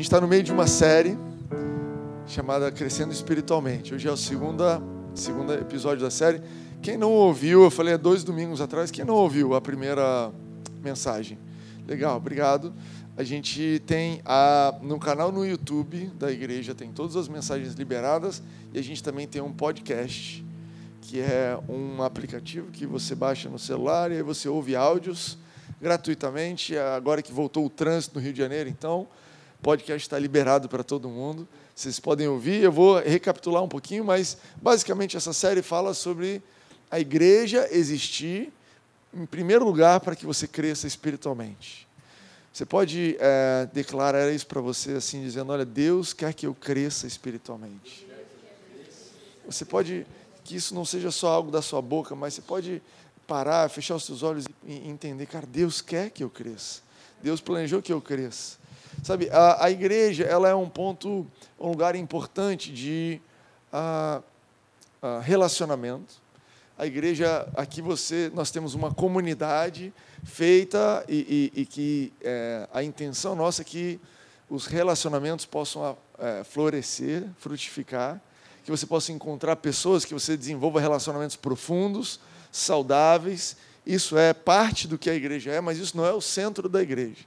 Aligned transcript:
gente 0.00 0.06
está 0.06 0.18
no 0.18 0.26
meio 0.26 0.42
de 0.42 0.50
uma 0.50 0.66
série 0.66 1.14
chamada 2.26 2.72
Crescendo 2.72 3.12
Espiritualmente. 3.12 3.94
Hoje 3.94 4.08
é 4.08 4.10
o 4.10 4.16
segundo, 4.16 4.64
segundo 5.14 5.52
episódio 5.52 6.02
da 6.02 6.10
série. 6.10 6.40
Quem 6.80 6.96
não 6.96 7.12
ouviu, 7.12 7.64
eu 7.64 7.70
falei 7.70 7.92
há 7.92 7.96
dois 7.98 8.24
domingos 8.24 8.62
atrás, 8.62 8.90
quem 8.90 9.04
não 9.04 9.14
ouviu 9.14 9.54
a 9.54 9.60
primeira 9.60 10.32
mensagem? 10.82 11.38
Legal, 11.86 12.16
obrigado. 12.16 12.72
A 13.14 13.22
gente 13.22 13.82
tem 13.84 14.22
a, 14.24 14.74
no 14.80 14.98
canal 14.98 15.30
no 15.30 15.44
YouTube 15.44 16.10
da 16.18 16.32
igreja, 16.32 16.74
tem 16.74 16.90
todas 16.90 17.14
as 17.14 17.28
mensagens 17.28 17.74
liberadas 17.74 18.42
e 18.72 18.78
a 18.78 18.82
gente 18.82 19.02
também 19.02 19.28
tem 19.28 19.42
um 19.42 19.52
podcast, 19.52 20.42
que 21.02 21.20
é 21.20 21.58
um 21.68 22.02
aplicativo 22.02 22.70
que 22.70 22.86
você 22.86 23.14
baixa 23.14 23.50
no 23.50 23.58
celular 23.58 24.10
e 24.10 24.14
aí 24.14 24.22
você 24.22 24.48
ouve 24.48 24.74
áudios 24.74 25.36
gratuitamente. 25.78 26.74
Agora 26.78 27.20
que 27.20 27.34
voltou 27.34 27.66
o 27.66 27.68
trânsito 27.68 28.18
no 28.18 28.24
Rio 28.24 28.32
de 28.32 28.38
Janeiro, 28.38 28.70
então, 28.70 29.06
podcast 29.62 30.06
está 30.06 30.18
liberado 30.18 30.68
para 30.68 30.82
todo 30.82 31.08
mundo. 31.08 31.46
Vocês 31.74 32.00
podem 32.00 32.28
ouvir. 32.28 32.62
Eu 32.62 32.72
vou 32.72 32.98
recapitular 32.98 33.62
um 33.62 33.68
pouquinho, 33.68 34.04
mas 34.04 34.36
basicamente 34.56 35.16
essa 35.16 35.32
série 35.32 35.62
fala 35.62 35.94
sobre 35.94 36.42
a 36.90 36.98
igreja 36.98 37.68
existir, 37.70 38.52
em 39.14 39.26
primeiro 39.26 39.64
lugar, 39.64 40.00
para 40.00 40.16
que 40.16 40.26
você 40.26 40.46
cresça 40.46 40.86
espiritualmente. 40.86 41.86
Você 42.52 42.66
pode 42.66 43.16
é, 43.20 43.68
declarar 43.72 44.32
isso 44.32 44.46
para 44.46 44.60
você 44.60 44.92
assim, 44.92 45.22
dizendo: 45.22 45.52
Olha, 45.52 45.64
Deus 45.64 46.12
quer 46.12 46.34
que 46.34 46.46
eu 46.46 46.54
cresça 46.54 47.06
espiritualmente. 47.06 48.06
Você 49.46 49.64
pode, 49.64 50.06
que 50.44 50.56
isso 50.56 50.74
não 50.74 50.84
seja 50.84 51.10
só 51.10 51.28
algo 51.28 51.50
da 51.50 51.62
sua 51.62 51.80
boca, 51.80 52.14
mas 52.14 52.34
você 52.34 52.42
pode 52.42 52.82
parar, 53.26 53.68
fechar 53.68 53.94
os 53.94 54.04
seus 54.04 54.22
olhos 54.22 54.46
e 54.66 54.88
entender, 54.88 55.26
cara, 55.26 55.46
Deus 55.46 55.80
quer 55.80 56.10
que 56.10 56.22
eu 56.22 56.30
cresça. 56.30 56.82
Deus 57.22 57.40
planejou 57.40 57.80
que 57.80 57.92
eu 57.92 58.00
cresça. 58.00 58.59
Sabe, 59.02 59.28
a, 59.30 59.64
a 59.64 59.70
igreja 59.70 60.24
ela 60.24 60.48
é 60.48 60.54
um 60.54 60.68
ponto, 60.68 61.26
um 61.58 61.68
lugar 61.68 61.94
importante 61.94 62.72
de 62.72 63.20
a, 63.72 64.22
a 65.00 65.20
relacionamento. 65.20 66.14
A 66.76 66.86
igreja, 66.86 67.46
aqui 67.54 67.82
você, 67.82 68.30
nós 68.34 68.50
temos 68.50 68.74
uma 68.74 68.92
comunidade 68.92 69.92
feita 70.24 71.04
e, 71.08 71.50
e, 71.54 71.60
e 71.62 71.66
que 71.66 72.12
é, 72.22 72.68
a 72.72 72.82
intenção 72.82 73.34
nossa 73.34 73.62
é 73.62 73.64
que 73.64 74.00
os 74.48 74.66
relacionamentos 74.66 75.46
possam 75.46 75.96
é, 76.18 76.42
florescer, 76.42 77.24
frutificar, 77.38 78.20
que 78.64 78.70
você 78.70 78.86
possa 78.86 79.12
encontrar 79.12 79.56
pessoas, 79.56 80.04
que 80.04 80.12
você 80.12 80.36
desenvolva 80.36 80.80
relacionamentos 80.80 81.36
profundos, 81.36 82.20
saudáveis. 82.50 83.56
Isso 83.86 84.18
é 84.18 84.34
parte 84.34 84.88
do 84.88 84.98
que 84.98 85.08
a 85.08 85.14
igreja 85.14 85.50
é, 85.50 85.60
mas 85.60 85.78
isso 85.78 85.96
não 85.96 86.04
é 86.04 86.12
o 86.12 86.20
centro 86.20 86.68
da 86.68 86.82
igreja. 86.82 87.24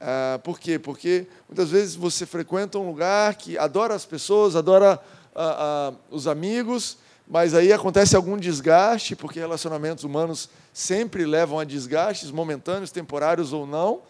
Ah, 0.00 0.40
por 0.42 0.58
quê? 0.58 0.78
Porque 0.78 1.26
muitas 1.48 1.70
vezes 1.70 1.94
você 1.94 2.26
frequenta 2.26 2.78
um 2.78 2.86
lugar 2.86 3.34
que 3.36 3.56
adora 3.56 3.94
as 3.94 4.04
pessoas, 4.04 4.56
adora 4.56 5.00
ah, 5.34 5.92
ah, 5.92 5.94
os 6.10 6.26
amigos, 6.26 6.98
mas 7.26 7.54
aí 7.54 7.72
acontece 7.72 8.14
algum 8.14 8.36
desgaste, 8.36 9.16
porque 9.16 9.38
relacionamentos 9.38 10.04
humanos 10.04 10.50
sempre 10.72 11.24
levam 11.24 11.58
a 11.58 11.64
desgastes 11.64 12.30
momentâneos, 12.30 12.90
temporários 12.90 13.52
ou 13.52 13.66
não. 13.66 14.02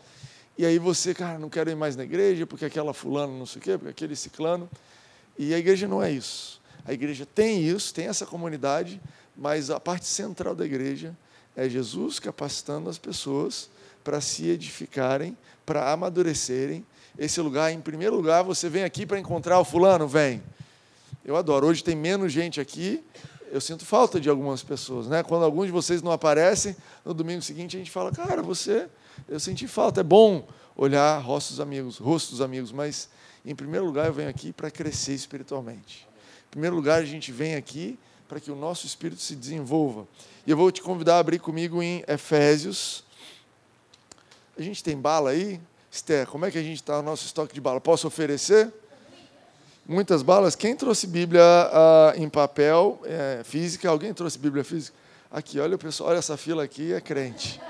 E 0.58 0.64
aí 0.64 0.78
você, 0.78 1.14
cara, 1.14 1.38
não 1.38 1.48
quero 1.48 1.70
ir 1.70 1.76
mais 1.76 1.96
na 1.96 2.04
igreja 2.04 2.46
porque 2.46 2.64
aquela 2.64 2.92
fulano 2.92 3.38
não 3.38 3.46
sei 3.46 3.60
o 3.60 3.62
quê, 3.62 3.78
porque 3.78 3.90
aquele 3.90 4.16
ciclano. 4.16 4.68
E 5.38 5.54
a 5.54 5.58
igreja 5.58 5.86
não 5.86 6.02
é 6.02 6.10
isso. 6.10 6.60
A 6.84 6.92
igreja 6.92 7.26
tem 7.26 7.62
isso, 7.62 7.94
tem 7.94 8.06
essa 8.06 8.26
comunidade, 8.26 9.00
mas 9.36 9.70
a 9.70 9.80
parte 9.80 10.06
central 10.06 10.54
da 10.54 10.64
igreja 10.64 11.16
é 11.56 11.68
Jesus 11.68 12.18
capacitando 12.18 12.90
as 12.90 12.98
pessoas 12.98 13.70
para 14.02 14.20
se 14.20 14.48
edificarem, 14.48 15.36
para 15.64 15.92
amadurecerem. 15.92 16.84
Esse 17.18 17.40
lugar, 17.40 17.72
em 17.72 17.80
primeiro 17.80 18.16
lugar, 18.16 18.42
você 18.42 18.68
vem 18.68 18.84
aqui 18.84 19.06
para 19.06 19.18
encontrar 19.18 19.58
o 19.60 19.64
fulano, 19.64 20.06
vem. 20.06 20.42
Eu 21.24 21.36
adoro. 21.36 21.66
Hoje 21.66 21.82
tem 21.82 21.96
menos 21.96 22.32
gente 22.32 22.60
aqui. 22.60 23.02
Eu 23.50 23.60
sinto 23.60 23.84
falta 23.84 24.20
de 24.20 24.28
algumas 24.28 24.62
pessoas, 24.62 25.06
né? 25.06 25.22
Quando 25.22 25.44
alguns 25.44 25.66
de 25.66 25.72
vocês 25.72 26.02
não 26.02 26.10
aparecem, 26.10 26.76
no 27.04 27.14
domingo 27.14 27.40
seguinte 27.40 27.76
a 27.76 27.78
gente 27.78 27.90
fala, 27.90 28.10
cara, 28.10 28.42
você, 28.42 28.88
eu 29.28 29.38
senti 29.38 29.68
falta. 29.68 30.00
É 30.00 30.04
bom 30.04 30.46
olhar 30.76 31.18
rostos 31.18 31.60
amigos, 31.60 31.98
rostos 31.98 32.40
amigos, 32.40 32.72
mas 32.72 33.08
em 33.44 33.54
primeiro 33.54 33.86
lugar 33.86 34.06
eu 34.06 34.12
venho 34.12 34.28
aqui 34.28 34.52
para 34.52 34.70
crescer 34.70 35.14
espiritualmente. 35.14 36.06
Em 36.48 36.50
primeiro 36.50 36.74
lugar 36.74 37.00
a 37.00 37.04
gente 37.04 37.30
vem 37.30 37.54
aqui 37.54 37.98
para 38.28 38.40
que 38.40 38.50
o 38.50 38.56
nosso 38.56 38.86
espírito 38.86 39.22
se 39.22 39.36
desenvolva. 39.36 40.06
E 40.46 40.50
eu 40.50 40.56
vou 40.56 40.72
te 40.72 40.82
convidar 40.82 41.16
a 41.16 41.18
abrir 41.20 41.38
comigo 41.38 41.82
em 41.82 42.02
Efésios. 42.08 43.03
A 44.56 44.62
gente 44.62 44.84
tem 44.84 44.96
bala 44.96 45.30
aí? 45.30 45.60
Esther, 45.90 46.28
como 46.28 46.46
é 46.46 46.50
que 46.50 46.56
a 46.56 46.62
gente 46.62 46.76
está 46.76 46.96
no 46.98 47.02
nosso 47.02 47.26
estoque 47.26 47.52
de 47.52 47.60
bala? 47.60 47.80
Posso 47.80 48.06
oferecer? 48.06 48.72
Muitas 49.84 50.22
balas. 50.22 50.54
Quem 50.54 50.76
trouxe 50.76 51.08
Bíblia 51.08 51.42
ah, 51.42 52.12
em 52.16 52.28
papel, 52.28 53.00
é, 53.04 53.42
física? 53.42 53.88
Alguém 53.88 54.14
trouxe 54.14 54.38
Bíblia 54.38 54.62
física? 54.62 54.96
Aqui, 55.28 55.58
olha 55.58 55.74
o 55.74 55.78
pessoal, 55.78 56.10
olha 56.10 56.18
essa 56.18 56.36
fila 56.36 56.62
aqui, 56.62 56.92
é 56.92 57.00
crente. 57.00 57.60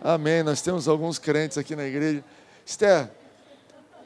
Amém. 0.00 0.42
Nós 0.42 0.62
temos 0.62 0.88
alguns 0.88 1.18
crentes 1.18 1.58
aqui 1.58 1.76
na 1.76 1.84
igreja. 1.84 2.24
Esther, 2.64 3.10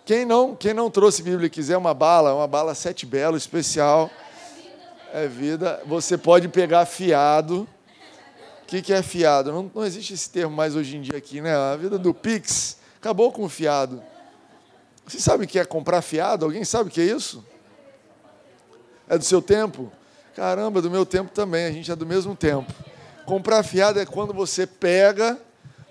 quem 0.04 0.24
não, 0.24 0.56
quem 0.56 0.74
não 0.74 0.90
trouxe 0.90 1.22
Bíblia 1.22 1.46
e 1.46 1.50
quiser 1.50 1.76
uma 1.76 1.94
bala, 1.94 2.34
uma 2.34 2.48
bala 2.48 2.74
sete 2.74 3.06
belo 3.06 3.36
especial, 3.36 4.10
é 5.12 5.28
vida. 5.28 5.80
Você 5.86 6.18
pode 6.18 6.48
pegar 6.48 6.84
fiado. 6.86 7.68
O 8.66 8.68
que, 8.68 8.82
que 8.82 8.92
é 8.92 9.00
fiado? 9.00 9.52
Não, 9.52 9.70
não 9.72 9.84
existe 9.84 10.12
esse 10.12 10.28
termo 10.28 10.56
mais 10.56 10.74
hoje 10.74 10.96
em 10.96 11.00
dia 11.00 11.16
aqui, 11.16 11.40
né? 11.40 11.54
A 11.54 11.76
vida 11.76 11.96
do 11.96 12.12
Pix 12.12 12.78
acabou 12.98 13.30
com 13.30 13.44
o 13.44 13.48
fiado. 13.48 14.02
Você 15.06 15.20
sabe 15.20 15.44
o 15.44 15.46
que 15.46 15.56
é 15.56 15.64
comprar 15.64 16.02
fiado? 16.02 16.44
Alguém 16.44 16.64
sabe 16.64 16.90
o 16.90 16.92
que 16.92 17.00
é 17.00 17.04
isso? 17.04 17.44
É 19.08 19.16
do 19.16 19.22
seu 19.22 19.40
tempo? 19.40 19.92
Caramba, 20.34 20.82
do 20.82 20.90
meu 20.90 21.06
tempo 21.06 21.30
também, 21.30 21.66
a 21.66 21.70
gente 21.70 21.92
é 21.92 21.94
do 21.94 22.04
mesmo 22.04 22.34
tempo. 22.34 22.72
Comprar 23.24 23.62
fiado 23.62 24.00
é 24.00 24.04
quando 24.04 24.34
você 24.34 24.66
pega 24.66 25.38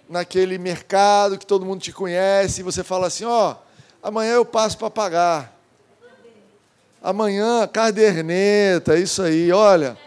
naquele 0.09 0.57
mercado 0.57 1.37
que 1.37 1.45
todo 1.45 1.65
mundo 1.65 1.79
te 1.79 1.93
conhece 1.93 2.59
e 2.59 2.63
você 2.63 2.83
fala 2.83 3.07
assim: 3.07 3.23
ó, 3.23 3.53
oh, 3.53 4.05
amanhã 4.05 4.33
eu 4.33 4.43
passo 4.43 4.77
para 4.77 4.89
pagar. 4.89 5.57
Amanhã, 7.01 7.65
caderneta, 7.67 8.97
isso 8.97 9.23
aí, 9.23 9.49
olha. 9.49 9.97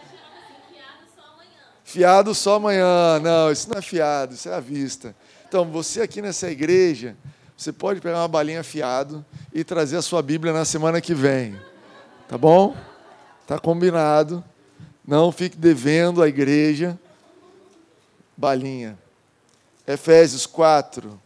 Fiado 1.88 2.34
só 2.34 2.56
amanhã. 2.56 3.18
Não, 3.18 3.50
isso 3.50 3.66
não 3.70 3.78
é 3.78 3.80
fiado, 3.80 4.34
isso 4.34 4.46
é 4.46 4.54
à 4.54 4.60
vista. 4.60 5.16
Então, 5.48 5.64
você 5.64 6.02
aqui 6.02 6.20
nessa 6.20 6.50
igreja, 6.50 7.16
você 7.56 7.72
pode 7.72 7.98
pegar 7.98 8.18
uma 8.18 8.28
balinha 8.28 8.62
fiado 8.62 9.24
e 9.54 9.64
trazer 9.64 9.96
a 9.96 10.02
sua 10.02 10.20
Bíblia 10.20 10.52
na 10.52 10.66
semana 10.66 11.00
que 11.00 11.14
vem. 11.14 11.58
Tá 12.28 12.36
bom? 12.36 12.76
Tá 13.46 13.58
combinado. 13.58 14.44
Não 15.02 15.32
fique 15.32 15.56
devendo 15.56 16.22
à 16.22 16.28
igreja 16.28 17.00
balinha. 18.36 18.98
Efésios 19.86 20.44
4. 20.44 21.18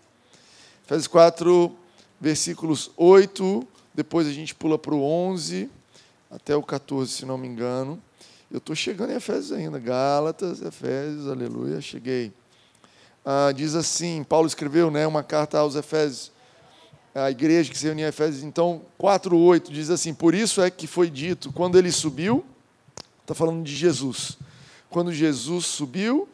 Efésios 0.84 1.08
4, 1.08 1.76
versículos 2.20 2.92
8, 2.96 3.66
depois 3.92 4.28
a 4.28 4.32
gente 4.32 4.54
pula 4.54 4.78
para 4.78 4.94
o 4.94 5.02
11 5.02 5.68
até 6.30 6.54
o 6.54 6.62
14, 6.62 7.10
se 7.10 7.26
não 7.26 7.36
me 7.36 7.48
engano. 7.48 8.00
Eu 8.52 8.58
estou 8.58 8.76
chegando 8.76 9.12
em 9.12 9.16
Efésios 9.16 9.50
ainda. 9.50 9.78
Gálatas, 9.78 10.62
Efésios, 10.62 11.26
aleluia, 11.26 11.80
cheguei 11.80 12.32
ah, 13.24 13.52
diz 13.54 13.74
assim, 13.74 14.24
Paulo 14.24 14.46
escreveu 14.46 14.90
né, 14.90 15.06
uma 15.06 15.22
carta 15.22 15.58
aos 15.58 15.76
Efésios, 15.76 16.32
a 17.14 17.30
igreja 17.30 17.70
que 17.70 17.78
se 17.78 17.84
reunia 17.84 18.06
em 18.06 18.08
Efésios, 18.08 18.42
então 18.42 18.82
4,8 18.98 19.70
diz 19.70 19.90
assim, 19.90 20.14
por 20.14 20.34
isso 20.34 20.60
é 20.60 20.70
que 20.70 20.86
foi 20.86 21.08
dito, 21.10 21.52
quando 21.52 21.78
ele 21.78 21.92
subiu, 21.92 22.44
está 23.20 23.34
falando 23.34 23.62
de 23.62 23.74
Jesus, 23.74 24.38
quando 24.90 25.12
Jesus 25.12 25.66
subiu 25.66 26.28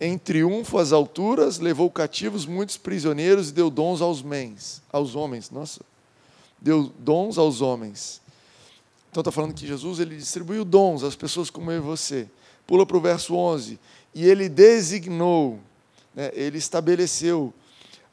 em 0.00 0.16
triunfo 0.16 0.78
às 0.78 0.92
alturas, 0.92 1.58
levou 1.58 1.90
cativos 1.90 2.46
muitos 2.46 2.76
prisioneiros 2.76 3.50
e 3.50 3.52
deu 3.52 3.70
dons 3.70 4.00
aos 4.00 4.22
mens, 4.22 4.82
aos 4.92 5.14
homens, 5.14 5.50
nossa, 5.50 5.80
deu 6.60 6.92
dons 6.98 7.38
aos 7.38 7.60
homens. 7.60 8.20
Então 9.10 9.20
está 9.20 9.32
falando 9.32 9.54
que 9.54 9.66
Jesus 9.66 9.98
ele 9.98 10.16
distribuiu 10.16 10.64
dons 10.64 11.02
às 11.02 11.16
pessoas 11.16 11.50
como 11.50 11.70
eu 11.70 11.78
e 11.78 11.80
você. 11.80 12.28
Pula 12.66 12.86
para 12.86 12.96
o 12.96 13.00
verso 13.00 13.34
11. 13.34 13.78
E 14.14 14.24
ele 14.26 14.48
designou 14.48 15.58
né, 16.14 16.30
ele 16.34 16.58
estabeleceu 16.58 17.52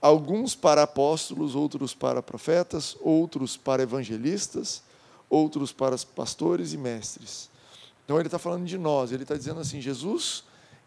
alguns 0.01 0.55
para 0.55 0.83
apóstolos, 0.83 1.55
outros 1.55 1.93
para 1.93 2.21
profetas, 2.21 2.95
outros 3.01 3.57
para 3.57 3.83
evangelistas, 3.83 4.83
outros 5.29 5.71
para 5.71 5.97
pastores 6.15 6.73
e 6.73 6.77
mestres. 6.77 7.49
Então 8.05 8.17
ele 8.17 8.27
está 8.27 8.39
falando 8.39 8.65
de 8.65 8.77
nós, 8.77 9.11
ele 9.11 9.23
está 9.23 9.35
dizendo 9.35 9.59
assim: 9.59 9.81
Jesus, 9.81 10.43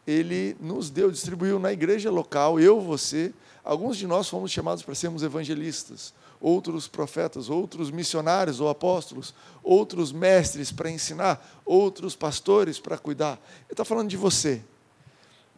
ele 0.06 0.56
nos 0.60 0.90
deu, 0.90 1.10
distribuiu 1.10 1.58
na 1.58 1.72
igreja 1.72 2.10
local, 2.10 2.58
eu, 2.58 2.80
você, 2.80 3.32
alguns 3.64 3.96
de 3.96 4.06
nós 4.06 4.28
fomos 4.28 4.50
chamados 4.50 4.82
para 4.82 4.94
sermos 4.94 5.22
evangelistas, 5.22 6.12
outros 6.40 6.88
profetas, 6.88 7.50
outros 7.50 7.90
missionários 7.90 8.60
ou 8.60 8.68
apóstolos, 8.68 9.34
outros 9.62 10.10
mestres 10.10 10.72
para 10.72 10.90
ensinar, 10.90 11.60
outros 11.64 12.16
pastores 12.16 12.80
para 12.80 12.96
cuidar. 12.96 13.38
Ele 13.64 13.72
está 13.72 13.84
falando 13.84 14.08
de 14.08 14.16
você. 14.16 14.62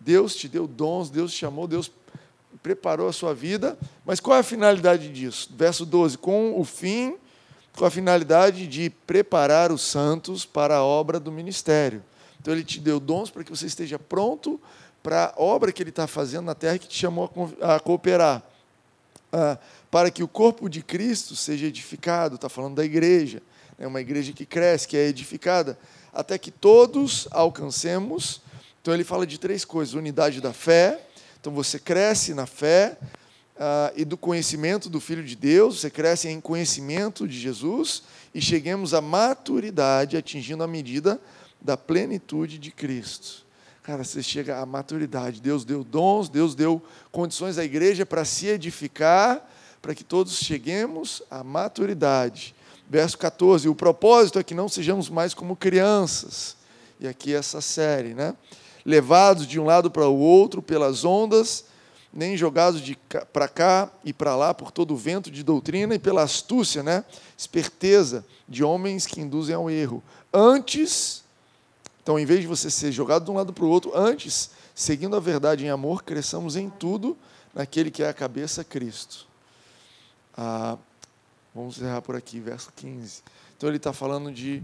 Deus 0.01 0.35
te 0.35 0.49
deu 0.49 0.67
dons, 0.67 1.09
Deus 1.09 1.33
te 1.33 1.39
chamou, 1.39 1.69
Deus 1.69 1.91
preparou 2.63 3.09
a 3.09 3.13
sua 3.13 3.35
vida, 3.35 3.79
mas 4.05 4.21
qual 4.21 4.37
é 4.37 4.41
a 4.41 4.45
finalidade 4.45 5.09
disso? 5.09 5.51
Verso 5.57 5.87
12: 5.87 6.19
com 6.19 6.59
o 6.59 6.65
fim, 6.65 7.17
com 7.77 7.85
a 7.85 7.91
finalidade 7.91 8.67
de 8.67 8.91
preparar 8.91 9.73
os 9.73 9.83
santos 9.83 10.45
para 10.45 10.77
a 10.77 10.85
obra 10.85 11.19
do 11.19 11.33
ministério. 11.33 12.03
Então, 12.43 12.53
ele 12.53 12.65
te 12.65 12.81
deu 12.81 13.01
dons 13.01 13.31
para 13.31 13.45
que 13.45 13.51
você 13.51 13.67
esteja 13.67 13.99
pronto 13.99 14.61
para 15.03 15.33
a 15.37 15.43
obra 15.43 15.73
que 15.73 15.83
ele 15.83 15.91
está 15.91 16.07
fazendo 16.07 16.47
na 16.47 16.55
terra 16.55 16.79
que 16.79 16.89
te 16.89 16.99
chamou 16.99 17.31
a 17.61 17.81
cooperar. 17.81 18.43
Ah, 19.33 19.59
para 19.91 20.11
que 20.11 20.23
o 20.23 20.29
corpo 20.29 20.69
de 20.69 20.83
Cristo 20.83 21.35
seja 21.35 21.67
edificado, 21.67 22.35
está 22.35 22.49
falando 22.49 22.77
da 22.77 22.85
igreja, 22.85 23.43
é 23.79 23.87
uma 23.87 24.01
igreja 24.01 24.33
que 24.33 24.45
cresce, 24.45 24.87
que 24.87 24.97
é 24.97 25.07
edificada, 25.07 25.79
até 26.13 26.37
que 26.37 26.51
todos 26.51 27.27
alcancemos. 27.31 28.43
Então 28.81 28.93
ele 28.93 29.05
fala 29.05 29.27
de 29.27 29.39
três 29.39 29.65
coisas: 29.65 29.95
unidade 29.95 30.41
da 30.41 30.53
fé, 30.53 31.01
então 31.41 31.53
você 31.53 31.79
cresce 31.79 32.35
na 32.35 32.47
fé 32.47 32.99
ah, 33.59 33.93
e 33.97 34.05
do 34.05 34.17
conhecimento 34.17 34.91
do 34.91 35.01
Filho 35.01 35.25
de 35.25 35.35
Deus, 35.35 35.81
você 35.81 35.91
cresce 35.91 36.29
em 36.29 36.41
conhecimento 36.41 37.27
de 37.27 37.39
Jesus 37.39 38.03
e 38.35 38.41
cheguemos 38.41 38.93
à 38.93 39.01
maturidade, 39.01 40.17
atingindo 40.17 40.63
a 40.63 40.67
medida 40.67 41.21
da 41.63 41.77
plenitude 41.77 42.59
de 42.59 42.71
Cristo. 42.71 43.47
Cara, 43.83 44.05
você 44.05 44.23
chega 44.23 44.59
à 44.59 44.67
maturidade. 44.67 45.41
Deus 45.41 45.65
deu 45.65 45.83
dons, 45.83 46.29
Deus 46.29 46.55
deu 46.55 46.81
condições 47.11 47.59
à 47.59 47.65
igreja 47.65 48.07
para 48.07 48.25
se 48.25 48.47
edificar, 48.47 49.49
para 49.81 49.95
que 49.95 50.05
todos 50.05 50.37
cheguemos 50.39 51.23
à 51.31 51.43
maturidade. 51.43 52.55
Verso 52.89 53.19
14: 53.19 53.69
O 53.69 53.75
propósito 53.75 54.39
é 54.39 54.45
que 54.45 54.55
não 54.55 54.69
sejamos 54.69 55.09
mais 55.09 55.35
como 55.35 55.57
crianças. 55.57 56.57
E 57.01 57.09
aqui 57.09 57.35
essa 57.35 57.61
série, 57.61 58.15
né? 58.15 58.35
Levados 58.85 59.47
de 59.47 59.59
um 59.59 59.65
lado 59.65 59.91
para 59.91 60.07
o 60.07 60.19
outro 60.19 60.63
pelas 60.63 61.05
ondas, 61.05 61.65
nem 62.13 62.37
jogados 62.37 62.83
para 63.33 63.49
cá 63.49 63.91
e 64.05 64.13
para 64.13 64.37
lá 64.37 64.55
por 64.55 64.71
todo 64.71 64.95
o 64.95 64.97
vento 64.97 65.31
de 65.31 65.43
doutrina 65.43 65.95
e 65.95 65.99
pela 65.99 66.23
astúcia, 66.23 66.83
né? 66.83 67.05
Esperteza 67.37 68.25
de 68.49 68.63
homens 68.63 69.07
que 69.07 69.21
induzem 69.21 69.55
ao 69.57 69.69
erro. 69.69 70.03
Antes, 70.33 71.23
então, 72.03 72.19
em 72.19 72.27
vez 72.27 72.41
de 72.41 72.49
você 72.49 72.69
ser 72.69 72.91
jogado 72.91 73.25
de 73.25 73.31
um 73.31 73.35
lado 73.35 73.53
para 73.53 73.65
o 73.65 73.69
outro, 73.69 73.93
antes, 73.95 74.51
seguindo 74.75 75.15
a 75.15 75.21
verdade 75.21 75.65
em 75.65 75.69
amor, 75.69 76.03
cresçamos 76.03 76.57
em 76.57 76.69
tudo 76.69 77.17
naquele 77.55 77.93
que 77.93 78.03
é 78.03 78.09
a 78.09 78.13
cabeça, 78.13 78.65
Cristo. 78.65 79.27
Ah, 80.37 80.77
vamos 81.55 81.77
encerrar 81.77 82.03
por 82.03 82.17
aqui, 82.17 82.41
verso 82.41 82.73
15. 82.75 83.23
Então, 83.57 83.69
ele 83.69 83.77
está 83.77 83.93
falando 83.93 84.33
de 84.33 84.61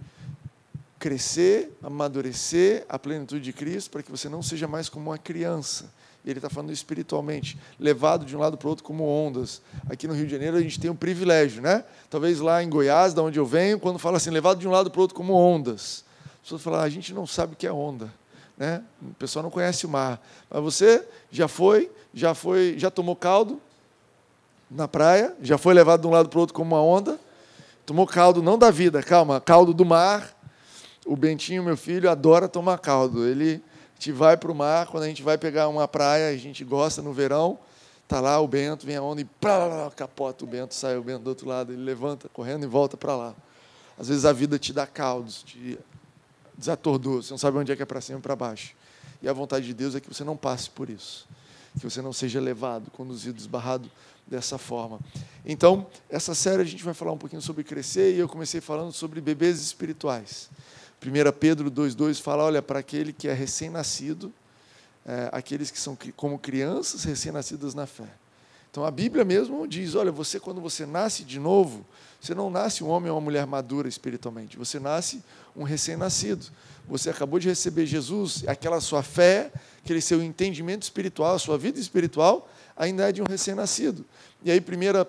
crescer, 0.99 1.71
amadurecer 1.81 2.85
a 2.89 2.99
plenitude 2.99 3.45
de 3.45 3.53
Cristo, 3.53 3.91
para 3.93 4.03
que 4.03 4.11
você 4.11 4.29
não 4.29 4.43
seja 4.43 4.67
mais 4.67 4.89
como 4.89 5.11
uma 5.11 5.19
criança. 5.19 5.93
Ele 6.27 6.41
está 6.41 6.51
falando 6.51 6.73
espiritualmente, 6.73 7.57
levado 7.79 8.27
de 8.27 8.37
um 8.37 8.41
lado 8.41 8.59
para 8.59 8.67
o 8.67 8.71
outro 8.71 8.85
como 8.85 9.05
ondas. 9.05 9.63
Aqui 9.89 10.09
no 10.09 10.13
Rio 10.13 10.27
de 10.27 10.33
Janeiro 10.33 10.57
a 10.57 10.61
gente 10.61 10.81
tem 10.81 10.91
um 10.91 10.97
privilégio, 10.97 11.63
né? 11.63 11.85
Talvez 12.11 12.41
lá 12.41 12.63
em 12.63 12.69
Goiás, 12.69 13.15
da 13.15 13.23
onde 13.23 13.39
eu 13.39 13.47
venho, 13.47 13.79
quando 13.79 13.99
fala 13.99 14.17
assim, 14.17 14.31
levado 14.31 14.59
de 14.59 14.67
um 14.67 14.73
lado 14.73 14.91
para 14.91 14.99
o 14.99 15.03
outro 15.03 15.15
como 15.15 15.33
ondas 15.33 16.08
pessoas 16.43 16.63
falam, 16.63 16.81
ah, 16.81 16.85
a 16.85 16.89
gente 16.89 17.13
não 17.13 17.27
sabe 17.27 17.55
o 17.55 17.57
que 17.57 17.67
é 17.67 17.73
onda. 17.73 18.13
Né? 18.57 18.83
O 19.01 19.15
pessoal 19.15 19.43
não 19.43 19.51
conhece 19.51 19.87
o 19.87 19.89
mar. 19.89 20.21
Mas 20.51 20.63
você 20.63 21.07
já 21.31 21.47
foi, 21.47 21.91
já 22.13 22.35
foi, 22.35 22.75
já 22.79 22.91
tomou 22.91 23.15
caldo 23.15 23.61
na 24.71 24.89
praia, 24.89 25.35
já 25.41 25.57
foi 25.57 25.73
levado 25.73 26.03
de 26.03 26.07
um 26.07 26.11
lado 26.11 26.29
para 26.29 26.37
o 26.37 26.41
outro 26.41 26.55
como 26.55 26.75
uma 26.75 26.83
onda, 26.83 27.19
tomou 27.87 28.07
caldo 28.07 28.43
não 28.43 28.59
da 28.59 28.71
vida, 28.71 29.03
calma, 29.03 29.41
caldo 29.41 29.73
do 29.73 29.85
mar. 29.85 30.37
O 31.07 31.17
Bentinho, 31.17 31.63
meu 31.63 31.77
filho, 31.77 32.11
adora 32.11 32.49
tomar 32.49 32.79
caldo. 32.79 33.27
Ele 33.27 33.63
te 33.99 34.13
vai 34.13 34.37
para 34.37 34.53
o 34.53 34.55
mar, 34.55 34.87
quando 34.87 35.05
a 35.05 35.07
gente 35.07 35.23
vai 35.23 35.39
pegar 35.39 35.69
uma 35.69 35.89
praia, 35.89 36.29
a 36.29 36.37
gente 36.37 36.65
gosta 36.65 37.01
no 37.01 37.13
verão, 37.13 37.59
tá 38.07 38.21
lá 38.21 38.39
o 38.41 38.47
Bento, 38.47 38.87
vem 38.87 38.97
a 38.97 39.03
onda 39.03 39.21
e 39.21 39.25
plá, 39.25 39.91
capota 39.97 40.45
o 40.45 40.47
Bento, 40.47 40.75
sai 40.75 40.97
o 40.97 41.03
Bento 41.03 41.23
do 41.25 41.31
outro 41.31 41.49
lado, 41.49 41.73
ele 41.73 41.83
levanta 41.83 42.29
correndo 42.29 42.65
e 42.65 42.67
volta 42.67 42.97
para 42.97 43.17
lá. 43.17 43.35
Às 43.99 44.09
vezes 44.09 44.25
a 44.25 44.33
vida 44.33 44.59
te 44.59 44.73
dá 44.73 44.87
caldos, 44.87 45.43
te 45.43 45.79
desatordoa, 46.59 47.23
você 47.23 47.33
não 47.33 47.39
sabe 47.39 47.57
onde 47.57 47.71
é 47.71 47.77
que 47.77 47.83
é 47.83 47.87
para 47.87 48.01
cima 48.01 48.19
e 48.19 48.23
para 48.23 48.35
baixo. 48.35 48.75
E 49.23 49.29
a 49.29 49.33
vontade 49.33 49.67
de 49.67 49.73
Deus 49.73 49.95
é 49.95 50.01
que 50.01 50.09
você 50.13 50.25
não 50.25 50.37
passe 50.37 50.69
por 50.69 50.91
isso, 50.91 51.27
que 51.79 51.89
você 51.89 52.03
não 52.03 52.13
seja 52.13 52.41
levado, 52.41 52.91
conduzido, 52.91 53.39
esbarrado 53.39 53.91
dessa 54.27 54.59
forma. 54.59 55.01
Então, 55.47 55.87
essa 56.11 56.35
série 56.35 56.63
a 56.63 56.65
gente 56.65 56.85
vai 56.85 56.93
falar 56.93 57.13
um 57.13 57.19
pouquinho 57.19 57.41
sobre 57.41 57.65
crescer 57.65 58.15
e 58.15 58.19
eu 58.19 58.29
comecei 58.29 58.61
falando 58.61 58.93
sobre 58.93 59.21
bebês 59.21 59.61
espirituais. 59.61 60.51
1 61.05 61.33
Pedro 61.39 61.71
2,2 61.71 62.21
fala: 62.21 62.45
olha, 62.45 62.61
para 62.61 62.81
aquele 62.81 63.13
que 63.13 63.29
é 63.29 63.33
recém-nascido, 63.33 64.33
é, 65.07 65.31
aqueles 65.33 65.71
que 65.71 65.79
são 65.79 65.97
como 66.17 66.39
crianças 66.39 67.05
recém-nascidas 67.05 67.75
na 67.75 67.87
fé. 67.87 68.09
Então 68.71 68.85
a 68.85 68.91
Bíblia 68.91 69.25
mesmo 69.25 69.67
diz: 69.67 69.95
olha, 69.95 70.13
você, 70.13 70.39
quando 70.39 70.61
você 70.61 70.87
nasce 70.87 71.25
de 71.25 71.39
novo, 71.39 71.85
você 72.21 72.35
não 72.35 72.51
nasce 72.51 72.83
um 72.83 72.89
homem 72.89 73.11
ou 73.11 73.17
uma 73.17 73.25
mulher 73.25 73.47
madura 73.47 73.89
espiritualmente, 73.89 74.57
você 74.57 74.79
nasce 74.79 75.23
um 75.57 75.63
recém-nascido. 75.63 76.47
Você 76.89 77.11
acabou 77.11 77.39
de 77.39 77.49
receber 77.49 77.85
Jesus, 77.85 78.45
aquela 78.47 78.81
sua 78.81 79.03
fé, 79.03 79.53
aquele 79.85 80.01
seu 80.01 80.23
entendimento 80.23 80.85
espiritual, 80.85 81.35
a 81.35 81.39
sua 81.39 81.59
vida 81.59 81.79
espiritual, 81.79 82.49
ainda 82.75 83.09
é 83.09 83.13
de 83.13 83.21
um 83.21 83.27
recém-nascido. 83.27 84.07
E 84.43 84.51
aí, 84.51 84.59
1 84.59 84.63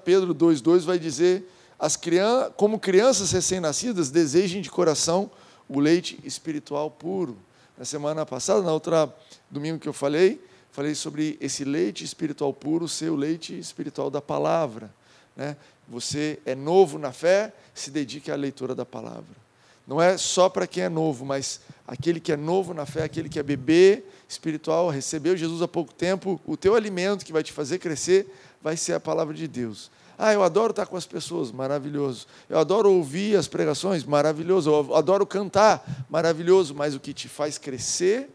Pedro 0.04 0.36
2,2 0.36 0.82
vai 0.82 1.00
dizer: 1.00 1.50
as 1.78 1.96
crianças, 1.96 2.52
como 2.58 2.78
crianças 2.78 3.32
recém-nascidas, 3.32 4.10
desejem 4.12 4.62
de 4.62 4.70
coração 4.70 5.32
o 5.68 5.80
leite 5.80 6.20
espiritual 6.24 6.92
puro. 6.92 7.38
Na 7.78 7.86
semana 7.86 8.26
passada, 8.26 8.62
na 8.62 8.74
outra 8.74 9.14
domingo 9.50 9.80
que 9.80 9.88
eu 9.88 9.94
falei, 9.94 10.42
falei 10.72 10.96
sobre 10.96 11.38
esse 11.42 11.64
leite 11.64 12.04
espiritual 12.04 12.54
puro 12.54 12.88
ser 12.88 13.10
o 13.10 13.16
leite 13.16 13.58
espiritual 13.58 14.10
da 14.10 14.22
palavra. 14.22 14.94
Né? 15.36 15.56
Você 15.88 16.40
é 16.46 16.54
novo 16.56 17.00
na 17.00 17.12
fé, 17.12 17.54
se 17.74 17.90
dedique 17.90 18.32
à 18.32 18.36
leitura 18.36 18.76
da 18.76 18.86
palavra. 18.86 19.50
Não 19.88 20.00
é 20.00 20.18
só 20.18 20.48
para 20.50 20.68
quem 20.68 20.84
é 20.84 20.90
novo, 20.90 21.26
mas 21.26 21.62
aquele 21.88 22.20
que 22.20 22.32
é 22.32 22.38
novo 22.38 22.76
na 22.76 22.86
fé, 22.86 23.04
aquele 23.04 23.28
que 23.28 23.40
é 23.40 23.44
bebê 23.44 24.04
espiritual, 24.28 24.90
recebeu 24.90 25.36
Jesus 25.36 25.64
há 25.64 25.68
pouco 25.68 25.92
tempo, 25.92 26.40
o 26.46 26.56
teu 26.56 26.76
alimento 26.76 27.26
que 27.26 27.34
vai 27.34 27.42
te 27.42 27.52
fazer 27.52 27.80
crescer 27.80 28.32
vai 28.62 28.78
ser 28.78 28.94
a 28.94 29.00
palavra 29.00 29.34
de 29.34 29.48
Deus. 29.48 29.90
Ah, 30.16 30.34
eu 30.34 30.44
adoro 30.44 30.72
estar 30.72 30.86
com 30.86 30.98
as 30.98 31.06
pessoas, 31.06 31.50
maravilhoso. 31.50 32.28
Eu 32.50 32.60
adoro 32.60 32.92
ouvir 32.92 33.38
as 33.38 33.48
pregações, 33.48 34.04
maravilhoso. 34.04 34.70
Eu 34.70 34.94
adoro 34.94 35.26
cantar, 35.26 36.06
maravilhoso. 36.10 36.76
Mas 36.76 36.94
o 36.94 37.00
que 37.00 37.14
te 37.14 37.30
faz 37.30 37.58
crescer 37.58 38.30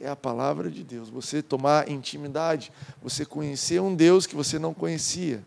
é 0.00 0.08
a 0.08 0.16
palavra 0.16 0.70
de 0.70 0.84
Deus. 0.84 1.08
Você 1.08 1.42
tomar 1.42 1.88
intimidade, 1.88 2.72
você 3.02 3.24
conhecer 3.24 3.80
um 3.80 3.94
Deus 3.94 4.26
que 4.26 4.34
você 4.34 4.58
não 4.58 4.72
conhecia. 4.72 5.42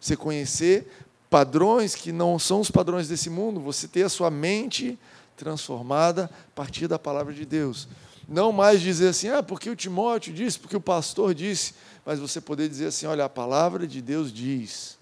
Você 0.00 0.16
conhecer 0.16 0.90
padrões 1.28 1.94
que 1.94 2.10
não 2.10 2.38
são 2.38 2.60
os 2.60 2.70
padrões 2.70 3.08
desse 3.08 3.30
mundo, 3.30 3.60
você 3.60 3.86
ter 3.86 4.02
a 4.02 4.08
sua 4.08 4.30
mente 4.30 4.98
transformada 5.36 6.24
a 6.24 6.54
partir 6.54 6.88
da 6.88 6.98
palavra 6.98 7.32
de 7.32 7.44
Deus. 7.44 7.88
Não 8.28 8.52
mais 8.52 8.80
dizer 8.80 9.08
assim, 9.08 9.28
ah, 9.28 9.42
porque 9.42 9.68
o 9.68 9.76
Timóteo 9.76 10.32
disse, 10.32 10.58
porque 10.58 10.76
o 10.76 10.80
pastor 10.80 11.34
disse, 11.34 11.74
mas 12.04 12.18
você 12.18 12.40
poder 12.40 12.68
dizer 12.68 12.86
assim, 12.86 13.06
olha, 13.06 13.24
a 13.24 13.28
palavra 13.28 13.86
de 13.86 14.00
Deus 14.00 14.32
diz. 14.32 14.98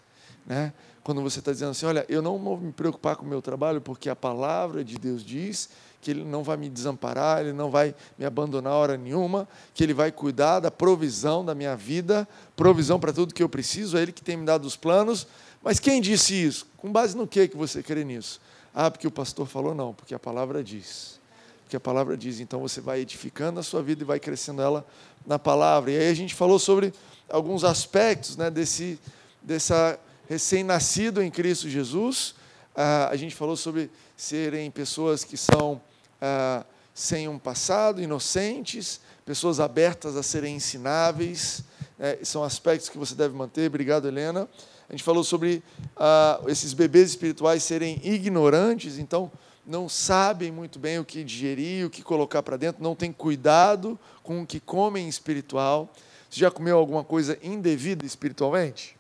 Né? 0.47 0.73
Quando 1.03 1.23
você 1.23 1.39
está 1.39 1.53
dizendo 1.53 1.71
assim, 1.71 1.87
olha, 1.87 2.05
eu 2.09 2.21
não 2.21 2.39
vou 2.39 2.59
me 2.59 2.73
preocupar 2.73 3.17
com 3.17 3.25
o 3.25 3.29
meu 3.29 3.41
trabalho, 3.41 3.81
porque 3.81 4.11
a 4.11 4.17
palavra 4.17 4.85
de 4.85 4.99
Deus 4.99 5.25
diz 5.25 5.69
que 6.01 6.11
Ele 6.11 6.25
não 6.25 6.43
vai 6.43 6.57
me 6.57 6.69
desamparar, 6.69 7.41
Ele 7.41 7.53
não 7.53 7.71
vai 7.71 7.95
me 8.19 8.25
abandonar 8.25 8.73
hora 8.73 8.97
nenhuma, 8.97 9.49
que 9.75 9.83
Ele 9.83 9.95
vai 9.95 10.13
cuidar 10.13 10.61
da 10.61 10.71
provisão 10.71 11.45
da 11.45 11.55
minha 11.55 11.77
vida, 11.77 12.29
provisão 12.57 13.01
para 13.01 13.13
tudo 13.13 13.35
que 13.35 13.43
eu 13.43 13.49
preciso, 13.49 13.97
é 13.97 14.03
Ele 14.03 14.13
que 14.13 14.23
tem 14.23 14.37
me 14.37 14.47
dado 14.47 14.65
os 14.65 14.77
planos, 14.77 15.27
mas 15.63 15.79
quem 15.79 16.01
disse 16.01 16.35
isso? 16.35 16.67
Com 16.77 16.91
base 16.91 17.17
no 17.17 17.27
que 17.27 17.49
que 17.49 17.57
você 17.57 17.83
crê 17.83 18.05
nisso? 18.05 18.41
Ah, 18.75 18.91
porque 18.91 19.07
o 19.07 19.11
pastor 19.11 19.47
falou 19.47 19.75
não, 19.75 19.93
porque 19.93 20.15
a 20.15 20.19
palavra 20.19 20.63
diz. 20.63 21.19
Porque 21.65 21.77
a 21.77 21.81
palavra 21.81 22.17
diz, 22.17 22.41
então 22.41 22.61
você 22.61 22.81
vai 22.81 23.01
edificando 23.01 23.61
a 23.61 23.63
sua 23.63 23.83
vida 23.83 24.03
e 24.03 24.07
vai 24.07 24.21
crescendo 24.21 24.63
ela 24.63 24.87
na 25.27 25.39
palavra. 25.39 25.91
E 25.91 25.99
aí 25.99 26.09
a 26.09 26.15
gente 26.15 26.35
falou 26.35 26.59
sobre 26.59 26.95
alguns 27.29 27.65
aspectos 27.65 28.37
né, 28.37 28.51
desse 28.51 28.99
dessa 29.43 29.99
recém-nascido 30.29 31.23
em 31.23 31.31
Cristo 31.31 31.69
Jesus. 31.69 32.35
Ah, 32.81 33.09
a 33.11 33.17
gente 33.17 33.35
falou 33.35 33.57
sobre 33.57 33.91
serem 34.17 34.71
pessoas 34.71 35.25
que 35.25 35.37
são 35.37 35.81
ah, 36.23 36.65
sem 36.95 37.27
um 37.27 37.37
passado, 37.37 38.01
inocentes, 38.01 39.01
pessoas 39.27 39.59
abertas 39.59 40.17
a 40.17 40.23
serem 40.23 40.55
ensináveis. 40.55 41.65
Né, 41.99 42.19
são 42.23 42.45
aspectos 42.45 42.89
que 42.89 42.97
você 42.97 43.17
deve 43.17 43.35
manter. 43.35 43.67
Obrigado, 43.67 44.07
Helena. 44.07 44.49
A 44.89 44.93
gente 44.93 45.03
falou 45.03 45.25
sobre 45.25 45.61
ah, 45.97 46.41
esses 46.47 46.73
bebês 46.73 47.11
espirituais 47.11 47.65
serem 47.65 48.01
ignorantes, 48.05 48.97
então 48.97 49.29
não 49.67 49.89
sabem 49.89 50.53
muito 50.53 50.79
bem 50.79 51.01
o 51.01 51.05
que 51.05 51.25
digerir, 51.25 51.85
o 51.85 51.91
que 51.91 52.01
colocar 52.01 52.45
para 52.45 52.57
dentro, 52.57 52.81
não 52.81 52.95
têm 52.95 53.11
cuidado 53.11 53.99
com 54.23 54.43
o 54.43 54.47
que 54.47 54.61
comem 54.61 55.09
espiritual. 55.09 55.93
Você 56.31 56.39
já 56.39 56.49
comeu 56.49 56.79
alguma 56.79 57.03
coisa 57.03 57.37
indevida 57.43 58.07
espiritualmente? 58.07 58.97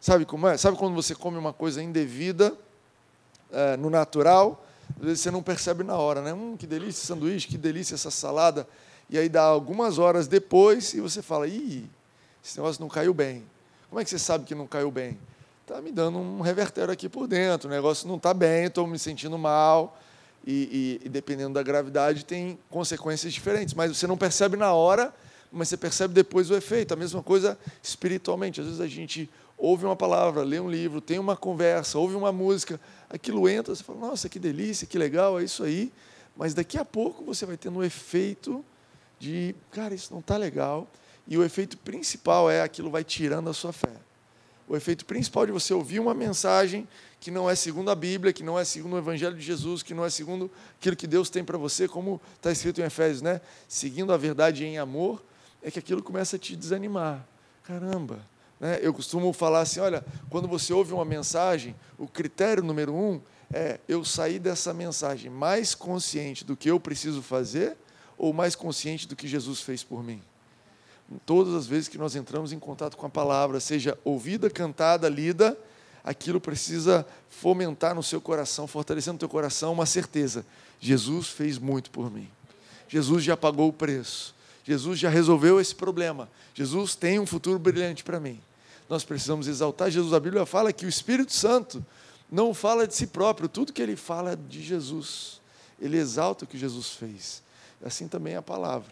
Sabe 0.00 0.24
como 0.24 0.46
é? 0.46 0.56
Sabe 0.56 0.76
quando 0.76 0.94
você 0.94 1.12
come 1.12 1.36
uma 1.36 1.52
coisa 1.52 1.82
indevida 1.82 2.56
é, 3.54 3.76
no 3.76 3.88
natural? 3.88 4.64
Às 4.98 5.06
vezes 5.06 5.20
você 5.20 5.30
não 5.30 5.42
percebe 5.42 5.82
na 5.82 5.96
hora, 5.96 6.20
né? 6.20 6.34
Hum, 6.34 6.56
que 6.56 6.66
delícia 6.66 6.98
esse 7.00 7.06
sanduíche, 7.06 7.48
que 7.48 7.56
delícia 7.56 7.94
essa 7.94 8.10
salada. 8.10 8.66
E 9.08 9.18
aí 9.18 9.28
dá 9.28 9.42
algumas 9.42 9.98
horas 9.98 10.26
depois 10.26 10.92
e 10.94 11.00
você 11.00 11.22
fala, 11.22 11.46
ih, 11.46 11.88
esse 12.44 12.58
negócio 12.58 12.80
não 12.80 12.88
caiu 12.88 13.14
bem. 13.14 13.44
Como 13.88 14.00
é 14.00 14.04
que 14.04 14.10
você 14.10 14.18
sabe 14.18 14.44
que 14.44 14.54
não 14.54 14.66
caiu 14.66 14.90
bem? 14.90 15.18
Está 15.62 15.80
me 15.80 15.90
dando 15.90 16.18
um 16.18 16.40
revertério 16.40 16.92
aqui 16.92 17.08
por 17.08 17.26
dentro, 17.26 17.68
o 17.68 17.70
negócio 17.70 18.06
não 18.06 18.16
está 18.16 18.34
bem, 18.34 18.64
estou 18.66 18.86
me 18.86 18.98
sentindo 18.98 19.38
mal. 19.38 19.98
E, 20.46 21.00
e, 21.02 21.06
e, 21.06 21.08
dependendo 21.08 21.54
da 21.54 21.62
gravidade, 21.62 22.22
tem 22.22 22.58
consequências 22.68 23.32
diferentes. 23.32 23.72
Mas 23.72 23.96
você 23.96 24.06
não 24.06 24.16
percebe 24.16 24.58
na 24.58 24.74
hora, 24.74 25.14
mas 25.50 25.68
você 25.68 25.76
percebe 25.78 26.12
depois 26.12 26.50
o 26.50 26.54
efeito. 26.54 26.92
A 26.92 26.96
mesma 26.96 27.22
coisa 27.22 27.58
espiritualmente. 27.82 28.60
Às 28.60 28.66
vezes 28.66 28.80
a 28.80 28.86
gente 28.86 29.30
ouve 29.56 29.86
uma 29.86 29.96
palavra, 29.96 30.42
lê 30.42 30.60
um 30.60 30.68
livro, 30.68 31.00
tem 31.00 31.18
uma 31.18 31.36
conversa, 31.36 31.98
ouve 31.98 32.14
uma 32.14 32.30
música, 32.30 32.78
aquilo 33.14 33.48
entra, 33.48 33.74
você 33.74 33.82
fala, 33.82 34.00
nossa, 34.00 34.28
que 34.28 34.40
delícia, 34.40 34.86
que 34.86 34.98
legal, 34.98 35.38
é 35.38 35.44
isso 35.44 35.62
aí. 35.62 35.92
Mas 36.36 36.52
daqui 36.52 36.76
a 36.76 36.84
pouco 36.84 37.24
você 37.24 37.46
vai 37.46 37.56
tendo 37.56 37.78
um 37.78 37.84
efeito 37.84 38.64
de, 39.20 39.54
cara, 39.70 39.94
isso 39.94 40.12
não 40.12 40.18
está 40.18 40.36
legal. 40.36 40.88
E 41.26 41.38
o 41.38 41.44
efeito 41.44 41.78
principal 41.78 42.50
é 42.50 42.60
aquilo 42.60 42.90
vai 42.90 43.04
tirando 43.04 43.48
a 43.48 43.54
sua 43.54 43.72
fé. 43.72 43.92
O 44.66 44.76
efeito 44.76 45.04
principal 45.04 45.46
de 45.46 45.52
você 45.52 45.72
ouvir 45.72 46.00
uma 46.00 46.12
mensagem 46.12 46.88
que 47.20 47.30
não 47.30 47.48
é 47.48 47.54
segundo 47.54 47.90
a 47.90 47.94
Bíblia, 47.94 48.32
que 48.32 48.42
não 48.42 48.58
é 48.58 48.64
segundo 48.64 48.94
o 48.94 48.98
Evangelho 48.98 49.36
de 49.36 49.42
Jesus, 49.42 49.82
que 49.82 49.94
não 49.94 50.04
é 50.04 50.10
segundo 50.10 50.50
aquilo 50.78 50.96
que 50.96 51.06
Deus 51.06 51.30
tem 51.30 51.44
para 51.44 51.56
você, 51.56 51.86
como 51.86 52.20
está 52.34 52.50
escrito 52.50 52.80
em 52.80 52.84
Efésios, 52.84 53.22
né? 53.22 53.40
Seguindo 53.68 54.12
a 54.12 54.16
verdade 54.16 54.64
em 54.64 54.76
amor, 54.76 55.24
é 55.62 55.70
que 55.70 55.78
aquilo 55.78 56.02
começa 56.02 56.36
a 56.36 56.38
te 56.38 56.56
desanimar. 56.56 57.26
Caramba! 57.62 58.33
Né? 58.64 58.78
Eu 58.80 58.94
costumo 58.94 59.30
falar 59.32 59.60
assim: 59.60 59.80
olha, 59.80 60.02
quando 60.30 60.48
você 60.48 60.72
ouve 60.72 60.94
uma 60.94 61.04
mensagem, 61.04 61.76
o 61.98 62.08
critério 62.08 62.62
número 62.62 62.94
um 62.94 63.20
é 63.52 63.78
eu 63.86 64.02
sair 64.04 64.38
dessa 64.38 64.72
mensagem 64.72 65.30
mais 65.30 65.74
consciente 65.74 66.44
do 66.44 66.56
que 66.56 66.70
eu 66.70 66.80
preciso 66.80 67.20
fazer 67.20 67.76
ou 68.16 68.32
mais 68.32 68.54
consciente 68.54 69.06
do 69.06 69.14
que 69.14 69.28
Jesus 69.28 69.60
fez 69.60 69.84
por 69.84 70.02
mim 70.02 70.22
todas 71.26 71.54
as 71.54 71.66
vezes 71.66 71.88
que 71.88 71.98
nós 71.98 72.16
entramos 72.16 72.52
em 72.52 72.58
contato 72.58 72.96
com 72.96 73.06
a 73.06 73.10
palavra, 73.10 73.60
seja 73.60 73.98
ouvida, 74.04 74.48
cantada, 74.48 75.08
lida, 75.08 75.56
aquilo 76.02 76.40
precisa 76.40 77.06
fomentar 77.28 77.94
no 77.94 78.02
seu 78.02 78.20
coração, 78.20 78.66
fortalecer 78.66 79.12
no 79.12 79.18
teu 79.18 79.28
coração 79.28 79.72
uma 79.72 79.86
certeza: 79.86 80.44
Jesus 80.80 81.28
fez 81.28 81.58
muito 81.58 81.90
por 81.90 82.10
mim. 82.10 82.28
Jesus 82.88 83.24
já 83.24 83.36
pagou 83.36 83.68
o 83.68 83.72
preço. 83.72 84.34
Jesus 84.64 84.98
já 84.98 85.10
resolveu 85.10 85.60
esse 85.60 85.74
problema. 85.74 86.28
Jesus 86.54 86.94
tem 86.94 87.18
um 87.18 87.26
futuro 87.26 87.58
brilhante 87.58 88.02
para 88.02 88.18
mim. 88.18 88.40
Nós 88.88 89.04
precisamos 89.04 89.48
exaltar 89.48 89.90
Jesus. 89.90 90.12
A 90.12 90.20
Bíblia 90.20 90.44
fala 90.44 90.72
que 90.72 90.86
o 90.86 90.88
Espírito 90.88 91.32
Santo 91.32 91.84
não 92.30 92.52
fala 92.52 92.86
de 92.86 92.94
si 92.94 93.06
próprio, 93.06 93.48
tudo 93.48 93.72
que 93.72 93.82
ele 93.82 93.96
fala 93.96 94.32
é 94.32 94.36
de 94.36 94.62
Jesus. 94.62 95.40
Ele 95.80 95.96
exalta 95.96 96.44
o 96.44 96.48
que 96.48 96.58
Jesus 96.58 96.90
fez. 96.90 97.42
Assim 97.84 98.08
também 98.08 98.34
é 98.34 98.36
a 98.36 98.42
palavra. 98.42 98.90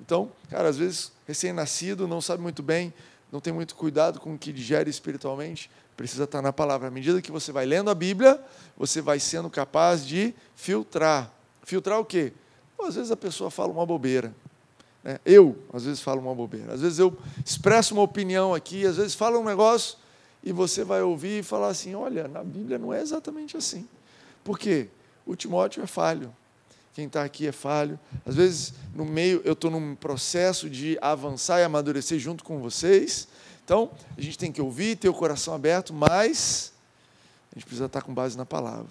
Então, 0.00 0.30
cara, 0.48 0.68
às 0.68 0.76
vezes, 0.76 1.12
recém-nascido, 1.26 2.06
não 2.06 2.20
sabe 2.20 2.42
muito 2.42 2.62
bem, 2.62 2.92
não 3.32 3.40
tem 3.40 3.52
muito 3.52 3.74
cuidado 3.74 4.20
com 4.20 4.34
o 4.34 4.38
que 4.38 4.52
digere 4.52 4.88
espiritualmente, 4.88 5.70
precisa 5.96 6.24
estar 6.24 6.40
na 6.40 6.52
palavra. 6.52 6.88
À 6.88 6.90
medida 6.90 7.20
que 7.20 7.32
você 7.32 7.50
vai 7.50 7.66
lendo 7.66 7.90
a 7.90 7.94
Bíblia, 7.94 8.40
você 8.76 9.00
vai 9.00 9.18
sendo 9.18 9.50
capaz 9.50 10.06
de 10.06 10.32
filtrar. 10.54 11.30
Filtrar 11.64 11.98
o 11.98 12.04
quê? 12.04 12.32
Às 12.80 12.94
vezes 12.94 13.10
a 13.10 13.16
pessoa 13.16 13.50
fala 13.50 13.72
uma 13.72 13.84
bobeira. 13.84 14.32
Né? 15.08 15.20
Eu, 15.24 15.56
às 15.72 15.84
vezes, 15.84 16.00
falo 16.00 16.20
uma 16.20 16.34
bobeira. 16.34 16.72
Às 16.72 16.80
vezes 16.80 16.98
eu 16.98 17.16
expresso 17.44 17.94
uma 17.94 18.02
opinião 18.02 18.54
aqui, 18.54 18.84
às 18.84 18.96
vezes 18.96 19.14
falo 19.14 19.38
um 19.38 19.44
negócio 19.44 19.96
e 20.42 20.52
você 20.52 20.84
vai 20.84 21.02
ouvir 21.02 21.40
e 21.40 21.42
falar 21.42 21.68
assim: 21.68 21.94
olha, 21.94 22.28
na 22.28 22.44
Bíblia 22.44 22.78
não 22.78 22.92
é 22.92 23.00
exatamente 23.00 23.56
assim. 23.56 23.88
Por 24.44 24.58
quê? 24.58 24.88
O 25.24 25.34
Timóteo 25.34 25.82
é 25.82 25.86
falho 25.86 26.32
quem 26.98 27.06
está 27.06 27.22
aqui 27.22 27.46
é 27.46 27.52
falho. 27.52 27.96
Às 28.26 28.34
vezes, 28.34 28.74
no 28.92 29.04
meio, 29.04 29.40
eu 29.44 29.52
estou 29.52 29.70
num 29.70 29.94
processo 29.94 30.68
de 30.68 30.98
avançar 31.00 31.60
e 31.60 31.62
amadurecer 31.62 32.18
junto 32.18 32.42
com 32.42 32.58
vocês. 32.58 33.28
Então, 33.64 33.92
a 34.16 34.20
gente 34.20 34.36
tem 34.36 34.50
que 34.50 34.60
ouvir, 34.60 34.96
ter 34.96 35.08
o 35.08 35.14
coração 35.14 35.54
aberto, 35.54 35.94
mas 35.94 36.72
a 37.52 37.54
gente 37.54 37.66
precisa 37.66 37.86
estar 37.86 38.02
com 38.02 38.12
base 38.12 38.36
na 38.36 38.44
palavra. 38.44 38.90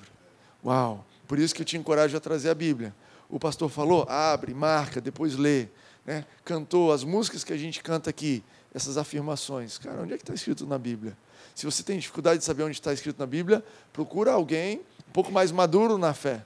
Uau! 0.63 1.05
Por 1.27 1.37
isso 1.37 1.53
que 1.53 1.61
eu 1.61 1.65
te 1.65 1.75
encorajo 1.75 2.15
a 2.15 2.19
trazer 2.21 2.49
a 2.49 2.55
Bíblia. 2.55 2.95
O 3.29 3.37
pastor 3.37 3.67
falou, 3.67 4.05
abre, 4.07 4.53
marca, 4.53 5.01
depois 5.01 5.35
lê. 5.35 5.67
Né? 6.07 6.25
Cantou 6.45 6.93
as 6.93 7.03
músicas 7.03 7.43
que 7.43 7.51
a 7.51 7.57
gente 7.57 7.83
canta 7.83 8.09
aqui, 8.09 8.41
essas 8.73 8.97
afirmações. 8.97 9.77
Cara, 9.77 10.01
onde 10.01 10.13
é 10.13 10.17
que 10.17 10.23
está 10.23 10.33
escrito 10.33 10.65
na 10.65 10.77
Bíblia? 10.79 11.15
Se 11.53 11.65
você 11.65 11.83
tem 11.83 11.99
dificuldade 11.99 12.39
de 12.39 12.45
saber 12.45 12.63
onde 12.63 12.71
está 12.71 12.93
escrito 12.93 13.19
na 13.19 13.25
Bíblia, 13.25 13.63
procura 13.91 14.31
alguém 14.31 14.77
um 15.07 15.11
pouco 15.11 15.31
mais 15.31 15.51
maduro 15.51 15.97
na 15.97 16.13
fé. 16.13 16.43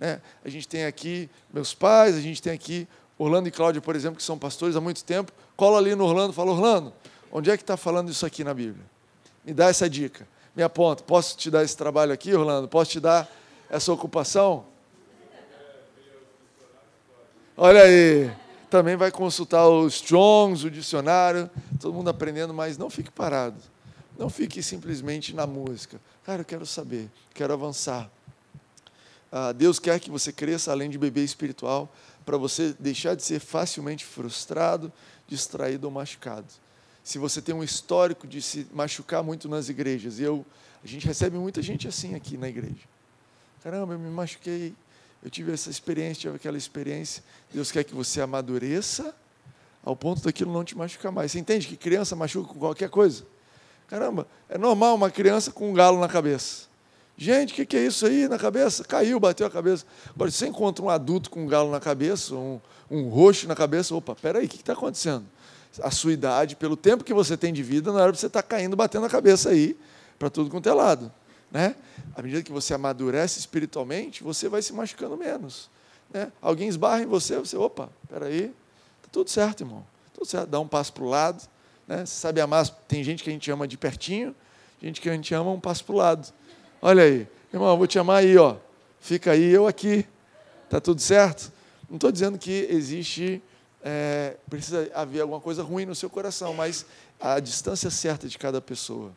Né? 0.00 0.20
A 0.42 0.48
gente 0.48 0.66
tem 0.66 0.86
aqui 0.86 1.28
meus 1.52 1.74
pais, 1.74 2.16
a 2.16 2.20
gente 2.20 2.40
tem 2.40 2.52
aqui 2.52 2.88
Orlando 3.18 3.48
e 3.48 3.50
Cláudia, 3.52 3.82
por 3.82 3.94
exemplo, 3.94 4.16
que 4.16 4.22
são 4.22 4.38
pastores 4.38 4.74
há 4.74 4.80
muito 4.80 5.04
tempo. 5.04 5.30
Cola 5.56 5.78
ali 5.78 5.94
no 5.94 6.04
Orlando 6.04 6.32
e 6.32 6.34
fala, 6.34 6.50
Orlando, 6.50 6.92
onde 7.30 7.50
é 7.50 7.56
que 7.56 7.62
está 7.62 7.76
falando 7.76 8.10
isso 8.10 8.24
aqui 8.24 8.42
na 8.42 8.54
Bíblia? 8.54 8.84
Me 9.44 9.52
dá 9.52 9.68
essa 9.68 9.88
dica. 9.90 10.26
Me 10.56 10.62
aponta. 10.62 11.02
Posso 11.02 11.36
te 11.36 11.50
dar 11.50 11.62
esse 11.62 11.76
trabalho 11.76 12.12
aqui, 12.12 12.34
Orlando? 12.34 12.66
Posso 12.66 12.92
te 12.92 13.00
dar 13.00 13.30
essa 13.68 13.92
ocupação? 13.92 14.64
Olha 17.56 17.82
aí. 17.82 18.41
Também 18.72 18.96
vai 18.96 19.10
consultar 19.10 19.68
os 19.68 19.96
Strongs, 19.96 20.64
o 20.64 20.70
dicionário, 20.70 21.50
todo 21.78 21.92
mundo 21.92 22.08
aprendendo, 22.08 22.54
mas 22.54 22.78
não 22.78 22.88
fique 22.88 23.10
parado. 23.10 23.60
Não 24.18 24.30
fique 24.30 24.62
simplesmente 24.62 25.34
na 25.34 25.46
música. 25.46 26.00
Cara, 26.24 26.40
eu 26.40 26.44
quero 26.46 26.64
saber, 26.64 27.10
quero 27.34 27.52
avançar. 27.52 28.10
Ah, 29.30 29.52
Deus 29.52 29.78
quer 29.78 30.00
que 30.00 30.10
você 30.10 30.32
cresça 30.32 30.72
além 30.72 30.88
de 30.88 30.96
bebê 30.96 31.22
espiritual, 31.22 31.94
para 32.24 32.38
você 32.38 32.74
deixar 32.80 33.14
de 33.14 33.22
ser 33.22 33.40
facilmente 33.40 34.06
frustrado, 34.06 34.90
distraído 35.28 35.86
ou 35.86 35.92
machucado. 35.92 36.46
Se 37.04 37.18
você 37.18 37.42
tem 37.42 37.54
um 37.54 37.62
histórico 37.62 38.26
de 38.26 38.40
se 38.40 38.66
machucar 38.72 39.22
muito 39.22 39.50
nas 39.50 39.68
igrejas, 39.68 40.18
eu, 40.18 40.46
a 40.82 40.86
gente 40.86 41.06
recebe 41.06 41.36
muita 41.36 41.60
gente 41.60 41.86
assim 41.86 42.14
aqui 42.14 42.38
na 42.38 42.48
igreja. 42.48 42.88
Caramba, 43.62 43.92
eu 43.92 43.98
me 43.98 44.08
machuquei, 44.08 44.74
eu 45.22 45.30
tive 45.30 45.52
essa 45.52 45.70
experiência, 45.70 46.22
tive 46.22 46.36
aquela 46.36 46.58
experiência. 46.58 47.22
Deus 47.52 47.70
quer 47.70 47.84
que 47.84 47.94
você 47.94 48.20
amadureça 48.20 49.14
ao 49.84 49.94
ponto 49.94 50.22
daquilo 50.22 50.52
não 50.52 50.64
te 50.64 50.76
machucar 50.76 51.12
mais. 51.12 51.32
Você 51.32 51.38
entende 51.38 51.66
que 51.66 51.76
criança 51.76 52.16
machuca 52.16 52.52
com 52.52 52.58
qualquer 52.58 52.90
coisa? 52.90 53.24
Caramba, 53.88 54.26
é 54.48 54.56
normal 54.56 54.94
uma 54.94 55.10
criança 55.10 55.52
com 55.52 55.70
um 55.70 55.74
galo 55.74 56.00
na 56.00 56.08
cabeça. 56.08 56.66
Gente, 57.16 57.52
o 57.52 57.56
que, 57.56 57.66
que, 57.66 57.76
é 57.76 57.86
isso 57.86 58.06
aí 58.06 58.26
na 58.26 58.38
cabeça? 58.38 58.82
Caiu, 58.84 59.20
bateu 59.20 59.46
a 59.46 59.50
cabeça. 59.50 59.84
Agora, 60.14 60.30
se 60.30 60.38
você 60.38 60.46
encontra 60.46 60.84
um 60.84 60.88
adulto 60.88 61.30
com 61.30 61.44
um 61.44 61.46
galo 61.46 61.70
na 61.70 61.78
cabeça, 61.78 62.34
um, 62.34 62.60
um 62.90 63.08
roxo 63.08 63.46
na 63.46 63.54
cabeça, 63.54 63.94
opa, 63.94 64.14
peraí, 64.14 64.46
o 64.46 64.48
que 64.48 64.56
está 64.56 64.72
acontecendo? 64.72 65.24
A 65.82 65.90
sua 65.90 66.12
idade, 66.12 66.56
pelo 66.56 66.76
tempo 66.76 67.04
que 67.04 67.14
você 67.14 67.36
tem 67.36 67.52
de 67.52 67.62
vida, 67.62 67.90
era 67.90 68.04
para 68.04 68.14
você 68.14 68.26
estar 68.26 68.42
tá 68.42 68.48
caindo, 68.48 68.74
batendo 68.74 69.06
a 69.06 69.10
cabeça 69.10 69.50
aí, 69.50 69.76
para 70.18 70.30
tudo 70.30 70.50
quanto 70.50 70.68
é 70.68 70.72
lado. 70.72 71.12
Né? 71.52 71.76
À 72.16 72.22
medida 72.22 72.42
que 72.42 72.50
você 72.50 72.72
amadurece 72.72 73.38
espiritualmente, 73.38 74.24
você 74.24 74.48
vai 74.48 74.62
se 74.62 74.72
machucando 74.72 75.18
menos. 75.18 75.68
Né? 76.10 76.32
Alguém 76.40 76.66
esbarra 76.66 77.02
em 77.02 77.06
você, 77.06 77.38
você, 77.38 77.56
opa, 77.56 77.90
peraí, 78.08 78.44
está 78.96 79.08
tudo 79.12 79.28
certo, 79.28 79.60
irmão. 79.62 79.84
Tudo 80.14 80.26
certo, 80.26 80.48
dá 80.48 80.58
um 80.58 80.66
passo 80.66 80.92
para 80.94 81.04
o 81.04 81.08
lado. 81.08 81.46
Né? 81.86 82.06
Você 82.06 82.14
sabe 82.14 82.40
amar, 82.40 82.66
tem 82.88 83.04
gente 83.04 83.22
que 83.22 83.28
a 83.28 83.32
gente 83.32 83.50
ama 83.50 83.68
de 83.68 83.76
pertinho, 83.76 84.34
gente 84.82 84.98
que 84.98 85.10
a 85.10 85.12
gente 85.12 85.32
ama 85.34 85.50
um 85.50 85.60
passo 85.60 85.84
para 85.84 85.94
o 85.94 85.98
lado. 85.98 86.32
Olha 86.80 87.02
aí, 87.02 87.28
irmão, 87.52 87.76
vou 87.76 87.86
te 87.86 87.94
chamar 87.94 88.18
aí, 88.18 88.36
ó. 88.38 88.56
Fica 88.98 89.32
aí, 89.32 89.50
eu 89.50 89.66
aqui. 89.66 90.06
Tá 90.70 90.80
tudo 90.80 91.02
certo? 91.02 91.52
Não 91.86 91.96
estou 91.96 92.10
dizendo 92.10 92.38
que 92.38 92.66
existe, 92.70 93.42
é, 93.84 94.36
precisa 94.48 94.90
haver 94.94 95.20
alguma 95.20 95.38
coisa 95.40 95.62
ruim 95.62 95.84
no 95.84 95.94
seu 95.94 96.08
coração, 96.08 96.54
mas 96.54 96.86
a 97.20 97.38
distância 97.38 97.90
certa 97.90 98.26
de 98.26 98.38
cada 98.38 98.58
pessoa. 98.58 99.12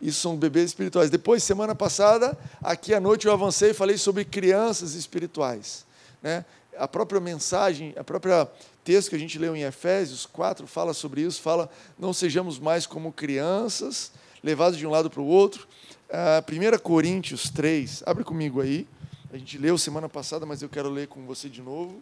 Isso 0.00 0.20
são 0.20 0.36
bebês 0.36 0.66
espirituais. 0.66 1.10
Depois, 1.10 1.42
semana 1.42 1.74
passada, 1.74 2.36
aqui 2.62 2.92
à 2.92 3.00
noite 3.00 3.26
eu 3.26 3.32
avancei 3.32 3.70
e 3.70 3.74
falei 3.74 3.96
sobre 3.96 4.24
crianças 4.24 4.94
espirituais. 4.94 5.86
Né? 6.22 6.44
A 6.76 6.86
própria 6.88 7.20
mensagem, 7.20 7.94
a 7.96 8.04
própria 8.04 8.48
texto 8.84 9.10
que 9.10 9.16
a 9.16 9.18
gente 9.18 9.38
leu 9.38 9.56
em 9.56 9.62
Efésios 9.62 10.26
4 10.26 10.66
fala 10.66 10.92
sobre 10.92 11.22
isso, 11.22 11.40
fala, 11.40 11.70
não 11.98 12.12
sejamos 12.12 12.58
mais 12.58 12.86
como 12.86 13.12
crianças, 13.12 14.12
levados 14.42 14.78
de 14.78 14.86
um 14.86 14.90
lado 14.90 15.08
para 15.08 15.22
o 15.22 15.26
outro, 15.26 15.66
1 16.10 16.78
Coríntios 16.78 17.48
3, 17.50 18.02
abre 18.06 18.24
comigo 18.24 18.60
aí. 18.60 18.86
A 19.32 19.36
gente 19.36 19.58
leu 19.58 19.76
semana 19.76 20.08
passada, 20.08 20.46
mas 20.46 20.62
eu 20.62 20.68
quero 20.68 20.88
ler 20.88 21.08
com 21.08 21.26
você 21.26 21.48
de 21.48 21.60
novo. 21.60 22.00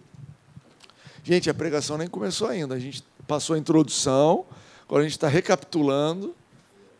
Gente, 1.24 1.48
a 1.48 1.54
pregação 1.54 1.96
nem 1.96 2.08
começou 2.08 2.48
ainda. 2.48 2.74
A 2.74 2.78
gente 2.78 3.02
passou 3.26 3.54
a 3.54 3.58
introdução, 3.58 4.44
agora 4.84 5.02
a 5.02 5.04
gente 5.04 5.16
está 5.16 5.28
recapitulando. 5.28 6.34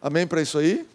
Amém 0.03 0.27
para 0.27 0.43
isso 0.43 0.59
aí? 0.59 0.87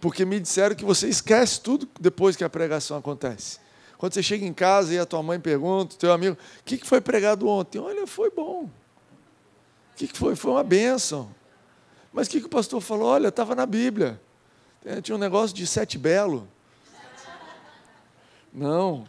Porque 0.00 0.24
me 0.24 0.40
disseram 0.40 0.74
que 0.74 0.84
você 0.84 1.08
esquece 1.08 1.60
tudo 1.60 1.88
depois 2.00 2.34
que 2.34 2.42
a 2.42 2.50
pregação 2.50 2.98
acontece. 2.98 3.60
Quando 3.96 4.12
você 4.12 4.22
chega 4.22 4.44
em 4.44 4.52
casa 4.52 4.92
e 4.92 4.98
a 4.98 5.06
tua 5.06 5.22
mãe 5.22 5.38
pergunta, 5.38 5.96
teu 5.96 6.12
amigo, 6.12 6.36
o 6.60 6.64
que 6.64 6.84
foi 6.84 7.00
pregado 7.00 7.48
ontem? 7.48 7.78
Olha, 7.78 8.06
foi 8.06 8.30
bom. 8.30 8.64
O 8.64 8.70
que 9.96 10.08
foi? 10.08 10.34
Foi 10.34 10.50
uma 10.50 10.64
bênção. 10.64 11.30
Mas 12.12 12.26
o 12.26 12.30
que 12.30 12.38
o 12.38 12.48
pastor 12.48 12.80
falou? 12.80 13.08
Olha, 13.08 13.28
estava 13.28 13.54
na 13.54 13.64
Bíblia. 13.64 14.20
É, 14.84 15.00
tinha 15.00 15.14
um 15.14 15.18
negócio 15.18 15.56
de 15.56 15.66
sete 15.66 15.96
belo. 15.96 16.48
Não. 18.52 19.06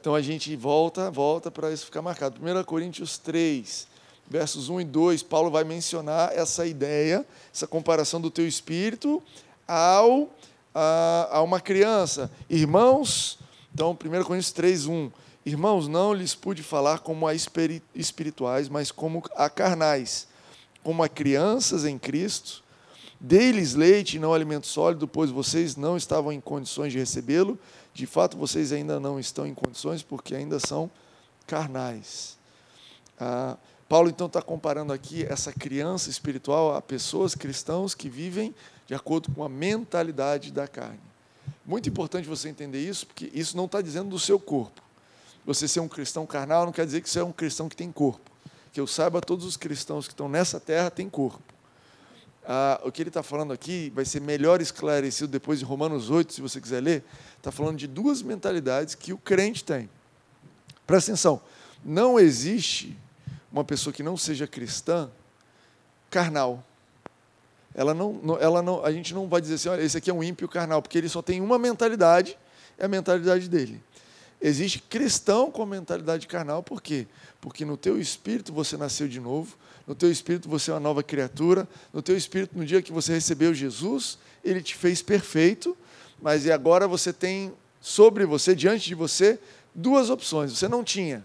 Então 0.00 0.14
a 0.14 0.20
gente 0.20 0.54
volta, 0.54 1.10
volta 1.10 1.50
para 1.50 1.72
isso 1.72 1.86
ficar 1.86 2.02
marcado. 2.02 2.40
1 2.40 2.64
Coríntios 2.64 3.18
3. 3.18 3.88
Versos 4.28 4.68
1 4.68 4.80
e 4.80 4.84
2, 4.84 5.22
Paulo 5.22 5.50
vai 5.50 5.64
mencionar 5.64 6.32
essa 6.36 6.66
ideia, 6.66 7.24
essa 7.52 7.66
comparação 7.66 8.20
do 8.20 8.30
teu 8.30 8.46
espírito 8.46 9.22
ao, 9.66 10.28
a, 10.74 11.28
a 11.32 11.42
uma 11.42 11.60
criança. 11.60 12.30
Irmãos, 12.48 13.38
então, 13.74 13.90
1 13.92 14.24
Coríntios 14.24 14.52
3, 14.52 14.86
1. 14.86 15.10
Irmãos, 15.44 15.88
não 15.88 16.14
lhes 16.14 16.34
pude 16.34 16.62
falar 16.62 17.00
como 17.00 17.26
a 17.26 17.34
espirituais, 17.94 18.68
mas 18.68 18.90
como 18.90 19.22
a 19.36 19.50
carnais, 19.50 20.26
como 20.82 21.02
a 21.02 21.08
crianças 21.08 21.84
em 21.84 21.98
Cristo. 21.98 22.62
Dei-lhes 23.20 23.74
leite 23.74 24.16
e 24.16 24.20
não 24.20 24.32
alimento 24.32 24.66
sólido, 24.66 25.08
pois 25.08 25.30
vocês 25.30 25.76
não 25.76 25.96
estavam 25.96 26.32
em 26.32 26.40
condições 26.40 26.92
de 26.92 26.98
recebê-lo. 26.98 27.58
De 27.92 28.06
fato, 28.06 28.36
vocês 28.36 28.72
ainda 28.72 28.98
não 28.98 29.18
estão 29.18 29.46
em 29.46 29.54
condições, 29.54 30.02
porque 30.02 30.34
ainda 30.34 30.58
são 30.58 30.90
carnais. 31.46 32.38
Ah, 33.18 33.56
Paulo 33.94 34.08
então 34.08 34.26
está 34.26 34.42
comparando 34.42 34.92
aqui 34.92 35.24
essa 35.24 35.52
criança 35.52 36.10
espiritual 36.10 36.74
a 36.74 36.82
pessoas 36.82 37.36
cristãos 37.36 37.94
que 37.94 38.08
vivem 38.08 38.52
de 38.88 38.92
acordo 38.92 39.30
com 39.30 39.44
a 39.44 39.48
mentalidade 39.48 40.50
da 40.50 40.66
carne. 40.66 40.98
Muito 41.64 41.88
importante 41.88 42.26
você 42.26 42.48
entender 42.48 42.80
isso, 42.80 43.06
porque 43.06 43.30
isso 43.32 43.56
não 43.56 43.66
está 43.66 43.80
dizendo 43.80 44.08
do 44.08 44.18
seu 44.18 44.36
corpo. 44.36 44.82
Você 45.46 45.68
ser 45.68 45.78
um 45.78 45.86
cristão 45.86 46.26
carnal 46.26 46.64
não 46.64 46.72
quer 46.72 46.84
dizer 46.84 47.02
que 47.02 47.08
você 47.08 47.20
é 47.20 47.24
um 47.24 47.30
cristão 47.30 47.68
que 47.68 47.76
tem 47.76 47.92
corpo. 47.92 48.32
Que 48.72 48.80
eu 48.80 48.86
saiba, 48.88 49.20
todos 49.20 49.46
os 49.46 49.56
cristãos 49.56 50.08
que 50.08 50.12
estão 50.12 50.28
nessa 50.28 50.58
terra 50.58 50.90
têm 50.90 51.08
corpo. 51.08 51.54
Ah, 52.44 52.80
o 52.82 52.90
que 52.90 53.00
ele 53.00 53.10
está 53.10 53.22
falando 53.22 53.52
aqui 53.52 53.92
vai 53.94 54.04
ser 54.04 54.20
melhor 54.20 54.60
esclarecido 54.60 55.28
depois 55.28 55.60
de 55.60 55.64
Romanos 55.64 56.10
8, 56.10 56.32
se 56.32 56.40
você 56.40 56.60
quiser 56.60 56.82
ler. 56.82 57.04
Está 57.36 57.52
falando 57.52 57.76
de 57.76 57.86
duas 57.86 58.22
mentalidades 58.22 58.96
que 58.96 59.12
o 59.12 59.18
crente 59.18 59.62
tem. 59.62 59.88
Presta 60.84 61.12
atenção, 61.12 61.40
não 61.84 62.18
existe 62.18 62.98
uma 63.54 63.62
pessoa 63.62 63.92
que 63.92 64.02
não 64.02 64.16
seja 64.16 64.48
cristã 64.48 65.08
carnal. 66.10 66.64
Ela 67.72 67.94
não, 67.94 68.20
ela 68.40 68.60
não, 68.60 68.84
a 68.84 68.90
gente 68.90 69.14
não 69.14 69.28
vai 69.28 69.40
dizer 69.40 69.54
assim, 69.54 69.68
olha, 69.68 69.80
esse 69.80 69.96
aqui 69.96 70.10
é 70.10 70.14
um 70.14 70.24
ímpio 70.24 70.48
carnal, 70.48 70.82
porque 70.82 70.98
ele 70.98 71.08
só 71.08 71.22
tem 71.22 71.40
uma 71.40 71.56
mentalidade, 71.56 72.36
é 72.76 72.84
a 72.84 72.88
mentalidade 72.88 73.48
dele. 73.48 73.80
Existe 74.42 74.80
cristão 74.80 75.52
com 75.52 75.64
mentalidade 75.64 76.26
carnal, 76.26 76.64
por 76.64 76.82
quê? 76.82 77.06
Porque 77.40 77.64
no 77.64 77.76
teu 77.76 78.00
espírito 78.00 78.52
você 78.52 78.76
nasceu 78.76 79.06
de 79.06 79.20
novo, 79.20 79.56
no 79.86 79.94
teu 79.94 80.10
espírito 80.10 80.48
você 80.48 80.72
é 80.72 80.74
uma 80.74 80.80
nova 80.80 81.04
criatura, 81.04 81.68
no 81.92 82.02
teu 82.02 82.16
espírito, 82.16 82.58
no 82.58 82.66
dia 82.66 82.82
que 82.82 82.90
você 82.90 83.12
recebeu 83.12 83.54
Jesus, 83.54 84.18
ele 84.42 84.60
te 84.62 84.74
fez 84.74 85.00
perfeito, 85.00 85.76
mas 86.20 86.44
e 86.44 86.50
agora 86.50 86.88
você 86.88 87.12
tem 87.12 87.52
sobre 87.80 88.26
você, 88.26 88.52
diante 88.52 88.86
de 88.86 88.96
você, 88.96 89.38
duas 89.72 90.10
opções. 90.10 90.52
Você 90.58 90.66
não 90.66 90.82
tinha, 90.82 91.24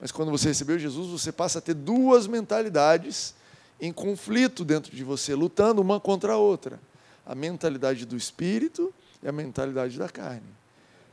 mas 0.00 0.10
quando 0.10 0.30
você 0.30 0.48
recebeu 0.48 0.78
Jesus, 0.78 1.08
você 1.08 1.30
passa 1.30 1.58
a 1.58 1.62
ter 1.62 1.74
duas 1.74 2.26
mentalidades 2.26 3.34
em 3.80 3.92
conflito 3.92 4.64
dentro 4.64 4.94
de 4.94 5.04
você, 5.04 5.34
lutando 5.34 5.82
uma 5.82 6.00
contra 6.00 6.32
a 6.32 6.36
outra: 6.36 6.80
a 7.26 7.34
mentalidade 7.34 8.06
do 8.06 8.16
espírito 8.16 8.92
e 9.22 9.28
a 9.28 9.32
mentalidade 9.32 9.98
da 9.98 10.08
carne. 10.08 10.48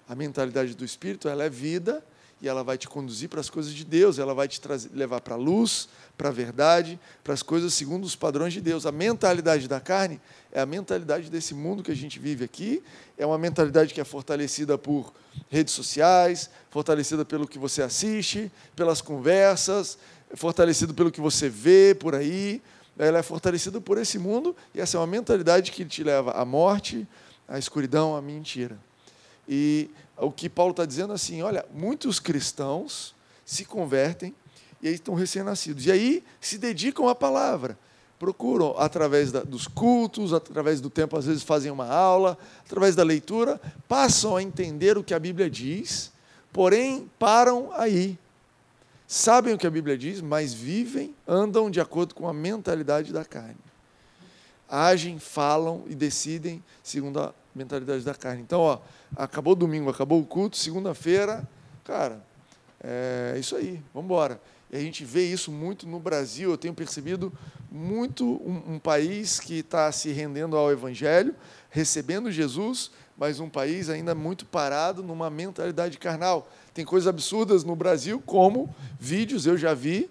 A 0.07 0.15
mentalidade 0.15 0.73
do 0.73 0.85
espírito 0.85 1.27
ela 1.27 1.43
é 1.43 1.49
vida 1.49 2.01
e 2.41 2.47
ela 2.47 2.63
vai 2.63 2.77
te 2.77 2.87
conduzir 2.87 3.29
para 3.29 3.39
as 3.39 3.49
coisas 3.49 3.73
de 3.73 3.83
Deus, 3.83 4.19
ela 4.19 4.33
vai 4.33 4.47
te 4.47 4.61
trazer, 4.61 4.89
levar 4.93 5.21
para 5.21 5.33
a 5.33 5.37
luz, 5.37 5.89
para 6.17 6.29
a 6.29 6.31
verdade, 6.31 6.99
para 7.23 7.33
as 7.33 7.41
coisas 7.41 7.73
segundo 7.73 8.03
os 8.03 8.15
padrões 8.15 8.53
de 8.53 8.61
Deus. 8.61 8.85
A 8.85 8.91
mentalidade 8.91 9.67
da 9.67 9.79
carne 9.79 10.19
é 10.51 10.59
a 10.59 10.65
mentalidade 10.65 11.29
desse 11.29 11.53
mundo 11.53 11.81
que 11.83 11.91
a 11.91 11.95
gente 11.95 12.19
vive 12.19 12.43
aqui, 12.43 12.83
é 13.17 13.25
uma 13.25 13.37
mentalidade 13.37 13.93
que 13.93 13.99
é 13.99 14.03
fortalecida 14.03 14.77
por 14.77 15.13
redes 15.49 15.73
sociais, 15.73 16.49
fortalecida 16.69 17.25
pelo 17.25 17.47
que 17.47 17.57
você 17.57 17.81
assiste, 17.81 18.51
pelas 18.75 19.01
conversas, 19.01 19.97
fortalecida 20.35 20.93
pelo 20.93 21.11
que 21.11 21.21
você 21.21 21.49
vê 21.49 21.95
por 21.99 22.13
aí. 22.13 22.61
Ela 22.99 23.19
é 23.19 23.23
fortalecida 23.23 23.79
por 23.79 23.97
esse 23.99 24.17
mundo 24.17 24.55
e 24.73 24.81
essa 24.81 24.97
é 24.97 24.99
uma 24.99 25.07
mentalidade 25.07 25.71
que 25.71 25.85
te 25.85 26.03
leva 26.03 26.31
à 26.31 26.43
morte, 26.43 27.07
à 27.47 27.59
escuridão, 27.59 28.15
à 28.15 28.21
mentira. 28.21 28.77
E 29.47 29.89
o 30.17 30.31
que 30.31 30.49
Paulo 30.49 30.71
está 30.71 30.85
dizendo 30.85 31.13
assim, 31.13 31.41
olha, 31.41 31.65
muitos 31.73 32.19
cristãos 32.19 33.15
se 33.45 33.63
convertem 33.65 34.35
e 34.81 34.87
aí 34.87 34.93
estão 34.95 35.13
recém-nascidos. 35.13 35.85
E 35.85 35.91
aí 35.91 36.23
se 36.41 36.57
dedicam 36.57 37.07
à 37.07 37.15
palavra. 37.15 37.77
Procuram, 38.19 38.75
através 38.79 39.31
da, 39.31 39.41
dos 39.41 39.67
cultos, 39.67 40.33
através 40.33 40.81
do 40.81 40.89
tempo, 40.89 41.15
às 41.15 41.25
vezes 41.25 41.43
fazem 41.43 41.71
uma 41.71 41.87
aula, 41.87 42.37
através 42.65 42.95
da 42.95 43.03
leitura, 43.03 43.61
passam 43.87 44.35
a 44.35 44.41
entender 44.41 44.97
o 44.97 45.03
que 45.03 45.13
a 45.13 45.19
Bíblia 45.19 45.49
diz, 45.49 46.11
porém 46.51 47.09
param 47.19 47.69
aí. 47.73 48.17
Sabem 49.07 49.53
o 49.53 49.57
que 49.57 49.67
a 49.67 49.71
Bíblia 49.71 49.97
diz, 49.97 50.19
mas 50.19 50.51
vivem, 50.53 51.15
andam 51.27 51.69
de 51.69 51.79
acordo 51.79 52.15
com 52.15 52.27
a 52.27 52.33
mentalidade 52.33 53.13
da 53.13 53.23
carne. 53.23 53.55
Agem, 54.67 55.19
falam 55.19 55.83
e 55.87 55.95
decidem 55.95 56.61
segundo 56.83 57.19
a 57.21 57.33
mentalidade 57.57 58.03
da 58.03 58.13
carne. 58.13 58.41
Então, 58.41 58.61
ó, 58.61 58.79
acabou 59.15 59.55
domingo, 59.55 59.89
acabou 59.89 60.21
o 60.21 60.25
culto, 60.25 60.55
segunda-feira, 60.55 61.47
cara, 61.83 62.21
é 62.83 63.35
isso 63.39 63.55
aí, 63.55 63.81
vamos 63.93 64.05
embora. 64.05 64.39
E 64.71 64.75
a 64.75 64.79
gente 64.79 65.03
vê 65.03 65.25
isso 65.25 65.51
muito 65.51 65.87
no 65.87 65.99
Brasil, 65.99 66.51
eu 66.51 66.57
tenho 66.57 66.73
percebido 66.73 67.33
muito 67.71 68.25
um, 68.25 68.75
um 68.75 68.79
país 68.79 69.39
que 69.39 69.59
está 69.59 69.91
se 69.91 70.11
rendendo 70.11 70.55
ao 70.55 70.71
Evangelho, 70.71 71.33
recebendo 71.69 72.31
Jesus, 72.31 72.91
mas 73.17 73.39
um 73.39 73.49
país 73.49 73.89
ainda 73.89 74.13
muito 74.13 74.45
parado 74.45 75.01
numa 75.01 75.29
mentalidade 75.29 75.97
carnal. 75.97 76.49
Tem 76.73 76.85
coisas 76.85 77.07
absurdas 77.07 77.63
no 77.63 77.75
Brasil, 77.75 78.21
como 78.25 78.73
vídeos, 78.99 79.45
eu 79.45 79.57
já 79.57 79.73
vi, 79.73 80.09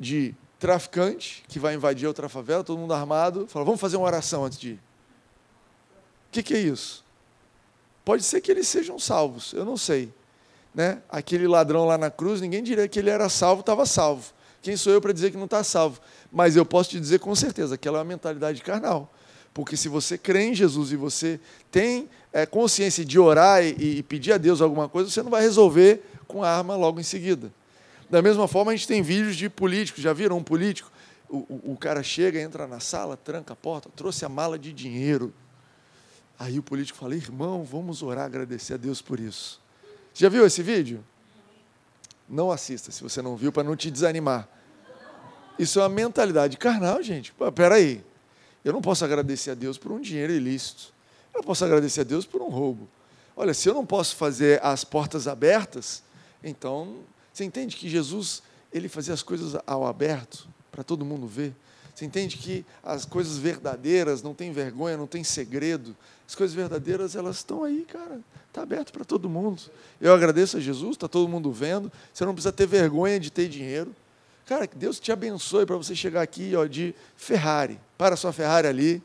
de 0.00 0.34
traficante 0.58 1.44
que 1.46 1.58
vai 1.58 1.74
invadir 1.74 2.06
outra 2.06 2.28
favela, 2.28 2.64
todo 2.64 2.78
mundo 2.78 2.94
armado, 2.94 3.46
fala, 3.48 3.64
vamos 3.64 3.80
fazer 3.80 3.96
uma 3.96 4.06
oração 4.06 4.44
antes 4.44 4.58
de 4.58 4.70
ir. 4.70 4.80
Que, 6.34 6.42
que 6.42 6.54
é 6.54 6.58
isso? 6.58 7.04
Pode 8.04 8.24
ser 8.24 8.40
que 8.40 8.50
eles 8.50 8.66
sejam 8.66 8.98
salvos, 8.98 9.52
eu 9.52 9.64
não 9.64 9.76
sei. 9.76 10.12
Né? 10.74 11.00
Aquele 11.08 11.46
ladrão 11.46 11.86
lá 11.86 11.96
na 11.96 12.10
cruz, 12.10 12.40
ninguém 12.40 12.60
diria 12.60 12.88
que 12.88 12.98
ele 12.98 13.08
era 13.08 13.28
salvo, 13.28 13.60
estava 13.60 13.86
salvo. 13.86 14.32
Quem 14.60 14.76
sou 14.76 14.92
eu 14.92 15.00
para 15.00 15.12
dizer 15.12 15.30
que 15.30 15.36
não 15.36 15.44
está 15.44 15.62
salvo? 15.62 16.00
Mas 16.32 16.56
eu 16.56 16.66
posso 16.66 16.90
te 16.90 16.98
dizer 16.98 17.20
com 17.20 17.32
certeza 17.36 17.78
que 17.78 17.86
ela 17.86 17.98
é 17.98 18.00
uma 18.00 18.04
mentalidade 18.04 18.60
carnal. 18.62 19.14
Porque 19.52 19.76
se 19.76 19.88
você 19.88 20.18
crê 20.18 20.46
em 20.46 20.54
Jesus 20.56 20.90
e 20.90 20.96
você 20.96 21.38
tem 21.70 22.08
é, 22.32 22.44
consciência 22.44 23.04
de 23.04 23.16
orar 23.16 23.62
e, 23.62 23.98
e, 23.98 24.02
pedir 24.02 24.32
a 24.32 24.36
Deus 24.36 24.60
alguma 24.60 24.88
coisa, 24.88 25.08
você 25.08 25.22
não 25.22 25.30
vai 25.30 25.42
resolver 25.42 26.02
com 26.26 26.42
a 26.42 26.50
arma 26.50 26.74
logo 26.74 26.98
em 26.98 27.04
seguida. 27.04 27.54
Da 28.10 28.20
mesma 28.20 28.48
forma, 28.48 28.72
a 28.72 28.74
gente 28.74 28.88
tem 28.88 29.02
vídeos 29.02 29.36
de 29.36 29.48
políticos. 29.48 30.02
Já 30.02 30.12
viram 30.12 30.36
um 30.38 30.42
político? 30.42 30.90
O, 31.28 31.36
o, 31.36 31.72
o 31.74 31.76
cara 31.76 32.02
chega, 32.02 32.40
entra 32.40 32.66
na 32.66 32.80
sala, 32.80 33.16
tranca 33.16 33.52
a 33.52 33.56
porta, 33.56 33.88
trouxe 33.94 34.24
a 34.24 34.28
mala 34.28 34.58
de 34.58 34.72
dinheiro. 34.72 35.32
Aí 36.38 36.58
o 36.58 36.62
político 36.62 36.98
fala: 36.98 37.14
irmão, 37.14 37.64
vamos 37.64 38.02
orar, 38.02 38.24
agradecer 38.24 38.74
a 38.74 38.76
Deus 38.76 39.00
por 39.00 39.20
isso. 39.20 39.60
Já 40.12 40.28
viu 40.28 40.46
esse 40.46 40.62
vídeo? 40.62 41.04
Não 42.28 42.50
assista, 42.50 42.90
se 42.90 43.02
você 43.02 43.20
não 43.20 43.36
viu, 43.36 43.52
para 43.52 43.62
não 43.62 43.76
te 43.76 43.90
desanimar. 43.90 44.48
Isso 45.58 45.78
é 45.78 45.82
uma 45.82 45.88
mentalidade 45.88 46.56
carnal, 46.56 47.02
gente. 47.02 47.32
Pô, 47.32 47.50
peraí. 47.52 48.04
Eu 48.64 48.72
não 48.72 48.80
posso 48.80 49.04
agradecer 49.04 49.50
a 49.50 49.54
Deus 49.54 49.76
por 49.76 49.92
um 49.92 50.00
dinheiro 50.00 50.32
ilícito. 50.32 50.92
Eu 51.32 51.38
não 51.38 51.44
posso 51.44 51.64
agradecer 51.64 52.00
a 52.00 52.04
Deus 52.04 52.24
por 52.24 52.40
um 52.40 52.48
roubo. 52.48 52.88
Olha, 53.36 53.52
se 53.52 53.68
eu 53.68 53.74
não 53.74 53.84
posso 53.84 54.16
fazer 54.16 54.60
as 54.64 54.84
portas 54.84 55.28
abertas, 55.28 56.02
então 56.42 57.00
você 57.32 57.44
entende 57.44 57.76
que 57.76 57.88
Jesus 57.88 58.42
ele 58.72 58.88
fazia 58.88 59.12
as 59.12 59.22
coisas 59.22 59.60
ao 59.66 59.86
aberto 59.86 60.48
para 60.70 60.82
todo 60.82 61.04
mundo 61.04 61.26
ver. 61.26 61.54
Você 61.94 62.04
entende 62.04 62.36
que 62.36 62.64
as 62.82 63.04
coisas 63.04 63.38
verdadeiras 63.38 64.22
não 64.22 64.34
tem 64.34 64.52
vergonha, 64.52 64.96
não 64.96 65.06
tem 65.06 65.22
segredo. 65.22 65.96
As 66.26 66.34
coisas 66.34 66.54
verdadeiras 66.54 67.14
elas 67.14 67.36
estão 67.36 67.62
aí, 67.62 67.84
cara. 67.84 68.20
Está 68.48 68.62
aberto 68.62 68.92
para 68.92 69.04
todo 69.04 69.28
mundo. 69.28 69.62
Eu 70.00 70.12
agradeço 70.12 70.56
a 70.56 70.60
Jesus, 70.60 70.92
está 70.92 71.06
todo 71.06 71.28
mundo 71.28 71.52
vendo. 71.52 71.90
Você 72.12 72.24
não 72.24 72.32
precisa 72.34 72.52
ter 72.52 72.66
vergonha 72.66 73.20
de 73.20 73.30
ter 73.30 73.48
dinheiro. 73.48 73.94
Cara, 74.46 74.66
que 74.66 74.76
Deus 74.76 75.00
te 75.00 75.10
abençoe 75.10 75.64
para 75.64 75.76
você 75.76 75.94
chegar 75.94 76.22
aqui 76.22 76.54
ó, 76.56 76.66
de 76.66 76.94
Ferrari. 77.16 77.80
Para 77.96 78.14
a 78.14 78.16
sua 78.16 78.32
Ferrari 78.32 78.66
ali, 78.66 79.02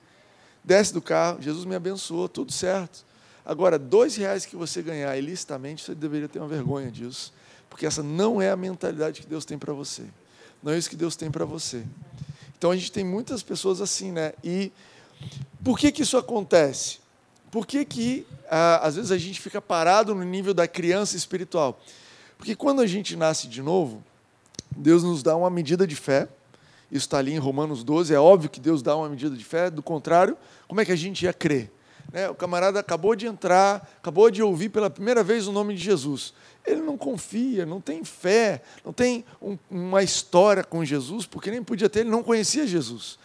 desce 0.63 0.93
do 0.93 1.02
carro, 1.02 1.41
Jesus 1.41 1.65
me 1.65 1.75
abençoou, 1.75 2.28
tudo 2.28 2.52
certo. 2.52 3.06
Agora, 3.45 3.80
dois 3.80 4.15
reais 4.15 4.45
que 4.45 4.56
você 4.56 4.82
ganhar 4.82 5.15
ilicitamente, 5.17 5.84
você 5.84 5.95
deveria 5.95 6.28
ter 6.28 6.39
uma 6.39 6.47
vergonha 6.47 6.91
disso. 6.91 7.34
Porque 7.69 7.86
essa 7.86 8.04
não 8.04 8.41
é 8.41 8.52
a 8.52 8.56
mentalidade 8.56 9.21
que 9.21 9.28
Deus 9.28 9.45
tem 9.45 9.58
para 9.58 9.73
você. 9.73 10.04
Não 10.62 10.73
é 10.73 10.78
isso 10.78 10.89
que 10.89 10.95
Deus 10.95 11.15
tem 11.15 11.32
para 11.32 11.45
você. 11.45 11.84
Então 12.60 12.72
a 12.72 12.76
gente 12.76 12.91
tem 12.91 13.06
muitas 13.06 13.41
pessoas 13.41 13.80
assim, 13.80 14.12
né? 14.12 14.34
E 14.43 14.69
por 15.63 15.80
que, 15.80 15.93
que 15.93 16.02
isso 16.02 16.17
acontece? 16.17 17.00
Por 17.50 17.65
que, 17.65 17.86
que 17.86 18.28
às 18.50 18.98
vezes 18.98 19.12
a 19.12 19.17
gente 19.17 19.39
fica 19.39 19.62
parado 19.62 20.13
no 20.13 20.26
nível 20.26 20.54
da 20.54 20.67
criança 20.67 21.15
espiritual? 21.15 21.80
Porque 22.38 22.58
quando 22.58 22.82
a 22.82 22.86
gente 22.86 23.15
nasce 23.15 23.48
de 23.48 23.62
novo, 23.62 24.04
Deus 24.76 25.04
nos 25.04 25.24
dá 25.24 25.38
uma 25.38 25.50
medida 25.50 25.88
de 25.88 25.95
fé. 25.95 26.28
Isso 26.91 27.06
está 27.06 27.17
ali 27.17 27.32
em 27.32 27.38
Romanos 27.38 27.82
12. 27.82 28.13
É 28.13 28.19
óbvio 28.19 28.50
que 28.50 28.60
Deus 28.60 28.82
dá 28.82 28.93
uma 28.93 29.08
medida 29.08 29.38
de 29.38 29.43
fé. 29.45 29.69
Do 29.69 29.82
contrário, 29.82 30.38
como 30.67 30.82
é 30.82 30.86
que 30.86 30.91
a 30.91 30.98
gente 30.98 31.24
ia 31.24 31.34
crer? 31.34 31.72
Né? 32.12 32.30
O 32.30 32.36
camarada 32.36 32.78
acabou 32.78 33.15
de 33.15 33.26
entrar, 33.26 33.89
acabou 33.98 34.30
de 34.30 34.43
ouvir 34.43 34.67
pela 34.67 34.89
primeira 34.89 35.24
vez 35.24 35.48
o 35.48 35.54
nome 35.54 35.76
de 35.76 35.82
Jesus. 35.82 36.34
Ele 36.69 36.82
não 36.82 36.97
confia, 36.97 37.65
não 37.65 37.82
tem 37.82 38.03
fé, 38.03 38.62
não 38.86 38.93
tem 38.93 39.25
um, 39.41 39.58
uma 39.69 40.03
história 40.03 40.63
com 40.63 40.84
Jesus, 40.86 41.25
porque 41.25 41.51
nem 41.51 41.63
podia 41.63 41.89
ter, 41.89 42.01
ele 42.01 42.10
não 42.10 42.23
conhecia 42.23 42.67
Jesus. 42.67 43.17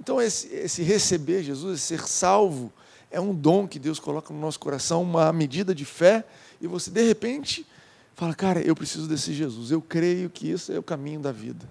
Então, 0.00 0.20
esse, 0.20 0.48
esse 0.48 0.82
receber 0.82 1.42
Jesus, 1.42 1.78
esse 1.78 1.86
ser 1.86 2.06
salvo, 2.06 2.72
é 3.10 3.20
um 3.20 3.34
dom 3.34 3.68
que 3.68 3.78
Deus 3.78 4.00
coloca 4.00 4.32
no 4.32 4.40
nosso 4.40 4.58
coração, 4.58 5.02
uma 5.02 5.32
medida 5.32 5.74
de 5.74 5.84
fé, 5.84 6.24
e 6.60 6.66
você, 6.66 6.90
de 6.90 7.02
repente, 7.02 7.66
fala: 8.14 8.34
Cara, 8.34 8.60
eu 8.60 8.74
preciso 8.74 9.06
desse 9.06 9.32
Jesus, 9.32 9.70
eu 9.70 9.80
creio 9.80 10.28
que 10.30 10.50
isso 10.50 10.72
é 10.72 10.78
o 10.78 10.82
caminho 10.82 11.20
da 11.20 11.30
vida. 11.30 11.68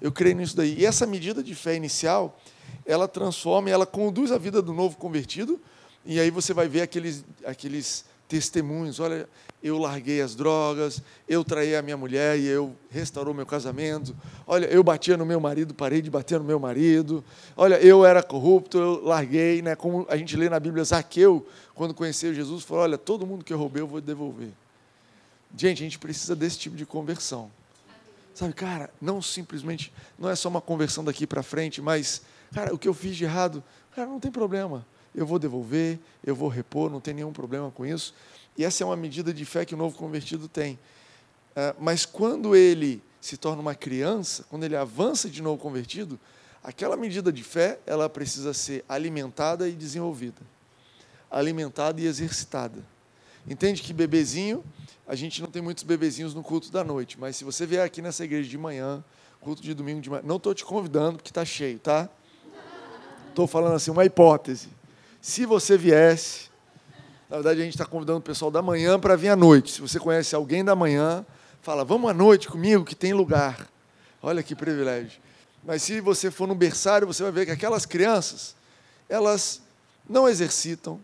Eu 0.00 0.12
creio 0.12 0.36
nisso 0.36 0.56
daí. 0.56 0.76
E 0.78 0.84
essa 0.84 1.06
medida 1.06 1.42
de 1.42 1.54
fé 1.54 1.74
inicial, 1.74 2.38
ela 2.84 3.08
transforma, 3.08 3.70
ela 3.70 3.86
conduz 3.86 4.30
a 4.32 4.36
vida 4.36 4.60
do 4.60 4.74
novo 4.74 4.96
convertido, 4.96 5.60
e 6.04 6.20
aí 6.20 6.30
você 6.30 6.52
vai 6.52 6.68
ver 6.68 6.82
aqueles, 6.82 7.24
aqueles 7.46 8.04
testemunhos. 8.34 8.98
Olha, 8.98 9.28
eu 9.62 9.78
larguei 9.78 10.20
as 10.20 10.34
drogas, 10.34 11.00
eu 11.28 11.44
traí 11.44 11.76
a 11.76 11.82
minha 11.82 11.96
mulher 11.96 12.36
e 12.36 12.46
eu 12.46 12.74
restaurou 12.90 13.32
meu 13.32 13.46
casamento. 13.46 14.14
Olha, 14.44 14.66
eu 14.66 14.82
batia 14.82 15.16
no 15.16 15.24
meu 15.24 15.38
marido, 15.38 15.72
parei 15.72 16.02
de 16.02 16.10
bater 16.10 16.40
no 16.40 16.44
meu 16.44 16.58
marido. 16.58 17.24
Olha, 17.56 17.76
eu 17.76 18.04
era 18.04 18.24
corrupto, 18.24 18.76
eu 18.76 19.04
larguei, 19.04 19.62
né? 19.62 19.76
Como 19.76 20.04
a 20.10 20.16
gente 20.16 20.36
lê 20.36 20.48
na 20.48 20.58
Bíblia, 20.58 20.82
Zaqueu, 20.82 21.46
quando 21.76 21.94
conheceu 21.94 22.34
Jesus, 22.34 22.64
falou: 22.64 22.82
Olha, 22.82 22.98
todo 22.98 23.24
mundo 23.24 23.44
que 23.44 23.52
eu 23.52 23.58
roubei 23.58 23.82
eu 23.82 23.86
vou 23.86 24.00
devolver. 24.00 24.50
Gente, 25.56 25.82
a 25.82 25.84
gente 25.84 26.00
precisa 26.00 26.34
desse 26.34 26.58
tipo 26.58 26.74
de 26.74 26.84
conversão. 26.84 27.52
Sabe, 28.34 28.52
cara, 28.52 28.90
não 29.00 29.22
simplesmente, 29.22 29.92
não 30.18 30.28
é 30.28 30.34
só 30.34 30.48
uma 30.48 30.60
conversão 30.60 31.04
daqui 31.04 31.24
para 31.24 31.40
frente, 31.40 31.80
mas, 31.80 32.22
cara, 32.52 32.74
o 32.74 32.78
que 32.78 32.88
eu 32.88 32.94
fiz 32.94 33.14
de 33.14 33.22
errado, 33.22 33.62
cara, 33.94 34.08
não 34.08 34.18
tem 34.18 34.32
problema. 34.32 34.84
Eu 35.14 35.26
vou 35.26 35.38
devolver, 35.38 35.98
eu 36.24 36.34
vou 36.34 36.48
repor, 36.48 36.90
não 36.90 37.00
tem 37.00 37.14
nenhum 37.14 37.32
problema 37.32 37.70
com 37.70 37.86
isso. 37.86 38.14
E 38.56 38.64
essa 38.64 38.82
é 38.82 38.86
uma 38.86 38.96
medida 38.96 39.32
de 39.32 39.44
fé 39.44 39.64
que 39.64 39.74
o 39.74 39.78
novo 39.78 39.96
convertido 39.96 40.48
tem. 40.48 40.78
É, 41.56 41.74
mas 41.78 42.04
quando 42.04 42.54
ele 42.56 43.02
se 43.20 43.36
torna 43.36 43.62
uma 43.62 43.74
criança, 43.74 44.44
quando 44.50 44.64
ele 44.64 44.76
avança 44.76 45.30
de 45.30 45.40
novo 45.40 45.60
convertido, 45.60 46.18
aquela 46.62 46.96
medida 46.96 47.32
de 47.32 47.42
fé, 47.42 47.78
ela 47.86 48.08
precisa 48.08 48.52
ser 48.52 48.84
alimentada 48.88 49.68
e 49.68 49.72
desenvolvida. 49.72 50.42
Alimentada 51.30 52.00
e 52.00 52.06
exercitada. 52.06 52.84
Entende 53.46 53.82
que 53.82 53.92
bebezinho, 53.92 54.64
a 55.06 55.14
gente 55.14 55.40
não 55.42 55.48
tem 55.48 55.62
muitos 55.62 55.84
bebezinhos 55.84 56.34
no 56.34 56.42
culto 56.42 56.72
da 56.72 56.82
noite, 56.82 57.18
mas 57.18 57.36
se 57.36 57.44
você 57.44 57.66
vier 57.66 57.84
aqui 57.84 58.00
nessa 58.00 58.24
igreja 58.24 58.48
de 58.48 58.58
manhã, 58.58 59.04
culto 59.40 59.62
de 59.62 59.74
domingo 59.74 60.00
de 60.00 60.08
manhã, 60.08 60.22
não 60.24 60.36
estou 60.36 60.54
te 60.54 60.64
convidando 60.64 61.18
porque 61.18 61.30
está 61.30 61.44
cheio, 61.44 61.78
tá? 61.78 62.08
Estou 63.28 63.46
falando 63.46 63.74
assim, 63.74 63.90
uma 63.90 64.04
hipótese. 64.04 64.68
Se 65.24 65.46
você 65.46 65.78
viesse, 65.78 66.50
na 67.30 67.36
verdade 67.36 67.62
a 67.62 67.64
gente 67.64 67.72
está 67.72 67.86
convidando 67.86 68.18
o 68.18 68.22
pessoal 68.22 68.50
da 68.50 68.60
manhã 68.60 69.00
para 69.00 69.16
vir 69.16 69.30
à 69.30 69.34
noite. 69.34 69.72
Se 69.72 69.80
você 69.80 69.98
conhece 69.98 70.34
alguém 70.34 70.62
da 70.62 70.76
manhã, 70.76 71.24
fala, 71.62 71.82
vamos 71.82 72.10
à 72.10 72.12
noite 72.12 72.46
comigo 72.46 72.84
que 72.84 72.94
tem 72.94 73.14
lugar. 73.14 73.66
Olha 74.22 74.42
que 74.42 74.54
privilégio. 74.54 75.18
Mas 75.64 75.82
se 75.82 75.98
você 75.98 76.30
for 76.30 76.46
no 76.46 76.54
berçário, 76.54 77.06
você 77.06 77.22
vai 77.22 77.32
ver 77.32 77.46
que 77.46 77.52
aquelas 77.52 77.86
crianças, 77.86 78.54
elas 79.08 79.62
não 80.06 80.28
exercitam, 80.28 81.00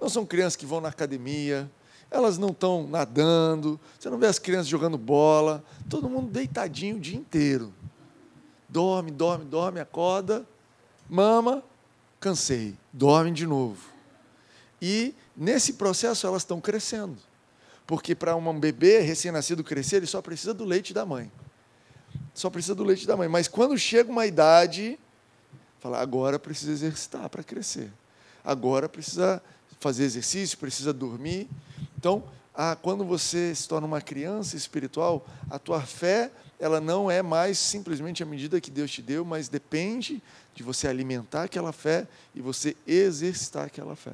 não 0.00 0.08
são 0.08 0.26
crianças 0.26 0.56
que 0.56 0.66
vão 0.66 0.80
na 0.80 0.88
academia, 0.88 1.70
elas 2.10 2.38
não 2.38 2.48
estão 2.48 2.88
nadando, 2.88 3.78
você 3.96 4.10
não 4.10 4.18
vê 4.18 4.26
as 4.26 4.40
crianças 4.40 4.66
jogando 4.66 4.98
bola, 4.98 5.62
todo 5.88 6.10
mundo 6.10 6.28
deitadinho 6.28 6.96
o 6.96 7.00
dia 7.00 7.16
inteiro. 7.16 7.72
Dorme, 8.68 9.12
dorme, 9.12 9.44
dorme, 9.44 9.78
acorda, 9.78 10.44
mama, 11.08 11.62
cansei, 12.18 12.76
dorme 12.92 13.32
de 13.32 13.46
novo. 13.46 13.90
E 14.80 15.14
nesse 15.36 15.74
processo 15.74 16.26
elas 16.26 16.42
estão 16.42 16.60
crescendo. 16.60 17.16
Porque 17.86 18.14
para 18.14 18.36
um 18.36 18.60
bebê 18.60 19.00
recém-nascido 19.00 19.64
crescer, 19.64 19.96
ele 19.96 20.06
só 20.06 20.22
precisa 20.22 20.54
do 20.54 20.64
leite 20.64 20.94
da 20.94 21.04
mãe. 21.04 21.30
Só 22.32 22.48
precisa 22.48 22.74
do 22.74 22.84
leite 22.84 23.06
da 23.06 23.16
mãe. 23.16 23.28
Mas 23.28 23.48
quando 23.48 23.76
chega 23.76 24.10
uma 24.10 24.26
idade, 24.26 24.98
fala, 25.80 26.00
agora 26.00 26.38
precisa 26.38 26.70
exercitar 26.70 27.28
para 27.28 27.42
crescer. 27.42 27.92
Agora 28.44 28.88
precisa 28.88 29.42
fazer 29.80 30.04
exercício, 30.04 30.56
precisa 30.58 30.92
dormir. 30.92 31.48
Então, 31.98 32.22
ah, 32.54 32.76
quando 32.80 33.04
você 33.04 33.54
se 33.54 33.66
torna 33.68 33.86
uma 33.86 34.00
criança 34.00 34.56
espiritual, 34.56 35.26
a 35.50 35.58
tua 35.58 35.80
fé 35.80 36.30
ela 36.60 36.78
não 36.78 37.10
é 37.10 37.22
mais 37.22 37.58
simplesmente 37.58 38.22
a 38.22 38.26
medida 38.26 38.60
que 38.60 38.70
Deus 38.70 38.90
te 38.90 39.00
deu, 39.00 39.24
mas 39.24 39.48
depende 39.48 40.22
de 40.54 40.62
você 40.62 40.86
alimentar 40.86 41.44
aquela 41.44 41.72
fé 41.72 42.06
e 42.34 42.42
você 42.42 42.76
exercitar 42.86 43.64
aquela 43.64 43.96
fé. 43.96 44.12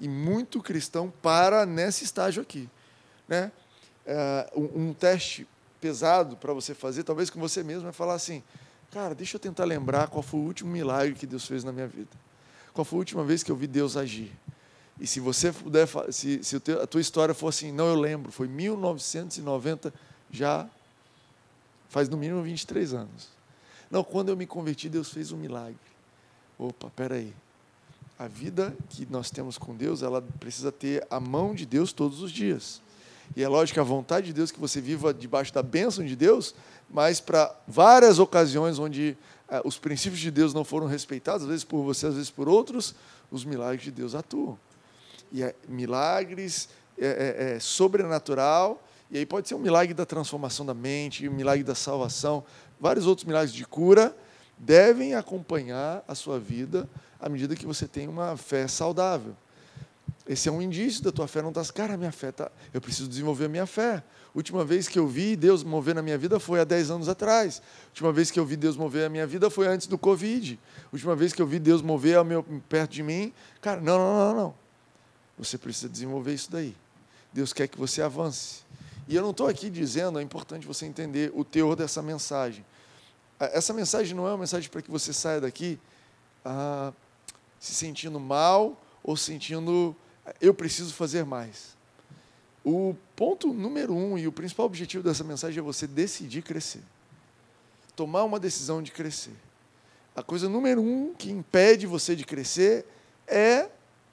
E 0.00 0.08
muito 0.08 0.60
cristão 0.60 1.12
para 1.22 1.64
nesse 1.64 2.02
estágio 2.04 2.42
aqui. 2.42 2.68
Né? 3.28 3.52
É, 4.04 4.50
um, 4.56 4.92
teste 4.92 5.46
pesado 5.80 6.36
para 6.36 6.52
você 6.52 6.74
fazer, 6.74 7.04
talvez 7.04 7.30
com 7.30 7.38
você 7.38 7.62
mesmo, 7.62 7.88
é 7.88 7.92
falar 7.92 8.14
assim: 8.14 8.42
cara, 8.90 9.14
deixa 9.14 9.36
eu 9.36 9.40
tentar 9.40 9.64
lembrar 9.64 10.08
qual 10.08 10.22
foi 10.22 10.40
o 10.40 10.42
último 10.42 10.72
milagre 10.72 11.14
que 11.14 11.26
Deus 11.26 11.46
fez 11.46 11.62
na 11.62 11.70
minha 11.70 11.86
vida. 11.86 12.10
Qual 12.72 12.84
foi 12.84 12.96
a 12.96 13.00
última 13.00 13.22
vez 13.22 13.44
que 13.44 13.52
eu 13.52 13.56
vi 13.56 13.68
Deus 13.68 13.96
agir? 13.96 14.32
E 14.98 15.06
se 15.06 15.20
você 15.20 15.52
puder, 15.52 15.88
se, 16.10 16.42
se 16.42 16.56
a 16.56 16.86
tua 16.86 17.00
história 17.00 17.32
for 17.32 17.48
assim, 17.48 17.70
não, 17.70 17.86
eu 17.86 17.94
lembro, 17.94 18.32
foi 18.32 18.48
1990, 18.48 19.94
já 20.30 20.68
faz 21.90 22.08
no 22.08 22.16
mínimo 22.16 22.42
23 22.42 22.94
anos. 22.94 23.28
Não, 23.90 24.02
quando 24.02 24.30
eu 24.30 24.36
me 24.36 24.46
converti, 24.46 24.88
Deus 24.88 25.10
fez 25.10 25.30
um 25.30 25.36
milagre. 25.36 25.76
Opa, 26.58 26.90
peraí. 26.96 27.34
A 28.18 28.26
vida 28.26 28.74
que 28.88 29.06
nós 29.10 29.30
temos 29.30 29.58
com 29.58 29.76
Deus, 29.76 30.02
ela 30.02 30.22
precisa 30.38 30.72
ter 30.72 31.06
a 31.10 31.20
mão 31.20 31.54
de 31.54 31.66
Deus 31.66 31.92
todos 31.92 32.22
os 32.22 32.32
dias. 32.32 32.80
E 33.36 33.42
é 33.42 33.48
lógico 33.48 33.74
que 33.74 33.80
a 33.80 33.84
vontade 33.84 34.28
de 34.28 34.32
Deus 34.32 34.50
que 34.50 34.58
você 34.58 34.80
viva 34.80 35.12
debaixo 35.12 35.52
da 35.52 35.62
bênção 35.62 36.04
de 36.04 36.16
Deus, 36.16 36.54
mas 36.88 37.20
para 37.20 37.54
várias 37.68 38.18
ocasiões 38.18 38.78
onde 38.78 39.16
eh, 39.48 39.60
os 39.64 39.78
princípios 39.78 40.20
de 40.20 40.30
Deus 40.30 40.54
não 40.54 40.64
foram 40.64 40.86
respeitados, 40.86 41.42
às 41.42 41.48
vezes 41.48 41.64
por 41.64 41.82
você, 41.82 42.06
às 42.06 42.14
vezes 42.14 42.30
por 42.30 42.48
outros, 42.48 42.94
os 43.30 43.44
milagres 43.44 43.82
de 43.82 43.90
Deus 43.90 44.14
atuam 44.14 44.58
e 45.32 45.42
é 45.42 45.54
milagres, 45.68 46.68
é, 46.98 47.06
é, 47.06 47.52
é, 47.52 47.60
sobrenatural, 47.60 48.82
e 49.10 49.18
aí 49.18 49.26
pode 49.26 49.48
ser 49.48 49.54
um 49.54 49.58
milagre 49.58 49.92
da 49.92 50.06
transformação 50.06 50.64
da 50.64 50.74
mente, 50.74 51.28
um 51.28 51.32
milagre 51.32 51.64
da 51.64 51.74
salvação, 51.74 52.44
vários 52.78 53.06
outros 53.06 53.26
milagres 53.26 53.52
de 53.52 53.64
cura, 53.64 54.16
devem 54.56 55.14
acompanhar 55.14 56.04
a 56.06 56.14
sua 56.14 56.38
vida 56.38 56.88
à 57.18 57.28
medida 57.28 57.56
que 57.56 57.66
você 57.66 57.88
tem 57.88 58.06
uma 58.06 58.36
fé 58.36 58.68
saudável. 58.68 59.34
Esse 60.28 60.48
é 60.48 60.52
um 60.52 60.62
indício 60.62 61.02
da 61.02 61.10
tua 61.10 61.26
fé 61.26 61.42
não 61.42 61.48
está. 61.48 61.64
Cara, 61.72 61.96
minha 61.96 62.12
fé 62.12 62.30
tá. 62.30 62.52
Eu 62.72 62.80
preciso 62.80 63.08
desenvolver 63.08 63.46
a 63.46 63.48
minha 63.48 63.66
fé. 63.66 64.00
Última 64.32 64.64
vez 64.64 64.86
que 64.86 64.96
eu 64.96 65.08
vi 65.08 65.34
Deus 65.34 65.64
mover 65.64 65.92
na 65.92 66.02
minha 66.02 66.16
vida 66.16 66.38
foi 66.38 66.60
há 66.60 66.64
10 66.64 66.90
anos 66.92 67.08
atrás. 67.08 67.60
Última 67.88 68.12
vez 68.12 68.30
que 68.30 68.38
eu 68.38 68.46
vi 68.46 68.54
Deus 68.54 68.76
mover 68.76 69.06
a 69.06 69.08
minha 69.08 69.26
vida 69.26 69.50
foi 69.50 69.66
antes 69.66 69.88
do 69.88 69.98
Covid. 69.98 70.56
Última 70.92 71.16
vez 71.16 71.32
que 71.32 71.42
eu 71.42 71.46
vi 71.46 71.58
Deus 71.58 71.82
mover 71.82 72.22
meu, 72.24 72.44
perto 72.68 72.92
de 72.92 73.02
mim. 73.02 73.32
Cara, 73.60 73.80
não, 73.80 73.98
não, 73.98 74.14
não, 74.14 74.34
não. 74.36 74.54
Você 75.36 75.58
precisa 75.58 75.88
desenvolver 75.88 76.32
isso 76.32 76.48
daí. 76.48 76.76
Deus 77.32 77.52
quer 77.52 77.66
que 77.66 77.76
você 77.76 78.00
avance. 78.00 78.60
E 79.10 79.16
eu 79.16 79.22
não 79.22 79.32
estou 79.32 79.48
aqui 79.48 79.68
dizendo, 79.68 80.20
é 80.20 80.22
importante 80.22 80.64
você 80.64 80.86
entender 80.86 81.32
o 81.34 81.44
teor 81.44 81.74
dessa 81.74 82.00
mensagem. 82.00 82.64
Essa 83.40 83.72
mensagem 83.72 84.14
não 84.14 84.24
é 84.24 84.30
uma 84.30 84.38
mensagem 84.38 84.70
para 84.70 84.80
que 84.80 84.88
você 84.88 85.12
saia 85.12 85.40
daqui 85.40 85.80
ah, 86.44 86.92
se 87.58 87.74
sentindo 87.74 88.20
mal 88.20 88.80
ou 89.02 89.16
sentindo 89.16 89.96
eu 90.40 90.54
preciso 90.54 90.94
fazer 90.94 91.24
mais. 91.24 91.76
O 92.64 92.94
ponto 93.16 93.52
número 93.52 93.92
um 93.92 94.16
e 94.16 94.28
o 94.28 94.32
principal 94.32 94.66
objetivo 94.66 95.02
dessa 95.02 95.24
mensagem 95.24 95.58
é 95.58 95.62
você 95.62 95.88
decidir 95.88 96.42
crescer. 96.42 96.82
Tomar 97.96 98.22
uma 98.22 98.38
decisão 98.38 98.80
de 98.80 98.92
crescer. 98.92 99.34
A 100.14 100.22
coisa 100.22 100.48
número 100.48 100.80
um 100.80 101.14
que 101.14 101.32
impede 101.32 101.84
você 101.84 102.14
de 102.14 102.24
crescer 102.24 102.86
é 103.26 103.68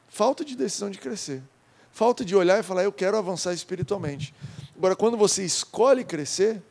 Falta 0.07 0.43
de 0.43 0.55
decisão 0.55 0.89
de 0.89 0.97
crescer. 0.97 1.43
Falta 1.91 2.23
de 2.23 2.36
olhar 2.36 2.60
e 2.60 2.63
falar, 2.63 2.83
eu 2.83 2.91
quero 2.91 3.17
avançar 3.17 3.53
espiritualmente. 3.53 4.33
Agora, 4.78 4.96
quando 4.96 5.18
você 5.18 5.44
escolhe 5.44 6.04
crescer, 6.04 6.62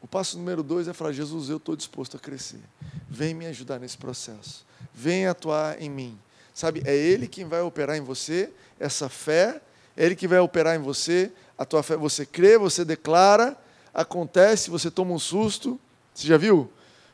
o 0.00 0.06
passo 0.06 0.38
número 0.38 0.62
dois 0.62 0.88
é 0.88 0.92
falar: 0.94 1.12
Jesus, 1.12 1.50
eu 1.50 1.58
estou 1.58 1.76
disposto 1.76 2.16
a 2.16 2.20
crescer. 2.20 2.60
Vem 3.08 3.34
me 3.34 3.46
ajudar 3.46 3.78
nesse 3.78 3.98
processo. 3.98 4.64
Vem 4.92 5.26
atuar 5.26 5.80
em 5.80 5.90
mim. 5.90 6.18
Sabe, 6.54 6.82
é 6.86 6.96
Ele 6.96 7.28
quem 7.28 7.44
vai 7.44 7.60
operar 7.60 7.96
em 7.96 8.00
você 8.00 8.50
essa 8.78 9.08
fé, 9.08 9.60
é 9.96 10.06
Ele 10.06 10.16
que 10.16 10.26
vai 10.26 10.38
operar 10.38 10.76
em 10.76 10.78
você 10.78 11.30
a 11.58 11.64
tua 11.64 11.82
fé. 11.82 11.96
Você 11.96 12.24
crê, 12.24 12.56
você 12.56 12.84
declara, 12.84 13.56
acontece, 13.92 14.70
você 14.70 14.90
toma 14.90 15.12
um 15.12 15.18
susto. 15.18 15.78
Você 16.14 16.26
já 16.26 16.38
viu? 16.38 16.70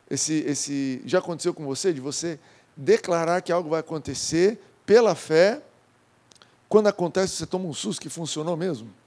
Esse, 0.09 0.35
esse, 0.47 1.03
já 1.05 1.19
aconteceu 1.19 1.55
com 1.55 1.65
você, 1.65 1.93
de 1.93 2.01
você 2.01 2.39
declarar 2.77 3.41
que 3.41 3.51
algo 3.51 3.71
vai 3.71 3.81
acontecer, 3.81 4.61
pela 4.85 5.15
fé, 5.15 5.63
quando 6.69 6.87
acontece, 6.87 7.35
você 7.37 7.47
toma 7.47 7.67
um 7.67 7.75
susto 7.75 8.01
que 8.01 8.09
funcionou 8.09 8.57
mesmo. 8.57 9.00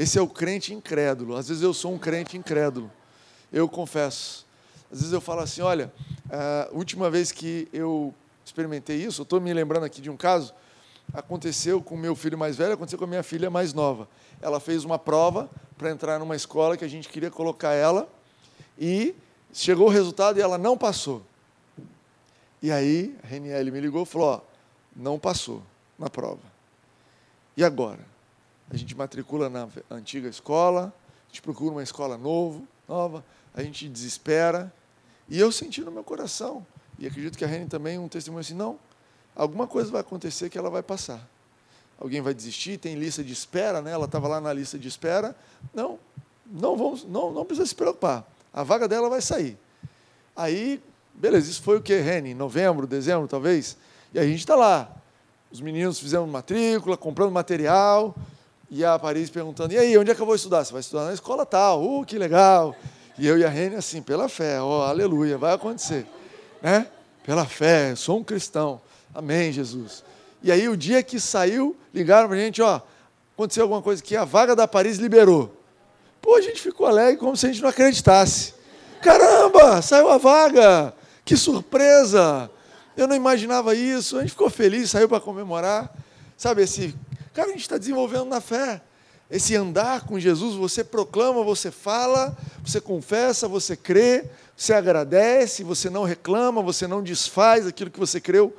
Esse 0.00 0.18
é 0.18 0.22
o 0.22 0.26
crente 0.26 0.72
incrédulo. 0.72 1.36
Às 1.36 1.48
vezes 1.48 1.62
eu 1.62 1.74
sou 1.74 1.92
um 1.92 1.98
crente 1.98 2.34
incrédulo. 2.34 2.90
Eu 3.52 3.68
confesso. 3.68 4.46
Às 4.90 5.00
vezes 5.00 5.12
eu 5.12 5.20
falo 5.20 5.42
assim: 5.42 5.60
olha, 5.60 5.92
a 6.30 6.70
última 6.72 7.10
vez 7.10 7.30
que 7.30 7.68
eu 7.70 8.14
experimentei 8.42 8.96
isso, 8.96 9.20
estou 9.20 9.38
me 9.42 9.52
lembrando 9.52 9.84
aqui 9.84 10.00
de 10.00 10.08
um 10.08 10.16
caso. 10.16 10.54
aconteceu 11.12 11.82
com 11.82 11.98
meu 11.98 12.16
filho 12.16 12.38
mais 12.38 12.56
velho, 12.56 12.72
aconteceu 12.72 12.98
com 12.98 13.04
a 13.04 13.08
minha 13.08 13.22
filha 13.22 13.50
mais 13.50 13.74
nova. 13.74 14.08
Ela 14.40 14.58
fez 14.58 14.86
uma 14.86 14.98
prova 14.98 15.50
para 15.76 15.90
entrar 15.90 16.18
numa 16.18 16.34
escola 16.34 16.78
que 16.78 16.84
a 16.84 16.88
gente 16.88 17.06
queria 17.06 17.30
colocar 17.30 17.74
ela 17.74 18.08
e 18.78 19.14
chegou 19.52 19.88
o 19.88 19.90
resultado 19.90 20.38
e 20.38 20.40
ela 20.40 20.56
não 20.56 20.78
passou. 20.78 21.20
E 22.62 22.72
aí, 22.72 23.14
a 23.22 23.26
Reniele 23.26 23.70
me 23.70 23.80
ligou 23.80 24.04
e 24.04 24.06
falou: 24.06 24.28
ó, 24.28 24.40
não 24.96 25.18
passou 25.18 25.62
na 25.98 26.08
prova. 26.08 26.40
E 27.54 27.62
agora? 27.62 28.09
A 28.70 28.76
gente 28.76 28.96
matricula 28.96 29.50
na 29.50 29.68
antiga 29.90 30.28
escola, 30.28 30.94
a 31.24 31.28
gente 31.28 31.42
procura 31.42 31.72
uma 31.72 31.82
escola 31.82 32.16
novo, 32.16 32.66
nova, 32.88 33.24
a 33.52 33.62
gente 33.62 33.88
desespera. 33.88 34.72
E 35.28 35.38
eu 35.38 35.50
senti 35.50 35.80
no 35.80 35.90
meu 35.90 36.04
coração, 36.04 36.64
e 36.98 37.06
acredito 37.06 37.36
que 37.36 37.44
a 37.44 37.48
Reni 37.48 37.66
também, 37.66 37.98
um 37.98 38.08
testemunho 38.08 38.40
assim: 38.40 38.54
não, 38.54 38.78
alguma 39.34 39.66
coisa 39.66 39.90
vai 39.90 40.02
acontecer 40.02 40.48
que 40.50 40.56
ela 40.56 40.70
vai 40.70 40.82
passar. 40.82 41.28
Alguém 41.98 42.20
vai 42.20 42.32
desistir, 42.32 42.78
tem 42.78 42.94
lista 42.94 43.22
de 43.22 43.32
espera, 43.32 43.82
né? 43.82 43.90
ela 43.90 44.06
estava 44.06 44.26
lá 44.28 44.40
na 44.40 44.52
lista 44.52 44.78
de 44.78 44.88
espera. 44.88 45.36
Não, 45.74 45.98
não, 46.46 46.76
vamos, 46.76 47.04
não, 47.04 47.30
não 47.32 47.44
precisa 47.44 47.66
se 47.66 47.74
preocupar. 47.74 48.26
A 48.52 48.62
vaga 48.62 48.88
dela 48.88 49.08
vai 49.10 49.20
sair. 49.20 49.58
Aí, 50.34 50.82
beleza, 51.12 51.50
isso 51.50 51.62
foi 51.62 51.76
o 51.76 51.82
que, 51.82 51.96
Reni? 51.96 52.34
Novembro, 52.34 52.86
dezembro, 52.86 53.28
talvez? 53.28 53.76
E 54.14 54.18
a 54.18 54.24
gente 54.24 54.38
está 54.38 54.54
lá. 54.54 54.90
Os 55.50 55.60
meninos 55.60 55.98
fizeram 55.98 56.26
matrícula, 56.26 56.96
comprando 56.96 57.32
material, 57.32 58.14
e 58.70 58.84
a 58.84 58.98
Paris 58.98 59.28
perguntando: 59.28 59.74
e 59.74 59.78
aí, 59.78 59.98
onde 59.98 60.10
é 60.10 60.14
que 60.14 60.22
eu 60.22 60.26
vou 60.26 60.34
estudar? 60.34 60.64
Você 60.64 60.72
vai 60.72 60.80
estudar 60.80 61.06
na 61.06 61.12
escola 61.12 61.44
tal, 61.44 61.82
uh, 61.82 62.04
que 62.04 62.18
legal. 62.18 62.76
E 63.18 63.26
eu 63.26 63.38
e 63.38 63.44
a 63.44 63.48
Reni, 63.48 63.74
assim, 63.74 64.00
pela 64.00 64.28
fé, 64.28 64.60
ó, 64.60 64.80
oh, 64.80 64.82
aleluia, 64.82 65.36
vai 65.36 65.52
acontecer. 65.52 66.06
Né? 66.62 66.86
Pela 67.24 67.44
fé, 67.44 67.94
sou 67.94 68.18
um 68.18 68.24
cristão. 68.24 68.80
Amém, 69.14 69.52
Jesus. 69.52 70.04
E 70.42 70.50
aí, 70.50 70.68
o 70.68 70.76
dia 70.76 71.02
que 71.02 71.18
saiu, 71.18 71.76
ligaram 71.92 72.28
para 72.28 72.36
a 72.36 72.40
gente: 72.40 72.62
ó, 72.62 72.80
aconteceu 73.34 73.64
alguma 73.64 73.82
coisa 73.82 74.02
que 74.02 74.16
a 74.16 74.24
vaga 74.24 74.54
da 74.54 74.68
Paris 74.68 74.98
liberou. 74.98 75.56
Pô, 76.22 76.36
a 76.36 76.40
gente 76.40 76.60
ficou 76.60 76.86
alegre 76.86 77.16
como 77.16 77.36
se 77.36 77.46
a 77.46 77.48
gente 77.50 77.62
não 77.62 77.70
acreditasse. 77.70 78.54
Caramba, 79.02 79.80
saiu 79.80 80.10
a 80.10 80.18
vaga! 80.18 80.94
Que 81.24 81.36
surpresa! 81.36 82.50
Eu 82.96 83.06
não 83.08 83.16
imaginava 83.16 83.74
isso. 83.74 84.18
A 84.18 84.20
gente 84.20 84.30
ficou 84.30 84.50
feliz, 84.50 84.90
saiu 84.90 85.08
para 85.08 85.20
comemorar. 85.20 85.90
Sabe, 86.36 86.62
esse. 86.62 86.94
Cara, 87.32 87.48
a 87.48 87.52
gente 87.52 87.62
está 87.62 87.78
desenvolvendo 87.78 88.26
na 88.26 88.40
fé. 88.40 88.82
Esse 89.30 89.54
andar 89.54 90.06
com 90.06 90.18
Jesus, 90.18 90.56
você 90.56 90.82
proclama, 90.82 91.44
você 91.44 91.70
fala, 91.70 92.36
você 92.64 92.80
confessa, 92.80 93.46
você 93.46 93.76
crê, 93.76 94.24
você 94.56 94.72
agradece, 94.72 95.62
você 95.62 95.88
não 95.88 96.02
reclama, 96.02 96.60
você 96.60 96.86
não 96.86 97.00
desfaz 97.02 97.64
aquilo 97.64 97.90
que 97.90 98.00
você 98.00 98.20
creu 98.20 98.54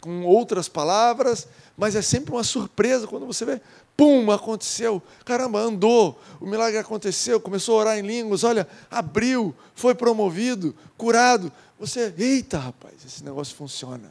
com 0.00 0.24
outras 0.24 0.68
palavras, 0.68 1.46
mas 1.76 1.94
é 1.94 2.02
sempre 2.02 2.32
uma 2.32 2.44
surpresa 2.44 3.06
quando 3.06 3.26
você 3.26 3.44
vê, 3.44 3.60
pum, 3.96 4.30
aconteceu, 4.30 5.02
caramba, 5.24 5.60
andou, 5.60 6.20
o 6.40 6.46
milagre 6.46 6.78
aconteceu, 6.78 7.38
começou 7.38 7.76
a 7.76 7.80
orar 7.80 7.98
em 7.98 8.02
línguas, 8.02 8.44
olha, 8.44 8.66
abriu, 8.90 9.54
foi 9.74 9.94
promovido, 9.94 10.74
curado. 10.96 11.52
Você, 11.78 12.14
eita, 12.18 12.58
rapaz, 12.58 12.94
esse 13.04 13.22
negócio 13.24 13.54
funciona. 13.54 14.10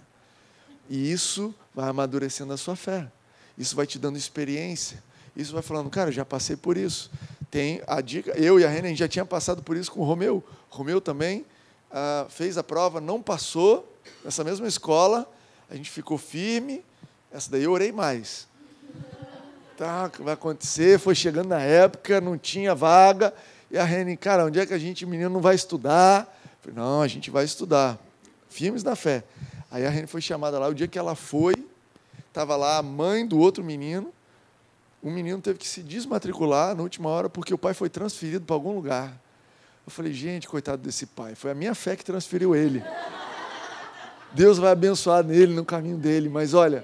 E 0.89 1.11
isso 1.11 1.53
vai 1.73 1.89
amadurecendo 1.89 2.53
a 2.53 2.57
sua 2.57 2.75
fé. 2.75 3.07
Isso 3.57 3.75
vai 3.75 3.85
te 3.85 3.99
dando 3.99 4.17
experiência. 4.17 5.03
Isso 5.35 5.53
vai 5.53 5.61
falando, 5.61 5.89
cara, 5.89 6.11
já 6.11 6.25
passei 6.25 6.55
por 6.55 6.77
isso. 6.77 7.09
Tem 7.49 7.81
a 7.87 8.01
dica, 8.01 8.31
eu 8.31 8.59
e 8.59 8.65
a 8.65 8.69
Renan 8.69 8.95
já 8.95 9.07
tinha 9.07 9.25
passado 9.25 9.61
por 9.61 9.77
isso 9.77 9.91
com 9.91 10.01
o 10.01 10.03
Romeu. 10.03 10.43
O 10.71 10.75
Romeu 10.75 10.99
também 10.99 11.45
ah, 11.91 12.25
fez 12.29 12.57
a 12.57 12.63
prova, 12.63 12.99
não 12.99 13.21
passou 13.21 13.95
nessa 14.23 14.43
mesma 14.43 14.67
escola. 14.67 15.31
A 15.69 15.75
gente 15.75 15.89
ficou 15.89 16.17
firme. 16.17 16.83
Essa 17.31 17.51
daí 17.51 17.63
eu 17.63 17.71
orei 17.71 17.91
mais. 17.91 18.47
Tá, 19.77 20.09
que 20.09 20.21
vai 20.21 20.35
acontecer? 20.35 20.99
Foi 20.99 21.15
chegando 21.15 21.49
na 21.49 21.61
época, 21.61 22.21
não 22.21 22.37
tinha 22.37 22.75
vaga. 22.75 23.33
E 23.71 23.77
a 23.77 23.83
Renan, 23.83 24.15
cara, 24.15 24.45
onde 24.45 24.59
é 24.59 24.65
que 24.65 24.73
a 24.73 24.77
gente, 24.77 25.05
menino, 25.05 25.29
não 25.29 25.41
vai 25.41 25.55
estudar? 25.55 26.31
Falei, 26.61 26.77
não, 26.77 27.01
a 27.01 27.07
gente 27.07 27.29
vai 27.29 27.43
estudar. 27.43 27.99
Firmes 28.49 28.83
na 28.83 28.95
fé. 28.95 29.23
Aí 29.69 29.85
a 29.85 29.89
Reni 29.89 30.05
foi 30.05 30.21
chamada 30.21 30.59
lá. 30.59 30.67
O 30.67 30.73
dia 30.73 30.87
que 30.87 30.99
ela 30.99 31.15
foi, 31.15 31.55
estava 32.33 32.55
lá 32.55 32.79
a 32.79 32.81
mãe 32.81 33.27
do 33.27 33.37
outro 33.37 33.63
menino. 33.63 34.11
O 35.03 35.11
menino 35.11 35.39
teve 35.39 35.59
que 35.59 35.67
se 35.67 35.83
desmatricular 35.83 36.75
na 36.75 36.81
última 36.81 37.07
hora 37.07 37.29
porque 37.29 37.53
o 37.53 37.57
pai 37.59 37.75
foi 37.75 37.89
transferido 37.89 38.43
para 38.43 38.55
algum 38.55 38.73
lugar. 38.73 39.21
Eu 39.85 39.91
falei, 39.91 40.11
gente, 40.11 40.47
coitado 40.47 40.81
desse 40.81 41.05
pai. 41.05 41.35
Foi 41.35 41.51
a 41.51 41.53
minha 41.53 41.75
fé 41.75 41.95
que 41.95 42.03
transferiu 42.03 42.55
ele. 42.55 42.83
Deus 44.31 44.57
vai 44.57 44.71
abençoar 44.71 45.23
nele, 45.23 45.53
no 45.53 45.63
caminho 45.63 45.97
dele. 45.97 46.27
Mas 46.27 46.55
olha, 46.55 46.83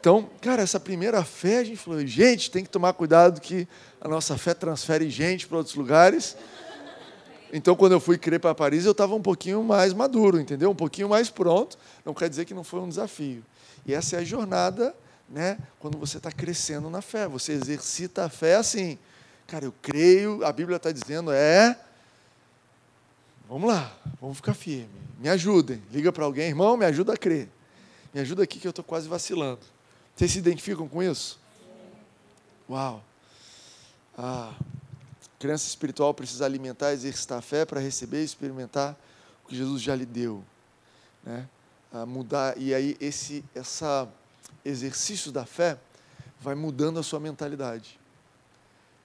então, 0.00 0.26
cara, 0.40 0.62
essa 0.62 0.80
primeira 0.80 1.22
fé, 1.22 1.58
a 1.58 1.64
gente 1.64 1.76
falou, 1.76 2.06
gente, 2.06 2.50
tem 2.50 2.64
que 2.64 2.70
tomar 2.70 2.94
cuidado 2.94 3.42
que 3.42 3.68
a 4.00 4.08
nossa 4.08 4.38
fé 4.38 4.54
transfere 4.54 5.10
gente 5.10 5.46
para 5.46 5.58
outros 5.58 5.76
lugares. 5.76 6.34
Então, 7.52 7.76
quando 7.76 7.92
eu 7.92 8.00
fui 8.00 8.16
crer 8.16 8.40
para 8.40 8.54
Paris, 8.54 8.86
eu 8.86 8.92
estava 8.92 9.14
um 9.14 9.20
pouquinho 9.20 9.62
mais 9.62 9.92
maduro, 9.92 10.40
entendeu? 10.40 10.70
Um 10.70 10.74
pouquinho 10.74 11.10
mais 11.10 11.28
pronto. 11.28 11.76
Não 12.06 12.14
quer 12.14 12.30
dizer 12.30 12.46
que 12.46 12.54
não 12.54 12.64
foi 12.64 12.80
um 12.80 12.88
desafio. 12.88 13.44
E 13.84 13.94
essa 13.94 14.16
é 14.16 14.18
a 14.20 14.24
jornada, 14.24 14.94
né? 15.28 15.58
Quando 15.78 15.98
você 15.98 16.18
está 16.18 16.30
crescendo 16.30 16.88
na 16.90 17.02
fé, 17.02 17.26
você 17.26 17.52
exercita 17.52 18.24
a 18.24 18.28
fé 18.28 18.56
assim. 18.56 18.98
Cara, 19.46 19.64
eu 19.64 19.74
creio, 19.82 20.44
a 20.44 20.52
Bíblia 20.52 20.76
está 20.76 20.92
dizendo 20.92 21.32
é. 21.32 21.78
Vamos 23.48 23.68
lá, 23.68 23.94
vamos 24.20 24.36
ficar 24.36 24.54
firme. 24.54 24.88
Me 25.18 25.28
ajudem. 25.28 25.82
Liga 25.90 26.12
para 26.12 26.24
alguém, 26.24 26.48
irmão, 26.48 26.76
me 26.76 26.84
ajuda 26.86 27.14
a 27.14 27.16
crer. 27.16 27.48
Me 28.14 28.20
ajuda 28.20 28.42
aqui 28.42 28.58
que 28.58 28.66
eu 28.66 28.70
estou 28.70 28.84
quase 28.84 29.08
vacilando. 29.08 29.60
Vocês 30.14 30.30
se 30.30 30.38
identificam 30.38 30.88
com 30.88 31.02
isso? 31.02 31.40
Uau. 32.68 33.02
Ah, 34.16 34.54
criança 35.38 35.66
espiritual 35.66 36.14
precisa 36.14 36.44
alimentar, 36.44 36.92
exercitar 36.92 37.38
a 37.38 37.42
fé 37.42 37.64
para 37.64 37.80
receber 37.80 38.20
e 38.22 38.24
experimentar 38.24 38.96
o 39.44 39.48
que 39.48 39.56
Jesus 39.56 39.82
já 39.82 39.94
lhe 39.96 40.06
deu, 40.06 40.44
né? 41.24 41.48
Mudar 42.06 42.56
e 42.56 42.74
aí 42.74 42.96
esse 43.00 43.44
essa 43.54 44.08
exercício 44.64 45.30
da 45.30 45.44
fé 45.44 45.78
vai 46.40 46.54
mudando 46.54 46.98
a 46.98 47.02
sua 47.02 47.20
mentalidade, 47.20 48.00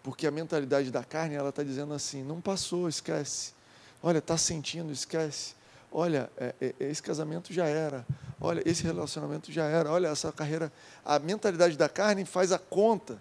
porque 0.02 0.26
a 0.26 0.32
mentalidade 0.32 0.90
da 0.90 1.04
carne 1.04 1.36
ela 1.36 1.50
está 1.50 1.64
dizendo 1.64 1.94
assim, 1.94 2.24
não 2.24 2.40
passou, 2.40 2.88
esquece. 2.88 3.54
Olha, 4.02 4.20
está 4.20 4.38
sentindo, 4.38 4.92
esquece. 4.92 5.56
Olha, 5.92 6.30
é, 6.38 6.54
é, 6.62 6.74
esse 6.80 7.04
casamento 7.04 7.52
já 7.52 7.66
era. 7.66 8.06
Olha, 8.40 8.62
esse 8.66 8.84
relacionamento 8.84 9.52
já 9.52 9.66
era. 9.66 9.92
Olha, 9.92 10.08
essa 10.08 10.32
carreira. 10.32 10.72
A 11.04 11.20
mentalidade 11.20 11.78
da 11.78 11.90
carne 11.90 12.24
faz 12.24 12.52
a 12.52 12.60
conta 12.60 13.20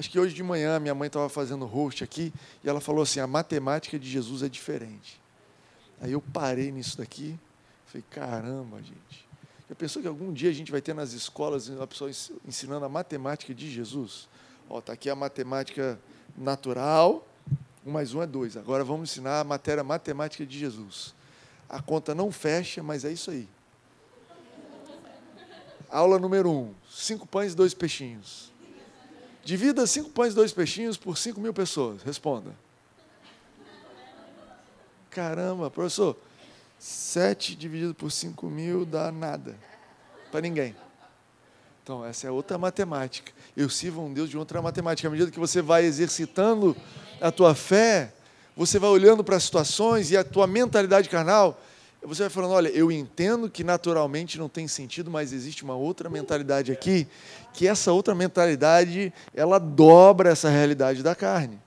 Acho 0.00 0.08
que 0.08 0.18
hoje 0.18 0.34
de 0.34 0.42
manhã 0.42 0.80
minha 0.80 0.94
mãe 0.94 1.08
estava 1.08 1.28
fazendo 1.28 1.66
host 1.66 2.02
aqui 2.02 2.32
e 2.64 2.68
ela 2.70 2.80
falou 2.80 3.02
assim: 3.02 3.20
a 3.20 3.26
matemática 3.26 3.98
de 3.98 4.08
Jesus 4.08 4.42
é 4.42 4.48
diferente. 4.48 5.20
Aí 6.00 6.12
eu 6.12 6.22
parei 6.22 6.72
nisso 6.72 6.96
daqui, 6.96 7.38
falei: 7.90 8.04
caramba, 8.10 8.78
gente. 8.82 9.28
Já 9.68 9.74
pensou 9.74 10.02
que 10.02 10.08
algum 10.08 10.32
dia 10.32 10.50
a 10.50 10.52
gente 10.52 10.72
vai 10.72 10.80
ter 10.80 10.94
nas 10.94 11.12
escolas 11.12 11.68
uma 11.68 11.86
pessoa 11.86 12.10
ensinando 12.46 12.84
a 12.84 12.88
matemática 12.88 13.54
de 13.54 13.70
Jesus? 13.70 14.28
Ó, 14.68 14.78
está 14.78 14.92
aqui 14.92 15.10
a 15.10 15.14
matemática 15.14 15.98
natural, 16.36 17.26
um 17.84 17.90
mais 17.90 18.14
um 18.14 18.22
é 18.22 18.26
dois. 18.26 18.56
Agora 18.56 18.82
vamos 18.84 19.10
ensinar 19.10 19.40
a 19.40 19.44
matéria 19.44 19.84
matemática 19.84 20.44
de 20.46 20.58
Jesus. 20.58 21.14
A 21.68 21.80
conta 21.80 22.14
não 22.14 22.32
fecha, 22.32 22.82
mas 22.82 23.04
é 23.04 23.12
isso 23.12 23.30
aí. 23.30 23.48
Aula 25.88 26.18
número 26.18 26.50
um: 26.50 26.74
cinco 26.90 27.26
pães 27.26 27.52
e 27.52 27.56
dois 27.56 27.74
peixinhos. 27.74 28.52
Divida 29.44 29.86
cinco 29.86 30.10
pães 30.10 30.32
e 30.32 30.36
dois 30.36 30.52
peixinhos 30.52 30.96
por 30.96 31.16
cinco 31.16 31.40
mil 31.40 31.54
pessoas. 31.54 32.02
Responda. 32.02 32.54
Caramba, 35.10 35.70
professor, 35.70 36.16
sete 36.80 37.54
dividido 37.54 37.94
por 37.94 38.10
cinco 38.10 38.46
mil 38.46 38.86
dá 38.86 39.12
nada. 39.12 39.54
Para 40.32 40.40
ninguém. 40.40 40.74
Então, 41.82 42.04
essa 42.04 42.26
é 42.26 42.30
outra 42.30 42.56
matemática. 42.56 43.32
Eu 43.56 43.68
sirvo 43.68 44.00
a 44.00 44.04
um 44.04 44.12
Deus 44.12 44.30
de 44.30 44.38
outra 44.38 44.62
matemática. 44.62 45.06
À 45.06 45.10
medida 45.10 45.30
que 45.30 45.38
você 45.38 45.60
vai 45.60 45.84
exercitando 45.84 46.74
a 47.20 47.30
tua 47.30 47.54
fé, 47.54 48.14
você 48.56 48.78
vai 48.78 48.88
olhando 48.88 49.22
para 49.22 49.36
as 49.36 49.44
situações 49.44 50.10
e 50.10 50.16
a 50.16 50.24
tua 50.24 50.46
mentalidade 50.46 51.08
carnal 51.08 51.60
você 52.02 52.22
vai 52.22 52.30
falando, 52.30 52.52
olha, 52.52 52.68
eu 52.68 52.90
entendo 52.90 53.50
que 53.50 53.62
naturalmente 53.62 54.38
não 54.38 54.48
tem 54.48 54.66
sentido, 54.66 55.10
mas 55.10 55.32
existe 55.32 55.62
uma 55.62 55.74
outra 55.74 56.08
mentalidade 56.08 56.72
aqui, 56.72 57.06
que 57.52 57.68
essa 57.68 57.92
outra 57.92 58.14
mentalidade, 58.14 59.12
ela 59.34 59.58
dobra 59.58 60.30
essa 60.30 60.48
realidade 60.48 61.02
da 61.02 61.14
carne. 61.14 61.60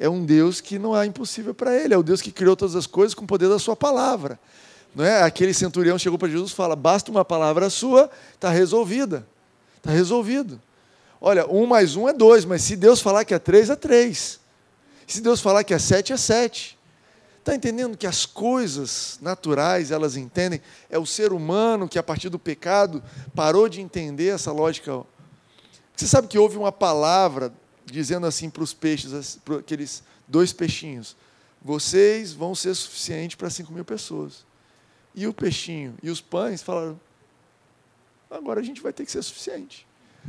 É 0.00 0.08
um 0.08 0.24
Deus 0.24 0.62
que 0.62 0.78
não 0.78 0.96
é 0.96 1.04
impossível 1.04 1.52
para 1.52 1.76
ele, 1.76 1.92
é 1.92 1.98
o 1.98 2.02
Deus 2.02 2.22
que 2.22 2.32
criou 2.32 2.56
todas 2.56 2.74
as 2.74 2.86
coisas 2.86 3.14
com 3.14 3.24
o 3.24 3.26
poder 3.26 3.50
da 3.50 3.58
sua 3.58 3.76
palavra. 3.76 4.40
Não 4.94 5.04
é? 5.04 5.22
Aquele 5.22 5.52
centurião 5.52 5.98
chegou 5.98 6.18
para 6.18 6.30
Jesus 6.30 6.52
e 6.52 6.54
fala: 6.54 6.74
basta 6.74 7.10
uma 7.10 7.22
palavra 7.22 7.68
sua, 7.68 8.10
está 8.34 8.48
resolvida. 8.48 9.26
Está 9.76 9.90
resolvido. 9.90 10.58
Olha, 11.20 11.46
um 11.46 11.66
mais 11.66 11.96
um 11.96 12.08
é 12.08 12.14
dois, 12.14 12.46
mas 12.46 12.62
se 12.62 12.76
Deus 12.76 13.02
falar 13.02 13.26
que 13.26 13.34
é 13.34 13.38
três, 13.38 13.68
é 13.68 13.76
três. 13.76 14.40
Se 15.06 15.20
Deus 15.20 15.42
falar 15.42 15.64
que 15.64 15.74
é 15.74 15.78
sete, 15.78 16.14
é 16.14 16.16
sete. 16.16 16.78
Está 17.38 17.54
entendendo 17.54 17.96
que 17.96 18.06
as 18.06 18.24
coisas 18.24 19.18
naturais 19.20 19.90
elas 19.90 20.16
entendem? 20.16 20.62
É 20.88 20.98
o 20.98 21.04
ser 21.04 21.30
humano 21.30 21.86
que, 21.86 21.98
a 21.98 22.02
partir 22.02 22.30
do 22.30 22.38
pecado, 22.38 23.02
parou 23.34 23.68
de 23.68 23.82
entender 23.82 24.28
essa 24.28 24.50
lógica. 24.50 25.02
Você 25.94 26.06
sabe 26.06 26.26
que 26.26 26.38
houve 26.38 26.56
uma 26.56 26.72
palavra 26.72 27.52
dizendo 27.92 28.26
assim 28.26 28.48
para 28.50 28.62
os 28.62 28.72
peixes, 28.72 29.38
para 29.44 29.56
aqueles 29.56 30.02
dois 30.26 30.52
peixinhos: 30.52 31.16
vocês 31.62 32.32
vão 32.32 32.54
ser 32.54 32.74
suficiente 32.74 33.36
para 33.36 33.50
5 33.50 33.72
mil 33.72 33.84
pessoas. 33.84 34.44
E 35.14 35.26
o 35.26 35.34
peixinho 35.34 35.94
e 36.02 36.10
os 36.10 36.20
pães 36.20 36.62
falaram: 36.62 36.98
agora 38.30 38.60
a 38.60 38.62
gente 38.62 38.80
vai 38.80 38.92
ter 38.92 39.04
que 39.04 39.12
ser 39.12 39.22
suficiente. 39.22 39.86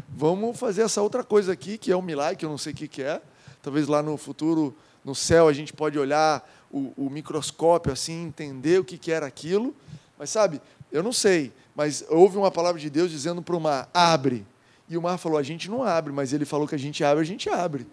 Vamos 0.10 0.58
fazer 0.58 0.84
essa 0.84 1.02
outra 1.02 1.24
coisa 1.24 1.52
aqui, 1.52 1.78
que 1.78 1.91
é 1.91 1.97
um 1.97 2.02
milagre, 2.02 2.38
que 2.38 2.45
eu 2.45 2.50
não 2.50 2.58
sei 2.58 2.74
o 2.74 2.76
que 2.76 3.02
é. 3.02 3.21
Talvez 3.62 3.88
lá 3.88 4.02
no 4.02 4.17
futuro, 4.17 4.76
no 5.04 5.13
céu, 5.13 5.47
a 5.47 5.54
gente 5.54 5.74
pode 5.74 6.00
olhar 6.00 6.50
o, 6.71 6.93
o 6.97 7.10
microscópio 7.10 7.91
assim, 7.91 8.24
entender 8.24 8.80
o 8.80 8.84
que, 8.84 8.97
que 8.97 9.12
era 9.12 9.26
aquilo. 9.26 9.76
Mas 10.17 10.30
sabe, 10.30 10.62
eu 10.91 11.04
não 11.04 11.13
sei. 11.13 11.52
Mas 11.76 12.04
houve 12.10 12.38
uma 12.38 12.52
palavra 12.52 12.80
de 12.80 12.89
Deus 12.89 13.12
dizendo 13.12 13.41
para 13.41 13.56
o 13.56 13.60
mar: 13.60 13.89
abre. 13.93 14.45
E 14.91 14.97
o 14.97 15.01
mar 15.01 15.17
falou: 15.17 15.38
a 15.38 15.43
gente 15.43 15.71
não 15.71 15.82
abre, 15.82 16.12
mas 16.12 16.34
ele 16.34 16.43
falou 16.43 16.67
que 16.67 16.75
a 16.75 16.77
gente 16.77 17.01
abre, 17.01 17.23
a 17.23 17.25
gente 17.25 17.49
abre. 17.49 17.88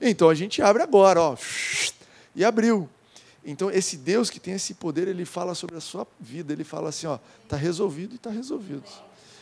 Então 0.00 0.30
a 0.30 0.34
gente 0.34 0.62
abre 0.62 0.82
agora, 0.82 1.20
ó. 1.20 1.36
E 2.34 2.42
abriu. 2.42 2.88
Então 3.44 3.70
esse 3.70 3.98
Deus 3.98 4.30
que 4.30 4.40
tem 4.40 4.54
esse 4.54 4.72
poder, 4.72 5.06
ele 5.08 5.26
fala 5.26 5.54
sobre 5.54 5.76
a 5.76 5.80
sua 5.80 6.06
vida, 6.18 6.50
ele 6.50 6.64
fala 6.64 6.88
assim, 6.88 7.06
ó, 7.06 7.18
está 7.44 7.54
resolvido 7.54 8.12
e 8.12 8.16
está 8.16 8.30
resolvido. 8.30 8.84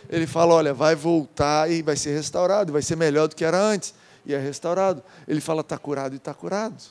Ele 0.08 0.26
fala, 0.26 0.52
olha, 0.52 0.74
vai 0.74 0.96
voltar 0.96 1.70
e 1.70 1.80
vai 1.80 1.96
ser 1.96 2.12
restaurado, 2.12 2.72
vai 2.72 2.82
ser 2.82 2.96
melhor 2.96 3.28
do 3.28 3.36
que 3.36 3.44
era 3.44 3.60
antes, 3.62 3.94
e 4.26 4.34
é 4.34 4.38
restaurado. 4.38 5.00
Ele 5.28 5.40
fala, 5.40 5.60
está 5.60 5.78
curado 5.78 6.14
e 6.14 6.16
está 6.16 6.34
curado. 6.34 6.82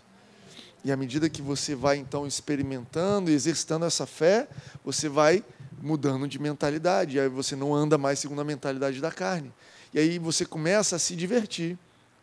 E 0.81 0.93
à 0.93 0.95
medida 0.95 1.27
que 1.27 1.41
você 1.41 1.75
vai 1.75 1.97
então 1.97 2.25
experimentando 2.25 3.29
e 3.29 3.33
exercitando 3.33 3.85
essa 3.85 4.05
fé, 4.05 4.47
você 4.85 5.09
vai 5.09 5.43
mudando 5.81 6.25
de 6.25 6.39
mentalidade. 6.39 7.19
Aí 7.19 7.27
você 7.27 7.53
não 7.53 7.75
anda 7.75 7.97
mais 7.97 8.19
segundo 8.19 8.39
a 8.39 8.45
mentalidade 8.45 9.01
da 9.01 9.11
carne. 9.11 9.51
E 9.93 9.99
aí 9.99 10.19
você 10.19 10.45
começa 10.45 10.95
a 10.95 10.99
se 10.99 11.15
divertir, 11.15 11.77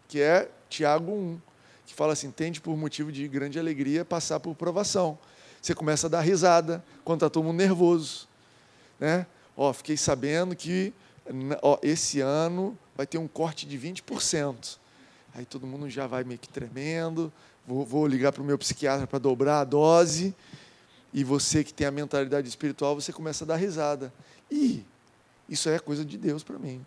que 0.09 0.21
é 0.21 0.49
Tiago 0.69 1.13
1, 1.13 1.41
que 1.87 1.95
fala 1.95 2.13
assim: 2.13 2.31
tende 2.31 2.61
por 2.61 2.77
motivo 2.77 3.11
de 3.11 3.27
grande 3.27 3.59
alegria 3.59 4.05
passar 4.05 4.41
por 4.41 4.55
provação. 4.55 5.19
Você 5.61 5.75
começa 5.75 6.07
a 6.07 6.11
dar 6.11 6.21
risada 6.21 6.85
quando 7.05 7.19
está 7.19 7.31
todo 7.31 7.45
mundo 7.45 7.57
nervoso. 7.57 8.29
Né? 9.01 9.27
Ó, 9.57 9.73
fiquei 9.73 9.97
sabendo 9.97 10.55
que 10.55 10.93
ó, 11.63 11.79
esse 11.83 12.21
ano 12.21 12.79
vai 12.97 13.07
ter 13.07 13.19
um 13.19 13.27
corte 13.27 13.67
de 13.67 13.79
20%. 13.79 14.79
Aí 15.35 15.45
todo 15.45 15.67
mundo 15.67 15.91
já 15.91 16.07
vai 16.07 16.25
meio 16.25 16.39
que 16.39 16.49
tremendo. 16.49 17.33
Vou, 17.67 17.85
vou 17.85 18.07
ligar 18.07 18.33
para 18.33 18.43
o 18.43 18.45
meu 18.45 18.57
psiquiatra 18.57 19.07
para 19.07 19.19
dobrar 19.19 19.61
a 19.61 19.65
dose. 19.65 20.35
E 21.13 21.25
você 21.25 21.65
que 21.65 21.75
tem 21.75 21.87
a 21.87 21.91
mentalidade 21.91 22.49
espiritual, 22.49 22.95
você 22.95 23.13
começa 23.13 23.45
a 23.45 23.47
dar 23.47 23.57
risada. 23.57 24.13
E 24.51 24.85
isso 25.49 25.69
é 25.69 25.79
coisa 25.79 26.05
de 26.05 26.17
Deus 26.17 26.43
para 26.43 26.59
mim. 26.59 26.85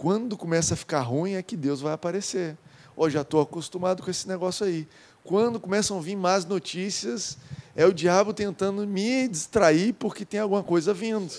Quando 0.00 0.34
começa 0.34 0.72
a 0.72 0.76
ficar 0.78 1.02
ruim 1.02 1.34
é 1.34 1.42
que 1.42 1.54
Deus 1.54 1.82
vai 1.82 1.92
aparecer. 1.92 2.56
Ó, 2.96 3.06
já 3.10 3.20
estou 3.20 3.38
acostumado 3.38 4.02
com 4.02 4.10
esse 4.10 4.26
negócio 4.26 4.64
aí. 4.64 4.88
Quando 5.22 5.60
começam 5.60 5.98
a 5.98 6.00
vir 6.00 6.16
más 6.16 6.46
notícias, 6.46 7.36
é 7.76 7.84
o 7.84 7.92
diabo 7.92 8.32
tentando 8.32 8.86
me 8.86 9.28
distrair 9.28 9.92
porque 9.92 10.24
tem 10.24 10.40
alguma 10.40 10.62
coisa 10.62 10.94
vindo. 10.94 11.30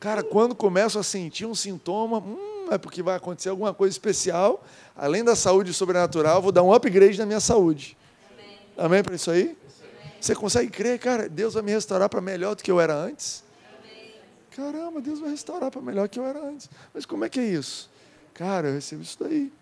Cara, 0.00 0.22
quando 0.22 0.54
começo 0.54 0.98
a 0.98 1.02
sentir 1.02 1.44
um 1.44 1.54
sintoma, 1.54 2.16
hum, 2.20 2.68
é 2.70 2.78
porque 2.78 3.02
vai 3.02 3.14
acontecer 3.14 3.50
alguma 3.50 3.74
coisa 3.74 3.92
especial. 3.92 4.64
Além 4.96 5.22
da 5.22 5.36
saúde 5.36 5.74
sobrenatural, 5.74 6.40
vou 6.40 6.50
dar 6.50 6.62
um 6.62 6.72
upgrade 6.72 7.18
na 7.18 7.26
minha 7.26 7.40
saúde. 7.40 7.94
Amém, 8.32 8.58
Amém 8.78 9.02
para 9.02 9.14
isso 9.16 9.30
aí? 9.30 9.42
Amém. 9.42 10.12
Você 10.18 10.34
consegue 10.34 10.70
crer, 10.70 10.98
cara? 10.98 11.28
Deus 11.28 11.52
vai 11.52 11.62
me 11.62 11.72
restaurar 11.72 12.08
para 12.08 12.22
melhor 12.22 12.56
do 12.56 12.62
que 12.62 12.70
eu 12.70 12.80
era 12.80 12.94
antes? 12.94 13.44
Amém. 13.78 14.14
Caramba, 14.50 14.98
Deus 14.98 15.20
vai 15.20 15.28
restaurar 15.28 15.70
para 15.70 15.82
melhor 15.82 16.08
do 16.08 16.10
que 16.10 16.18
eu 16.18 16.24
era 16.24 16.42
antes. 16.42 16.70
Mas 16.94 17.04
como 17.04 17.26
é 17.26 17.28
que 17.28 17.38
é 17.38 17.44
isso? 17.44 17.97
Cara, 18.38 18.68
eu 18.68 18.74
recebo 18.74 19.02
isso 19.02 19.18
daí. 19.20 19.52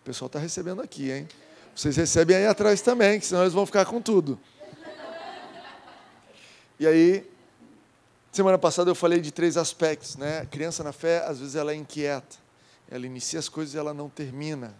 O 0.00 0.04
pessoal 0.04 0.26
está 0.26 0.38
recebendo 0.38 0.80
aqui, 0.80 1.10
hein? 1.10 1.26
Vocês 1.74 1.96
recebem 1.96 2.36
aí 2.36 2.46
atrás 2.46 2.80
também, 2.80 3.18
que 3.18 3.26
senão 3.26 3.42
eles 3.42 3.54
vão 3.54 3.66
ficar 3.66 3.84
com 3.86 4.00
tudo. 4.00 4.38
E 6.78 6.86
aí, 6.86 7.26
Semana 8.38 8.56
passada 8.56 8.88
eu 8.88 8.94
falei 8.94 9.20
de 9.20 9.32
três 9.32 9.56
aspectos, 9.56 10.16
né? 10.16 10.40
A 10.40 10.46
criança 10.46 10.84
na 10.84 10.92
fé, 10.92 11.24
às 11.26 11.40
vezes 11.40 11.56
ela 11.56 11.72
é 11.72 11.74
inquieta. 11.74 12.36
Ela 12.88 13.04
inicia 13.04 13.38
as 13.38 13.48
coisas 13.48 13.74
e 13.74 13.78
ela 13.78 13.92
não 13.92 14.08
termina, 14.08 14.72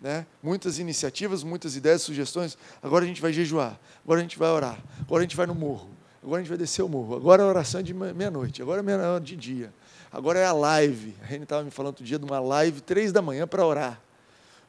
né? 0.00 0.24
Muitas 0.42 0.78
iniciativas, 0.78 1.42
muitas 1.42 1.76
ideias, 1.76 2.02
sugestões. 2.02 2.56
Agora 2.82 3.04
a 3.04 3.06
gente 3.06 3.20
vai 3.20 3.32
jejuar, 3.32 3.78
agora 4.02 4.20
a 4.20 4.22
gente 4.22 4.38
vai 4.38 4.48
orar, 4.48 4.82
agora 5.02 5.20
a 5.20 5.22
gente 5.22 5.36
vai 5.36 5.46
no 5.46 5.54
morro, 5.54 5.90
agora 6.22 6.40
a 6.40 6.42
gente 6.42 6.48
vai 6.48 6.56
descer 6.56 6.82
o 6.82 6.88
morro, 6.88 7.14
agora 7.16 7.42
a 7.42 7.46
oração 7.46 7.80
é 7.80 7.82
de 7.82 7.92
meia-noite, 7.92 8.62
agora 8.62 8.80
é 8.80 8.82
meia 8.82 9.18
de 9.18 9.36
dia, 9.36 9.72
agora 10.14 10.38
é 10.38 10.46
a 10.46 10.52
live. 10.52 11.12
A 11.20 11.26
Reni 11.26 11.42
estava 11.42 11.64
me 11.64 11.72
falando 11.72 11.88
outro 11.88 12.04
dia 12.04 12.18
de 12.18 12.24
uma 12.24 12.38
live, 12.38 12.80
três 12.80 13.12
da 13.12 13.20
manhã, 13.20 13.48
para 13.48 13.66
orar. 13.66 14.00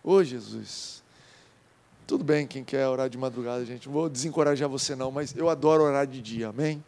Ô 0.03 0.23
Jesus, 0.23 1.03
tudo 2.08 2.23
bem 2.23 2.47
quem 2.47 2.63
quer 2.63 2.88
orar 2.88 3.08
de 3.08 3.17
madrugada, 3.17 3.63
gente. 3.63 3.86
Não 3.86 3.93
vou 3.93 4.10
desencorajar 4.10 4.67
você 4.67 4.95
não, 4.95 5.12
mas 5.12 5.36
eu 5.36 5.47
adoro 5.47 5.84
orar 5.84 6.08
de 6.08 6.19
dia, 6.19 6.49
amém? 6.49 6.84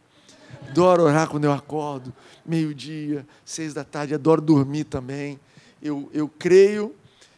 Adoro 0.68 1.04
orar 1.04 1.28
quando 1.28 1.44
eu 1.44 1.52
acordo, 1.52 2.12
meio-dia, 2.44 3.24
seis 3.44 3.72
da 3.72 3.84
tarde, 3.84 4.12
adoro 4.12 4.40
dormir 4.40 4.84
também. 4.84 5.38
Eu, 5.80 6.10
eu 6.12 6.28
creio, 6.28 6.94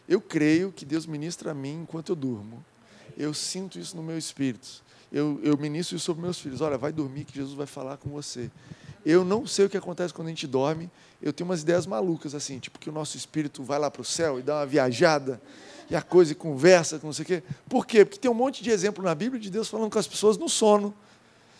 eu 0.09 0.19
creio 0.19 0.71
que 0.71 0.85
Deus 0.85 1.05
ministra 1.05 1.51
a 1.51 1.53
mim 1.53 1.81
enquanto 1.83 2.09
eu 2.09 2.15
durmo. 2.15 2.65
Eu 3.15 3.31
sinto 3.31 3.77
isso 3.77 3.95
no 3.95 4.01
meu 4.01 4.17
espírito. 4.17 4.83
Eu, 5.11 5.39
eu 5.43 5.55
ministro 5.57 5.97
isso 5.97 6.05
sobre 6.05 6.23
meus 6.23 6.39
filhos. 6.39 6.61
Olha, 6.61 6.77
vai 6.77 6.91
dormir 6.91 7.25
que 7.25 7.35
Jesus 7.35 7.53
vai 7.53 7.67
falar 7.67 7.97
com 7.97 8.09
você. 8.09 8.49
Eu 9.05 9.25
não 9.25 9.47
sei 9.47 9.65
o 9.65 9.69
que 9.69 9.77
acontece 9.77 10.13
quando 10.13 10.27
a 10.27 10.31
gente 10.31 10.47
dorme. 10.47 10.89
Eu 11.21 11.33
tenho 11.33 11.49
umas 11.49 11.61
ideias 11.61 11.85
malucas, 11.85 12.33
assim, 12.33 12.59
tipo 12.59 12.79
que 12.79 12.89
o 12.89 12.93
nosso 12.93 13.17
espírito 13.17 13.63
vai 13.63 13.77
lá 13.77 13.89
para 13.91 14.01
o 14.01 14.05
céu 14.05 14.39
e 14.39 14.41
dá 14.41 14.57
uma 14.57 14.65
viajada, 14.65 15.41
e 15.89 15.95
a 15.95 16.01
coisa 16.01 16.31
e 16.31 16.35
conversa, 16.35 16.99
não 17.03 17.13
sei 17.13 17.23
o 17.23 17.25
quê. 17.25 17.43
Por 17.69 17.85
quê? 17.85 18.05
Porque 18.05 18.19
tem 18.19 18.31
um 18.31 18.33
monte 18.33 18.63
de 18.63 18.71
exemplo 18.71 19.03
na 19.03 19.13
Bíblia 19.13 19.39
de 19.39 19.49
Deus 19.49 19.67
falando 19.67 19.91
com 19.91 19.99
as 19.99 20.07
pessoas 20.07 20.37
no 20.37 20.49
sono. 20.49 20.93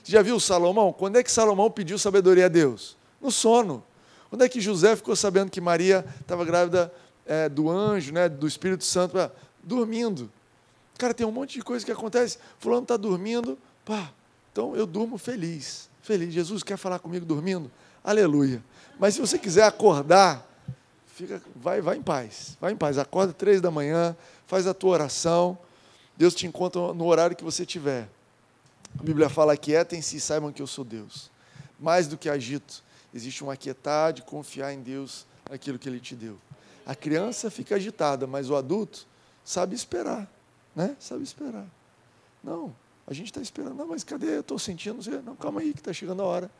Você 0.03 0.13
já 0.13 0.21
viu 0.21 0.39
Salomão? 0.39 0.91
Quando 0.91 1.17
é 1.17 1.23
que 1.23 1.31
Salomão 1.31 1.69
pediu 1.69 1.99
sabedoria 1.99 2.45
a 2.45 2.49
Deus? 2.49 2.97
No 3.21 3.29
sono. 3.29 3.83
Quando 4.29 4.43
é 4.43 4.49
que 4.49 4.61
José 4.61 4.95
ficou 4.95 5.15
sabendo 5.15 5.51
que 5.51 5.59
Maria 5.59 6.05
estava 6.21 6.45
grávida 6.45 6.91
é, 7.25 7.49
do 7.49 7.69
anjo, 7.69 8.13
né, 8.13 8.29
do 8.29 8.47
Espírito 8.47 8.83
Santo? 8.83 9.17
Dormindo. 9.61 10.31
Cara, 10.97 11.13
tem 11.13 11.27
um 11.27 11.31
monte 11.31 11.55
de 11.55 11.61
coisa 11.61 11.85
que 11.85 11.91
acontece. 11.91 12.39
Fulano 12.57 12.83
está 12.83 12.95
dormindo, 12.95 13.59
pá, 13.83 14.11
então 14.51 14.75
eu 14.75 14.87
durmo 14.87 15.17
feliz. 15.17 15.90
Feliz. 16.01 16.33
Jesus 16.33 16.63
quer 16.63 16.77
falar 16.77 16.99
comigo 16.99 17.25
dormindo? 17.25 17.71
Aleluia. 18.03 18.63
Mas 18.99 19.15
se 19.15 19.21
você 19.21 19.37
quiser 19.37 19.63
acordar, 19.63 20.47
fica, 21.07 21.41
vai, 21.55 21.81
vai 21.81 21.97
em 21.97 22.01
paz. 22.01 22.57
Vai 22.59 22.73
em 22.73 22.75
paz. 22.75 22.97
Acorda 22.97 23.33
três 23.33 23.61
da 23.61 23.69
manhã, 23.69 24.15
faz 24.47 24.65
a 24.67 24.73
tua 24.73 24.91
oração. 24.91 25.57
Deus 26.17 26.33
te 26.35 26.47
encontra 26.47 26.93
no 26.93 27.05
horário 27.05 27.35
que 27.35 27.43
você 27.43 27.65
tiver. 27.65 28.09
A 28.99 29.03
Bíblia 29.03 29.29
fala: 29.29 29.55
quietem-se 29.55 30.17
e 30.17 30.19
saibam 30.19 30.51
que 30.51 30.61
eu 30.61 30.67
sou 30.67 30.83
Deus. 30.83 31.31
Mais 31.79 32.07
do 32.07 32.17
que 32.17 32.29
agito, 32.29 32.83
existe 33.13 33.43
uma 33.43 33.55
quietar 33.55 34.13
de 34.13 34.21
confiar 34.21 34.73
em 34.73 34.81
Deus 34.81 35.25
naquilo 35.49 35.79
que 35.79 35.89
Ele 35.89 35.99
te 35.99 36.15
deu. 36.15 36.37
A 36.85 36.95
criança 36.95 37.49
fica 37.49 37.75
agitada, 37.75 38.27
mas 38.27 38.49
o 38.49 38.55
adulto 38.55 39.07
sabe 39.43 39.75
esperar, 39.75 40.31
né? 40.75 40.95
Sabe 40.99 41.23
esperar. 41.23 41.65
Não, 42.43 42.75
a 43.11 43.13
gente 43.13 43.27
está 43.27 43.41
esperando. 43.41 43.75
Não, 43.75 43.87
mas 43.87 44.05
cadê? 44.05 44.37
Eu 44.37 44.39
estou 44.39 44.57
sentindo. 44.57 44.97
Não, 45.21 45.35
calma 45.35 45.59
aí, 45.59 45.73
que 45.73 45.81
está 45.81 45.91
chegando 45.91 46.21
a 46.21 46.25
hora. 46.25 46.51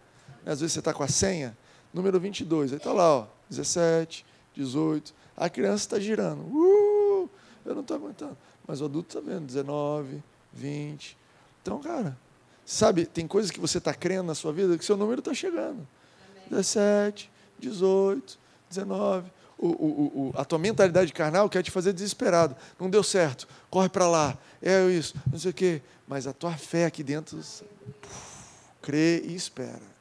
Às 0.46 0.60
vezes 0.60 0.74
você 0.74 0.80
está 0.80 0.94
com 0.94 1.02
a 1.02 1.08
senha, 1.08 1.58
número 1.94 2.20
22, 2.20 2.72
aí 2.72 2.78
está 2.78 2.92
lá, 2.92 3.20
ó, 3.20 3.28
17, 3.50 4.26
18. 4.54 5.14
A 5.38 5.50
criança 5.50 5.86
está 5.86 6.00
girando. 6.00 6.42
Uh, 6.42 7.30
eu 7.64 7.74
não 7.74 7.82
estou 7.82 7.96
aguentando. 7.96 8.38
Mas 8.68 8.82
o 8.82 8.86
adulto 8.86 9.18
está 9.18 9.32
vendo, 9.32 9.46
19, 9.46 10.22
20, 10.52 11.18
então, 11.62 11.80
cara, 11.80 12.18
sabe, 12.66 13.06
tem 13.06 13.28
coisas 13.28 13.52
que 13.52 13.60
você 13.60 13.78
está 13.78 13.94
crendo 13.94 14.24
na 14.24 14.36
sua 14.36 14.52
vida 14.52 14.78
que 14.78 14.84
seu 14.84 14.98
número 14.98 15.20
está 15.20 15.34
chegando. 15.34 15.88
Amém. 16.32 16.44
17, 16.50 17.32
18, 17.60 18.40
19. 18.70 19.32
O, 19.64 19.68
o, 19.68 20.34
a 20.36 20.44
tua 20.44 20.58
mentalidade 20.58 21.14
carnal 21.14 21.48
quer 21.48 21.62
te 21.62 21.70
fazer 21.70 21.94
desesperado. 21.94 22.56
Não 22.80 22.90
deu 22.90 23.04
certo, 23.04 23.48
corre 23.70 23.90
para 23.90 24.08
lá, 24.08 24.36
é 24.60 24.84
isso, 24.88 25.14
não 25.32 25.38
sei 25.38 25.52
o 25.52 25.54
quê. 25.54 25.82
Mas 26.08 26.26
a 26.26 26.34
tua 26.34 26.54
fé 26.54 26.86
aqui 26.86 27.04
dentro, 27.04 27.38
puf, 27.38 28.42
crê 28.82 29.22
e 29.24 29.36
espera. 29.36 29.92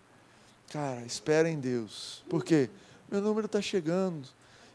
Cara, 0.72 1.02
espera 1.02 1.50
em 1.50 1.61
Deus. 1.61 2.24
Por 2.28 2.42
quê? 2.42 2.70
Meu 3.11 3.20
número 3.20 3.46
está 3.46 3.61
chegando. 3.61 4.26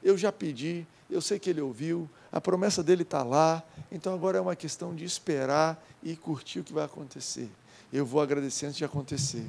Eu 0.03 0.17
já 0.17 0.31
pedi, 0.31 0.85
eu 1.09 1.19
sei 1.19 1.39
que 1.39 1.49
ele 1.49 1.61
ouviu, 1.61 2.07
a 2.31 2.39
promessa 2.39 2.83
dele 2.83 3.01
está 3.01 3.23
lá, 3.23 3.63
então 3.91 4.13
agora 4.13 4.37
é 4.37 4.41
uma 4.41 4.55
questão 4.55 4.93
de 4.93 5.03
esperar 5.03 5.83
e 6.03 6.15
curtir 6.15 6.59
o 6.59 6.63
que 6.63 6.73
vai 6.73 6.85
acontecer. 6.85 7.49
Eu 7.91 8.05
vou 8.05 8.21
agradecer 8.21 8.67
antes 8.67 8.77
de 8.77 8.85
acontecer. 8.85 9.45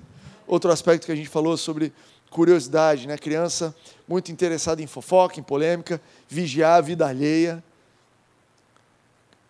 Outro 0.46 0.70
aspecto 0.70 1.06
que 1.06 1.12
a 1.12 1.16
gente 1.16 1.28
falou 1.28 1.56
sobre 1.56 1.92
curiosidade, 2.30 3.06
né? 3.06 3.16
Criança 3.16 3.74
muito 4.06 4.30
interessada 4.30 4.82
em 4.82 4.86
fofoca, 4.86 5.40
em 5.40 5.42
polêmica, 5.42 6.00
vigiar 6.28 6.78
a 6.78 6.80
vida 6.80 7.06
alheia. 7.06 7.62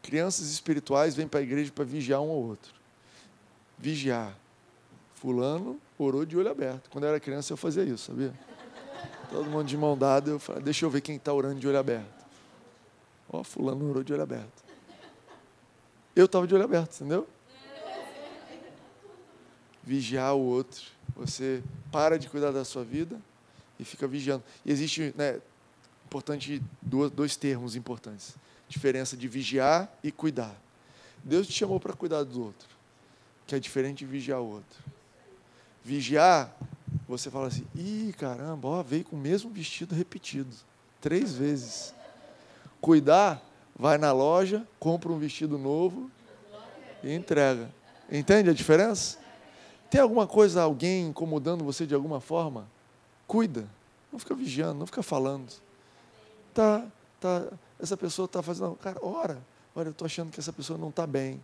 Crianças 0.02 0.50
espirituais 0.50 1.14
vêm 1.14 1.26
para 1.26 1.40
a 1.40 1.42
igreja 1.42 1.72
para 1.74 1.84
vigiar 1.84 2.20
um 2.20 2.28
ou 2.28 2.48
outro. 2.48 2.72
Vigiar. 3.76 4.34
Fulano 5.14 5.78
orou 5.98 6.24
de 6.24 6.36
olho 6.36 6.50
aberto. 6.50 6.88
Quando 6.90 7.04
eu 7.04 7.10
era 7.10 7.20
criança 7.20 7.52
eu 7.52 7.56
fazia 7.56 7.82
isso, 7.82 8.12
sabia? 8.12 8.32
Todo 9.30 9.50
mundo 9.50 9.66
de 9.66 9.76
mão 9.76 9.98
dada, 9.98 10.30
eu 10.30 10.38
falei, 10.38 10.62
deixa 10.62 10.84
eu 10.84 10.90
ver 10.90 11.00
quem 11.00 11.16
está 11.16 11.32
orando 11.32 11.58
de 11.58 11.66
olho 11.66 11.78
aberto. 11.78 12.24
Ó, 13.28 13.42
fulano 13.42 13.90
orou 13.90 14.04
de 14.04 14.12
olho 14.12 14.22
aberto. 14.22 14.64
Eu 16.14 16.26
estava 16.26 16.46
de 16.46 16.54
olho 16.54 16.64
aberto, 16.64 16.94
entendeu? 16.94 17.26
Vigiar 19.86 20.34
o 20.34 20.40
outro. 20.40 20.82
Você 21.16 21.62
para 21.92 22.18
de 22.18 22.28
cuidar 22.28 22.50
da 22.50 22.64
sua 22.64 22.84
vida 22.84 23.18
e 23.78 23.84
fica 23.84 24.06
vigiando. 24.06 24.42
E 24.64 24.72
existe, 24.72 25.14
né, 25.16 25.40
importante, 26.06 26.60
dois, 26.82 27.10
dois 27.10 27.36
termos 27.36 27.76
importantes. 27.76 28.34
Diferença 28.68 29.16
de 29.16 29.28
vigiar 29.28 29.90
e 30.02 30.10
cuidar. 30.10 30.54
Deus 31.22 31.46
te 31.46 31.52
chamou 31.52 31.80
para 31.80 31.92
cuidar 31.92 32.24
do 32.24 32.42
outro, 32.42 32.68
que 33.46 33.54
é 33.54 33.58
diferente 33.58 33.98
de 33.98 34.06
vigiar 34.06 34.40
o 34.40 34.46
outro. 34.46 34.84
Vigiar, 35.84 36.54
você 37.08 37.30
fala 37.30 37.46
assim, 37.46 37.66
ih, 37.74 38.12
caramba, 38.18 38.68
ó, 38.68 38.82
veio 38.82 39.04
com 39.04 39.16
o 39.16 39.18
mesmo 39.18 39.50
vestido 39.50 39.94
repetido, 39.94 40.54
três 41.00 41.34
vezes. 41.34 41.94
Cuidar, 42.80 43.42
vai 43.76 43.98
na 43.98 44.12
loja, 44.12 44.66
compra 44.78 45.12
um 45.12 45.18
vestido 45.18 45.58
novo 45.58 46.10
e 47.02 47.12
entrega. 47.12 47.70
Entende 48.10 48.50
a 48.50 48.52
diferença? 48.52 49.18
Tem 49.90 50.00
alguma 50.00 50.26
coisa, 50.26 50.62
alguém 50.62 51.08
incomodando 51.08 51.64
você 51.64 51.86
de 51.86 51.94
alguma 51.94 52.20
forma? 52.20 52.66
Cuida. 53.26 53.68
Não 54.12 54.18
fica 54.18 54.34
vigiando, 54.34 54.78
não 54.78 54.86
fica 54.86 55.02
falando. 55.02 55.52
Tá, 56.52 56.86
tá, 57.20 57.46
essa 57.80 57.96
pessoa 57.96 58.26
está 58.26 58.42
fazendo. 58.42 58.74
Cara, 58.76 58.98
ora. 59.02 59.38
Olha, 59.74 59.88
eu 59.88 59.92
estou 59.92 60.06
achando 60.06 60.30
que 60.30 60.40
essa 60.40 60.52
pessoa 60.52 60.78
não 60.78 60.88
está 60.88 61.06
bem. 61.06 61.42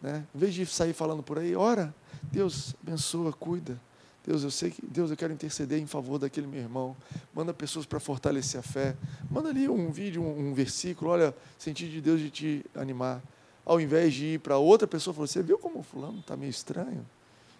Né? 0.00 0.24
Em 0.34 0.38
vez 0.38 0.54
de 0.54 0.64
sair 0.66 0.92
falando 0.92 1.22
por 1.22 1.38
aí, 1.38 1.54
ora. 1.54 1.94
Deus 2.22 2.74
abençoa, 2.82 3.32
cuida. 3.32 3.78
Deus, 4.26 4.42
eu 4.42 4.50
sei 4.50 4.70
que 4.70 4.84
Deus, 4.84 5.10
eu 5.10 5.16
quero 5.16 5.32
interceder 5.32 5.78
em 5.80 5.86
favor 5.86 6.18
daquele 6.18 6.46
meu 6.46 6.60
irmão. 6.60 6.96
Manda 7.32 7.54
pessoas 7.54 7.86
para 7.86 8.00
fortalecer 8.00 8.58
a 8.58 8.62
fé. 8.62 8.96
Manda 9.30 9.50
ali 9.50 9.68
um 9.68 9.90
vídeo, 9.92 10.22
um, 10.22 10.48
um 10.48 10.54
versículo. 10.54 11.12
Olha, 11.12 11.34
sentido 11.58 11.92
de 11.92 12.00
Deus 12.00 12.18
de 12.18 12.30
te 12.30 12.66
animar. 12.74 13.22
Ao 13.64 13.80
invés 13.80 14.14
de 14.14 14.24
ir 14.34 14.40
para 14.40 14.58
outra 14.58 14.88
pessoa, 14.88 15.14
falar, 15.14 15.28
você 15.28 15.42
viu 15.42 15.58
como 15.58 15.78
o 15.78 15.82
fulano 15.82 16.18
está 16.20 16.36
meio 16.36 16.50
estranho? 16.50 17.06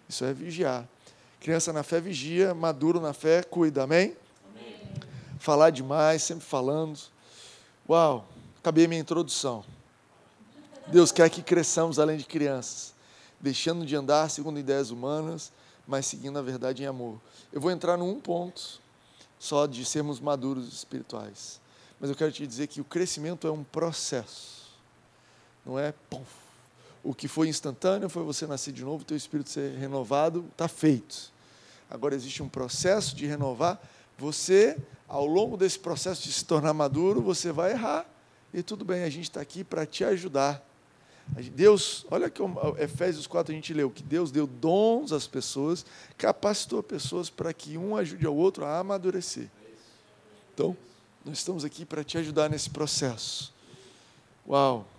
Isso 0.07 0.23
é 0.25 0.33
vigiar. 0.33 0.87
Criança 1.39 1.71
na 1.71 1.83
fé 1.83 1.99
vigia, 2.01 2.53
maduro 2.53 2.99
na 2.99 3.13
fé 3.13 3.43
cuida. 3.43 3.83
Amém? 3.83 4.15
Amém. 4.49 4.79
Falar 5.39 5.69
demais, 5.69 6.23
sempre 6.23 6.45
falando. 6.45 6.99
Uau, 7.87 8.27
acabei 8.59 8.85
a 8.85 8.87
minha 8.87 9.01
introdução. 9.01 9.63
Deus 10.87 11.11
quer 11.11 11.29
que 11.29 11.41
cresçamos 11.41 11.99
além 11.99 12.17
de 12.17 12.25
crianças, 12.25 12.93
deixando 13.39 13.85
de 13.85 13.95
andar 13.95 14.29
segundo 14.29 14.59
ideias 14.59 14.89
humanas, 14.89 15.51
mas 15.85 16.05
seguindo 16.05 16.39
a 16.39 16.41
verdade 16.41 16.83
em 16.83 16.85
amor. 16.85 17.19
Eu 17.51 17.61
vou 17.61 17.71
entrar 17.71 17.97
num 17.97 18.19
ponto 18.19 18.81
só 19.39 19.65
de 19.65 19.85
sermos 19.85 20.19
maduros 20.19 20.67
espirituais. 20.73 21.59
Mas 21.99 22.09
eu 22.09 22.15
quero 22.15 22.31
te 22.31 22.45
dizer 22.45 22.67
que 22.67 22.81
o 22.81 22.85
crescimento 22.85 23.47
é 23.47 23.51
um 23.51 23.63
processo. 23.63 24.67
Não 25.65 25.77
é 25.77 25.93
pum, 26.09 26.23
o 27.07 27.15
que 27.15 27.29
foi 27.29 27.47
instantâneo 27.47 28.09
foi 28.09 28.21
você 28.21 28.45
nascer 28.45 28.73
de 28.73 28.83
novo, 28.83 29.05
teu 29.05 29.15
espírito 29.15 29.49
ser 29.49 29.77
renovado, 29.77 30.45
está 30.51 30.67
feito. 30.67 31.31
Agora 31.89 32.13
existe 32.13 32.43
um 32.43 32.49
processo 32.49 33.15
de 33.15 33.25
renovar. 33.25 33.81
Você, 34.17 34.77
ao 35.07 35.25
longo 35.25 35.55
desse 35.55 35.79
processo 35.79 36.23
de 36.23 36.33
se 36.33 36.43
tornar 36.43 36.73
maduro, 36.73 37.21
você 37.21 37.49
vai 37.49 37.71
errar. 37.71 38.05
E 38.53 38.61
tudo 38.61 38.83
bem, 38.83 39.03
a 39.03 39.09
gente 39.09 39.23
está 39.23 39.39
aqui 39.39 39.63
para 39.63 39.85
te 39.85 40.03
ajudar. 40.03 40.61
Deus, 41.53 42.05
olha 42.11 42.29
que 42.29 42.41
Efésios 42.77 43.25
4 43.25 43.53
a 43.53 43.55
gente 43.55 43.73
leu, 43.73 43.89
que 43.89 44.03
Deus 44.03 44.29
deu 44.29 44.45
dons 44.45 45.13
às 45.13 45.25
pessoas, 45.25 45.85
capacitou 46.17 46.83
pessoas 46.83 47.29
para 47.29 47.53
que 47.53 47.77
um 47.77 47.95
ajude 47.95 48.25
ao 48.25 48.35
outro 48.35 48.65
a 48.65 48.79
amadurecer. 48.79 49.49
Então, 50.53 50.75
nós 51.23 51.37
estamos 51.37 51.63
aqui 51.63 51.85
para 51.85 52.03
te 52.03 52.17
ajudar 52.17 52.49
nesse 52.49 52.69
processo. 52.69 53.53
Uau! 54.45 54.96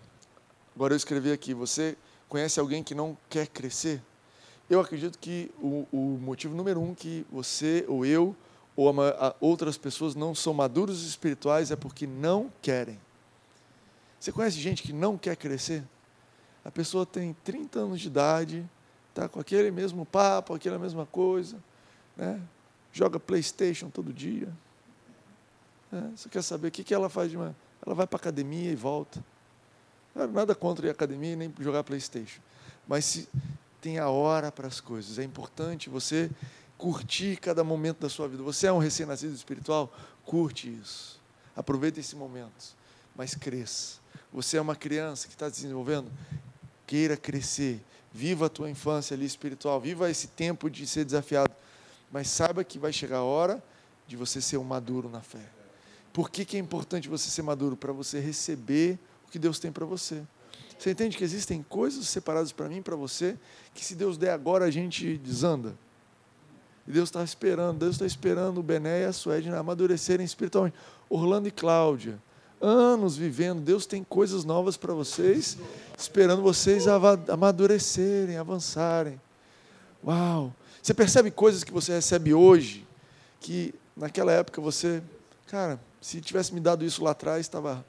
Agora 0.79 0.93
eu 0.95 0.97
escrevi 0.97 1.33
aqui: 1.33 1.53
você 1.53 1.97
conhece 2.29 2.61
alguém 2.61 2.85
que 2.85 2.95
não 2.95 3.19
quer 3.29 3.49
crescer? 3.49 4.01
Eu 4.71 4.79
acredito 4.79 5.19
que 5.19 5.51
o, 5.61 5.85
o 5.91 6.21
motivo 6.23 6.55
número 6.55 6.81
um 6.81 6.95
que 6.95 7.27
você 7.33 7.85
ou 7.89 8.07
eu 8.07 8.37
ou 8.77 8.89
a, 8.89 9.09
a, 9.09 9.35
outras 9.41 9.77
pessoas 9.77 10.15
não 10.15 10.37
são 10.37 10.55
maduros 10.55 11.05
espirituais 11.05 11.73
é 11.73 11.77
porque 11.77 12.07
não 12.07 12.49
querem. 12.63 12.97
Você 14.21 14.31
conhece 14.31 14.61
gente 14.61 14.85
que 14.85 14.93
não 14.93 15.19
quer 15.19 15.35
crescer? 15.35 15.83
A 16.65 16.71
pessoa 16.71 17.05
tem 17.05 17.35
30 17.43 17.81
anos 17.81 18.01
de 18.01 18.07
idade, 18.07 18.71
está 19.09 19.29
com 19.29 19.41
aquele 19.41 19.73
mesmo 19.73 20.07
papo, 20.07 20.55
aquela 20.55 20.79
mesma 20.79 21.07
coisa, 21.07 21.57
né? 22.17 22.41
joga 22.93 23.19
Playstation 23.19 23.91
todo 23.91 24.13
dia. 24.13 24.49
Né? 25.91 26.13
Você 26.15 26.29
quer 26.29 26.43
saber 26.43 26.69
o 26.69 26.71
que, 26.71 26.85
que 26.85 26.95
ela 26.95 27.09
faz 27.09 27.33
de 27.33 27.37
uma. 27.37 27.57
Ela 27.85 27.97
vai 27.97 28.07
para 28.07 28.17
a 28.17 28.21
academia 28.21 28.71
e 28.71 28.77
volta. 28.77 29.21
Nada 30.15 30.55
contra 30.55 30.89
à 30.89 30.91
academia 30.91 31.37
nem 31.37 31.53
jogar 31.61 31.85
Playstation. 31.85 32.41
Mas 32.87 33.05
se 33.05 33.29
tem 33.81 33.99
a 33.99 34.09
hora 34.09 34.51
para 34.51 34.67
as 34.67 34.81
coisas. 34.81 35.19
É 35.19 35.25
importante 35.25 35.89
você 35.89 36.31
curtir 36.77 37.37
cada 37.37 37.63
momento 37.63 38.01
da 38.01 38.09
sua 38.09 38.29
vida. 38.29 38.43
Você 38.43 38.67
é 38.67 38.73
um 38.73 38.79
recém-nascido 38.79 39.35
espiritual? 39.35 39.93
Curte 40.25 40.69
isso. 40.69 41.21
Aproveite 41.55 42.01
esse 42.01 42.17
momento. 42.17 42.77
Mas 43.17 43.35
cresça. 43.35 43.99
Você 44.33 44.57
é 44.57 44.61
uma 44.61 44.77
criança 44.77 45.27
que 45.27 45.35
está 45.35 45.47
se 45.51 45.63
desenvolvendo? 45.63 46.11
Queira 46.87 47.17
crescer. 47.17 47.83
Viva 48.13 48.47
a 48.47 48.49
tua 48.49 48.71
infância 48.71 49.15
ali 49.15 49.27
espiritual. 49.27 49.81
Viva 49.81 50.11
esse 50.11 50.29
tempo 50.29 50.71
de 50.71 50.87
ser 50.87 51.05
desafiado. 51.05 51.53
Mas 52.11 52.29
saiba 52.29 52.65
que 52.65 52.79
vai 52.79 52.93
chegar 52.93 53.19
a 53.19 53.25
hora 53.25 53.63
de 54.07 54.17
você 54.17 54.41
ser 54.41 54.57
um 54.57 54.65
maduro 54.65 55.09
na 55.09 55.21
fé. 55.21 55.45
Por 56.13 56.31
que, 56.31 56.45
que 56.45 56.57
é 56.57 56.61
importante 56.61 57.09
você 57.09 57.29
ser 57.29 57.43
maduro? 57.43 57.77
Para 57.77 57.93
você 57.93 58.19
receber 58.19 58.99
o 59.29 59.31
que 59.31 59.39
Deus 59.39 59.59
tem 59.59 59.71
para 59.71 59.85
você. 59.85 60.23
Você 60.79 60.91
entende 60.91 61.17
que 61.17 61.25
existem 61.25 61.63
coisas 61.63 62.09
separadas 62.09 62.53
para 62.53 62.69
mim 62.69 62.81
para 62.81 62.97
você, 62.97 63.37
que 63.75 63.85
se 63.85 63.95
Deus 63.95 64.17
der 64.17 64.31
agora, 64.31 64.65
a 64.65 64.71
gente 64.71 65.19
desanda? 65.19 65.75
E 66.87 66.93
Deus 66.93 67.09
está 67.09 67.23
esperando, 67.23 67.79
Deus 67.79 67.97
está 67.97 68.07
esperando 68.07 68.59
o 68.59 68.63
Bené 68.63 69.03
e 69.03 69.05
a 69.05 69.13
Suede 69.13 69.51
amadurecerem 69.51 70.25
espiritualmente. 70.25 70.77
Orlando 71.11 71.49
e 71.49 71.51
Cláudia, 71.51 72.19
anos 72.61 73.17
vivendo, 73.17 73.61
Deus 73.61 73.87
tem 73.87 74.03
coisas 74.03 74.45
novas 74.45 74.77
para 74.77 74.95
vocês, 74.95 75.59
esperando 75.99 76.43
vocês 76.43 76.87
amadurecerem, 76.87 78.39
avançarem. 78.39 79.21
Uau! 80.05 80.55
Você 80.81 80.95
percebe 80.95 81.31
coisas 81.31 81.65
que 81.65 81.73
você 81.73 81.93
recebe 81.93 82.33
hoje, 82.33 82.87
que 83.41 83.75
naquela 83.97 84.33
época 84.33 84.61
você, 84.61 85.03
cara, 85.49 85.79
se 86.01 86.21
tivesse 86.21 86.55
me 86.55 86.61
dado 86.61 86.85
isso 86.85 87.03
lá 87.03 87.11
atrás, 87.11 87.41
estava 87.41 87.85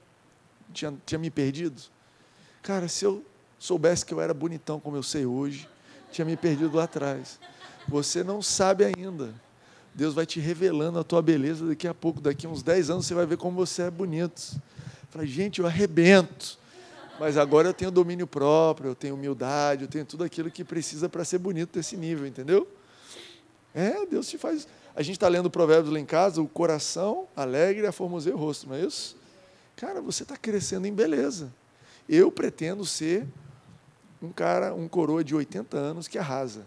tinha, 0.74 0.94
tinha 1.06 1.20
me 1.20 1.30
perdido? 1.30 1.82
Cara, 2.62 2.88
se 2.88 3.06
eu 3.06 3.24
soubesse 3.58 4.06
que 4.06 4.14
eu 4.14 4.22
era 4.22 4.34
bonitão 4.34 4.80
como 4.80 4.96
eu 4.96 5.04
sei 5.04 5.26
hoje, 5.26 5.68
tinha 6.12 6.26
me 6.26 6.38
perdido 6.38 6.76
lá 6.76 6.84
atrás. 6.84 7.40
Você 7.88 8.24
não 8.24 8.42
sabe 8.42 8.86
ainda. 8.86 9.34
Deus 9.94 10.14
vai 10.14 10.26
te 10.26 10.40
revelando 10.40 11.00
a 11.00 11.04
tua 11.04 11.22
beleza 11.22 11.66
daqui 11.66 11.88
a 11.88 11.94
pouco, 11.94 12.22
daqui 12.22 12.46
a 12.46 12.50
uns 12.50 12.64
10 12.64 12.90
anos 12.90 13.06
você 13.06 13.14
vai 13.14 13.26
ver 13.26 13.38
como 13.38 13.56
você 13.56 13.84
é 13.84 13.92
bonito. 13.92 14.62
Fala, 15.10 15.26
gente, 15.26 15.60
eu 15.60 15.66
arrebento. 15.66 16.58
Mas 17.20 17.36
agora 17.36 17.68
eu 17.68 17.74
tenho 17.74 17.92
domínio 17.92 18.26
próprio, 18.26 18.92
eu 18.92 18.96
tenho 18.96 19.16
humildade, 19.16 19.84
eu 19.84 19.88
tenho 19.90 20.06
tudo 20.06 20.24
aquilo 20.24 20.50
que 20.50 20.64
precisa 20.64 21.10
para 21.10 21.26
ser 21.26 21.38
bonito 21.38 21.74
desse 21.74 21.98
nível, 21.98 22.26
entendeu? 22.26 22.66
É, 23.74 24.06
Deus 24.06 24.30
te 24.30 24.38
faz. 24.38 24.68
A 24.96 25.02
gente 25.02 25.16
está 25.16 25.28
lendo 25.28 25.50
Provérbios 25.50 25.92
lá 25.92 26.00
em 26.00 26.06
casa, 26.06 26.42
o 26.42 26.48
coração 26.48 27.28
alegre 27.36 27.86
aformoseia 27.86 28.36
o 28.36 28.40
rosto, 28.40 28.70
não 28.70 28.76
é 28.76 28.82
isso? 28.82 29.19
Cara, 29.80 30.02
você 30.02 30.24
está 30.24 30.36
crescendo 30.36 30.88
em 30.88 30.94
beleza. 30.94 31.54
Eu 32.08 32.30
pretendo 32.30 32.86
ser 32.86 33.26
um 34.22 34.30
cara, 34.30 34.76
um 34.76 34.90
coroa 34.90 35.24
de 35.24 35.34
80 35.34 35.78
anos 35.78 36.06
que 36.06 36.18
arrasa. 36.18 36.66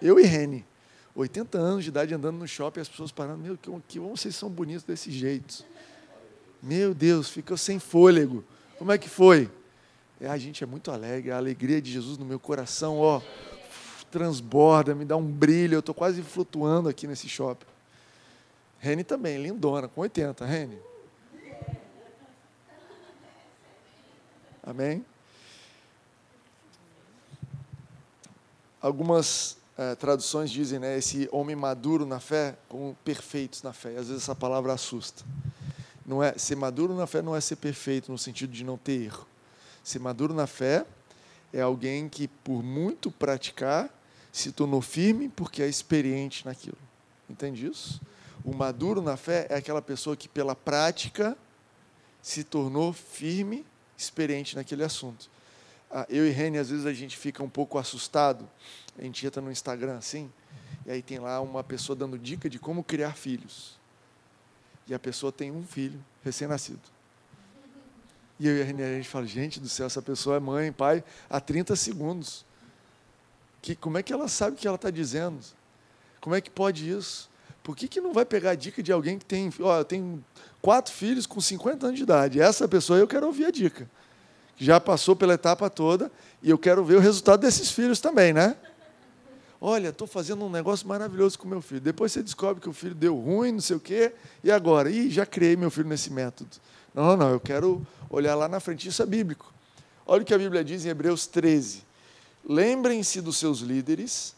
Eu 0.00 0.20
e 0.20 0.22
Rene. 0.24 0.66
80 1.14 1.56
anos 1.56 1.82
de 1.82 1.88
idade 1.88 2.12
andando 2.12 2.36
no 2.36 2.46
shopping, 2.46 2.80
as 2.80 2.88
pessoas 2.88 3.10
parando, 3.10 3.42
meu, 3.42 3.56
que, 3.56 3.70
que 3.88 3.98
vocês 3.98 4.36
são 4.36 4.50
bonitos 4.50 4.84
desse 4.84 5.10
jeito. 5.10 5.64
Meu 6.62 6.92
Deus, 6.92 7.30
ficou 7.30 7.56
sem 7.56 7.78
fôlego. 7.78 8.44
Como 8.78 8.92
é 8.92 8.98
que 8.98 9.08
foi? 9.08 9.50
É, 10.20 10.28
a 10.28 10.36
gente 10.36 10.62
é 10.62 10.66
muito 10.66 10.90
alegre, 10.90 11.30
a 11.30 11.38
alegria 11.38 11.80
de 11.80 11.90
Jesus 11.90 12.18
no 12.18 12.26
meu 12.26 12.38
coração, 12.38 12.98
ó, 12.98 13.22
transborda, 14.10 14.94
me 14.94 15.06
dá 15.06 15.16
um 15.16 15.26
brilho, 15.26 15.76
eu 15.76 15.80
estou 15.80 15.94
quase 15.94 16.20
flutuando 16.20 16.90
aqui 16.90 17.06
nesse 17.06 17.26
shopping. 17.26 17.66
Rene 18.78 19.02
também, 19.02 19.42
lindona, 19.42 19.88
com 19.88 20.02
80, 20.02 20.44
Rene. 20.44 20.89
Amém? 24.62 25.04
Algumas 28.80 29.56
é, 29.76 29.94
traduções 29.94 30.50
dizem, 30.50 30.78
né, 30.78 30.98
esse 30.98 31.28
homem 31.32 31.56
maduro 31.56 32.04
na 32.04 32.20
fé, 32.20 32.56
como 32.68 32.96
perfeitos 33.04 33.62
na 33.62 33.72
fé. 33.72 33.90
Às 33.90 34.08
vezes 34.08 34.22
essa 34.22 34.34
palavra 34.34 34.72
assusta. 34.72 35.24
Não 36.04 36.22
é 36.22 36.36
ser 36.36 36.56
maduro 36.56 36.94
na 36.94 37.06
fé 37.06 37.22
não 37.22 37.36
é 37.36 37.40
ser 37.40 37.56
perfeito 37.56 38.10
no 38.10 38.18
sentido 38.18 38.52
de 38.52 38.64
não 38.64 38.76
ter 38.76 39.02
erro. 39.02 39.26
Ser 39.82 39.98
maduro 39.98 40.34
na 40.34 40.46
fé 40.46 40.84
é 41.52 41.60
alguém 41.60 42.08
que, 42.08 42.28
por 42.28 42.62
muito 42.62 43.10
praticar, 43.10 43.88
se 44.32 44.52
tornou 44.52 44.80
firme 44.80 45.28
porque 45.28 45.62
é 45.62 45.68
experiente 45.68 46.44
naquilo. 46.44 46.78
Entende 47.28 47.66
isso? 47.66 48.00
O 48.44 48.54
maduro 48.54 49.00
na 49.00 49.16
fé 49.16 49.46
é 49.48 49.56
aquela 49.56 49.82
pessoa 49.82 50.16
que, 50.16 50.28
pela 50.28 50.54
prática, 50.54 51.36
se 52.22 52.44
tornou 52.44 52.92
firme, 52.92 53.64
experiente 54.00 54.56
naquele 54.56 54.82
assunto. 54.82 55.30
Ah, 55.90 56.06
eu 56.08 56.26
e 56.26 56.30
Reni, 56.30 56.58
às 56.58 56.70
vezes, 56.70 56.86
a 56.86 56.92
gente 56.92 57.16
fica 57.16 57.42
um 57.42 57.48
pouco 57.48 57.78
assustado. 57.78 58.48
A 58.98 59.02
gente 59.02 59.26
entra 59.26 59.40
no 59.42 59.50
Instagram 59.50 59.96
assim, 59.96 60.30
e 60.86 60.90
aí 60.90 61.02
tem 61.02 61.18
lá 61.18 61.40
uma 61.40 61.62
pessoa 61.62 61.96
dando 61.96 62.18
dica 62.18 62.48
de 62.48 62.58
como 62.58 62.82
criar 62.82 63.14
filhos. 63.14 63.78
E 64.86 64.94
a 64.94 64.98
pessoa 64.98 65.30
tem 65.30 65.50
um 65.50 65.64
filho 65.64 66.04
recém-nascido. 66.22 66.80
E 68.38 68.46
eu 68.48 68.56
e 68.56 68.62
a 68.62 68.64
a 68.64 68.96
gente 68.96 69.08
fala, 69.08 69.26
gente 69.26 69.60
do 69.60 69.68
céu, 69.68 69.86
essa 69.86 70.00
pessoa 70.00 70.36
é 70.36 70.40
mãe, 70.40 70.72
pai, 70.72 71.04
há 71.28 71.40
30 71.40 71.76
segundos. 71.76 72.44
Que, 73.60 73.76
como 73.76 73.98
é 73.98 74.02
que 74.02 74.12
ela 74.12 74.28
sabe 74.28 74.56
o 74.56 74.58
que 74.58 74.66
ela 74.66 74.76
está 74.76 74.90
dizendo? 74.90 75.38
Como 76.20 76.34
é 76.34 76.40
que 76.40 76.50
pode 76.50 76.90
isso? 76.90 77.29
Por 77.70 77.76
que, 77.76 77.86
que 77.86 78.00
não 78.00 78.12
vai 78.12 78.24
pegar 78.24 78.50
a 78.50 78.54
dica 78.56 78.82
de 78.82 78.90
alguém 78.90 79.16
que 79.16 79.24
tem, 79.24 79.48
ó, 79.60 79.84
tem 79.84 80.24
quatro 80.60 80.92
filhos 80.92 81.24
com 81.24 81.40
50 81.40 81.86
anos 81.86 81.98
de 81.98 82.02
idade? 82.02 82.40
Essa 82.40 82.66
pessoa 82.66 82.98
eu 82.98 83.06
quero 83.06 83.26
ouvir 83.26 83.44
a 83.44 83.50
dica. 83.52 83.88
Já 84.56 84.80
passou 84.80 85.14
pela 85.14 85.34
etapa 85.34 85.70
toda 85.70 86.10
e 86.42 86.50
eu 86.50 86.58
quero 86.58 86.84
ver 86.84 86.96
o 86.96 86.98
resultado 86.98 87.42
desses 87.42 87.70
filhos 87.70 88.00
também, 88.00 88.32
né? 88.32 88.56
Olha, 89.60 89.90
estou 89.90 90.08
fazendo 90.08 90.44
um 90.44 90.50
negócio 90.50 90.88
maravilhoso 90.88 91.38
com 91.38 91.46
meu 91.46 91.62
filho. 91.62 91.80
Depois 91.80 92.10
você 92.10 92.24
descobre 92.24 92.60
que 92.60 92.68
o 92.68 92.72
filho 92.72 92.94
deu 92.94 93.14
ruim, 93.14 93.52
não 93.52 93.60
sei 93.60 93.76
o 93.76 93.80
quê, 93.80 94.14
e 94.42 94.50
agora? 94.50 94.90
Ih, 94.90 95.08
já 95.08 95.24
criei 95.24 95.54
meu 95.54 95.70
filho 95.70 95.88
nesse 95.88 96.12
método. 96.12 96.50
Não, 96.92 97.04
não, 97.04 97.16
não, 97.16 97.30
eu 97.30 97.38
quero 97.38 97.86
olhar 98.10 98.34
lá 98.34 98.48
na 98.48 98.58
frente, 98.58 98.88
isso 98.88 99.00
é 99.00 99.06
bíblico. 99.06 99.54
Olha 100.04 100.22
o 100.22 100.24
que 100.24 100.34
a 100.34 100.38
Bíblia 100.38 100.64
diz 100.64 100.84
em 100.84 100.88
Hebreus 100.88 101.28
13. 101.28 101.84
Lembrem-se 102.44 103.20
dos 103.20 103.36
seus 103.36 103.60
líderes. 103.60 104.34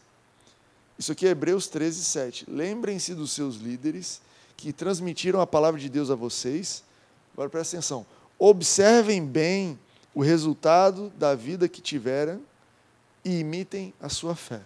Isso 0.97 1.11
aqui 1.11 1.25
é 1.25 1.29
Hebreus 1.29 1.67
13, 1.67 2.03
7. 2.03 2.45
Lembrem-se 2.49 3.15
dos 3.15 3.31
seus 3.31 3.55
líderes 3.55 4.21
que 4.55 4.71
transmitiram 4.71 5.41
a 5.41 5.47
palavra 5.47 5.79
de 5.79 5.89
Deus 5.89 6.09
a 6.09 6.15
vocês. 6.15 6.83
Agora 7.33 7.49
presta 7.49 7.77
atenção. 7.77 8.05
Observem 8.37 9.25
bem 9.25 9.79
o 10.13 10.21
resultado 10.21 11.09
da 11.17 11.33
vida 11.33 11.67
que 11.67 11.81
tiveram 11.81 12.41
e 13.25 13.39
imitem 13.39 13.93
a 13.99 14.09
sua 14.09 14.35
fé. 14.35 14.61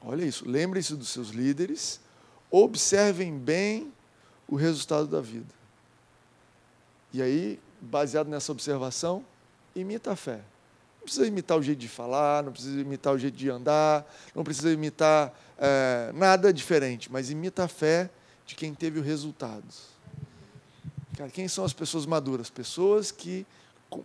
Olha 0.00 0.24
isso. 0.24 0.48
Lembrem-se 0.48 0.94
dos 0.96 1.08
seus 1.08 1.28
líderes. 1.28 2.00
Observem 2.50 3.38
bem 3.38 3.92
o 4.46 4.56
resultado 4.56 5.06
da 5.06 5.20
vida. 5.20 5.54
E 7.12 7.22
aí, 7.22 7.58
baseado 7.80 8.28
nessa 8.28 8.52
observação, 8.52 9.24
imita 9.74 10.12
a 10.12 10.16
fé. 10.16 10.40
Não 11.02 11.06
precisa 11.06 11.26
imitar 11.26 11.58
o 11.58 11.62
jeito 11.62 11.80
de 11.80 11.88
falar, 11.88 12.44
não 12.44 12.52
precisa 12.52 12.80
imitar 12.80 13.12
o 13.12 13.18
jeito 13.18 13.36
de 13.36 13.50
andar, 13.50 14.08
não 14.32 14.44
precisa 14.44 14.72
imitar 14.72 15.36
é, 15.58 16.12
nada 16.14 16.52
diferente, 16.52 17.10
mas 17.10 17.28
imita 17.28 17.64
a 17.64 17.68
fé 17.68 18.08
de 18.46 18.54
quem 18.54 18.72
teve 18.72 19.00
o 19.00 19.02
resultado. 19.02 19.64
Cara, 21.16 21.28
quem 21.28 21.48
são 21.48 21.64
as 21.64 21.72
pessoas 21.72 22.06
maduras? 22.06 22.48
Pessoas 22.50 23.10
que, 23.10 23.44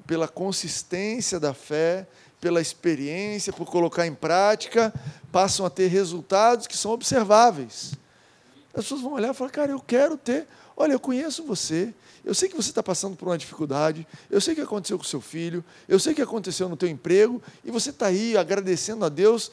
pela 0.08 0.28
consistência 0.28 1.40
da 1.40 1.54
fé, 1.54 2.08
pela 2.42 2.60
experiência, 2.60 3.54
por 3.54 3.68
colocar 3.68 4.08
em 4.08 4.16
prática, 4.16 4.92
passam 5.32 5.68
a 5.68 5.70
ter 5.70 5.90
resultados 5.90 6.66
que 6.66 6.76
são 6.76 6.90
observáveis. 6.90 7.94
As 8.74 8.86
pessoas 8.86 9.02
vão 9.02 9.14
olhar 9.14 9.36
e 9.36 9.36
falar, 9.36 9.52
cara, 9.52 9.72
eu 9.72 9.80
quero 9.80 10.18
ter. 10.18 10.48
Olha, 10.76 10.94
eu 10.94 11.00
conheço 11.00 11.44
você, 11.44 11.94
eu 12.26 12.34
sei 12.34 12.50
que 12.50 12.56
você 12.56 12.70
está 12.70 12.84
passando 12.84 13.16
por 13.16 13.28
uma 13.28 13.38
dificuldade, 13.38 14.08
eu 14.30 14.42
sei 14.42 14.54
o 14.54 14.56
que 14.56 14.62
aconteceu 14.62 14.98
com 14.98 15.04
seu 15.04 15.22
filho, 15.22 15.64
eu 15.88 16.00
sei 16.00 16.14
que 16.14 16.22
aconteceu 16.22 16.68
no 16.68 16.76
teu 16.76 16.90
emprego, 16.90 17.42
e 17.64 17.72
você 17.72 17.90
está 17.90 18.08
aí 18.08 18.36
agradecendo 18.36 19.06
a 19.06 19.10
Deus 19.10 19.52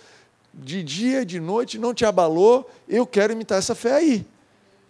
de 0.53 0.83
dia, 0.83 1.25
de 1.25 1.41
noite, 1.41 1.79
não 1.79 1.93
te 1.93 2.05
abalou, 2.05 2.71
eu 2.89 3.07
quero 3.07 3.33
imitar 3.33 3.59
essa 3.59 3.75
fé 3.75 3.95
aí. 3.95 4.27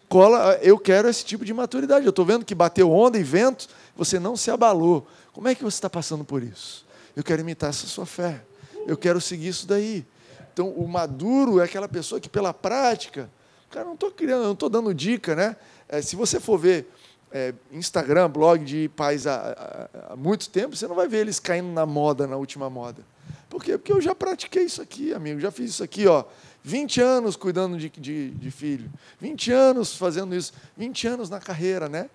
Cola, 0.08 0.58
eu 0.62 0.78
quero 0.78 1.08
esse 1.08 1.24
tipo 1.24 1.44
de 1.44 1.52
maturidade. 1.52 2.04
Eu 2.04 2.10
estou 2.10 2.24
vendo 2.24 2.44
que 2.44 2.54
bateu 2.54 2.92
onda 2.92 3.18
e 3.18 3.22
vento, 3.22 3.68
você 3.96 4.18
não 4.20 4.36
se 4.36 4.50
abalou. 4.50 5.06
Como 5.32 5.48
é 5.48 5.54
que 5.54 5.64
você 5.64 5.76
está 5.76 5.90
passando 5.90 6.24
por 6.24 6.42
isso? 6.42 6.86
Eu 7.16 7.24
quero 7.24 7.40
imitar 7.40 7.70
essa 7.70 7.86
sua 7.86 8.06
fé. 8.06 8.42
Eu 8.86 8.96
quero 8.96 9.20
seguir 9.20 9.48
isso 9.48 9.66
daí. 9.66 10.04
Então, 10.52 10.68
o 10.68 10.86
maduro 10.86 11.58
é 11.60 11.64
aquela 11.64 11.88
pessoa 11.88 12.20
que, 12.20 12.28
pela 12.28 12.54
prática, 12.54 13.28
cara, 13.70 13.86
não 13.86 13.94
estou 13.94 14.10
criando, 14.10 14.44
não 14.44 14.52
estou 14.52 14.68
dando 14.68 14.94
dica, 14.94 15.34
né? 15.34 15.56
É, 15.88 16.00
se 16.00 16.14
você 16.14 16.38
for 16.38 16.58
ver 16.58 16.86
é, 17.34 17.52
Instagram, 17.72 18.30
blog 18.30 18.64
de 18.64 18.88
pais 18.90 19.26
há, 19.26 19.34
há, 19.34 20.12
há, 20.12 20.16
muito 20.16 20.48
tempo, 20.48 20.76
você 20.76 20.86
não 20.86 20.94
vai 20.94 21.08
ver 21.08 21.18
eles 21.18 21.40
caindo 21.40 21.66
na 21.72 21.84
moda, 21.84 22.28
na 22.28 22.36
última 22.36 22.70
moda. 22.70 23.04
Por 23.50 23.62
quê? 23.62 23.76
Porque 23.76 23.92
eu 23.92 24.00
já 24.00 24.14
pratiquei 24.14 24.62
isso 24.62 24.80
aqui, 24.80 25.12
amigo, 25.12 25.40
já 25.40 25.50
fiz 25.50 25.70
isso 25.70 25.82
aqui, 25.82 26.06
ó. 26.06 26.24
20 26.62 27.00
anos 27.00 27.34
cuidando 27.34 27.76
de, 27.76 27.90
de, 27.90 28.30
de 28.30 28.50
filho, 28.52 28.88
20 29.20 29.50
anos 29.50 29.96
fazendo 29.96 30.32
isso, 30.32 30.52
20 30.76 31.08
anos 31.08 31.28
na 31.28 31.40
carreira, 31.40 31.88
né? 31.88 32.08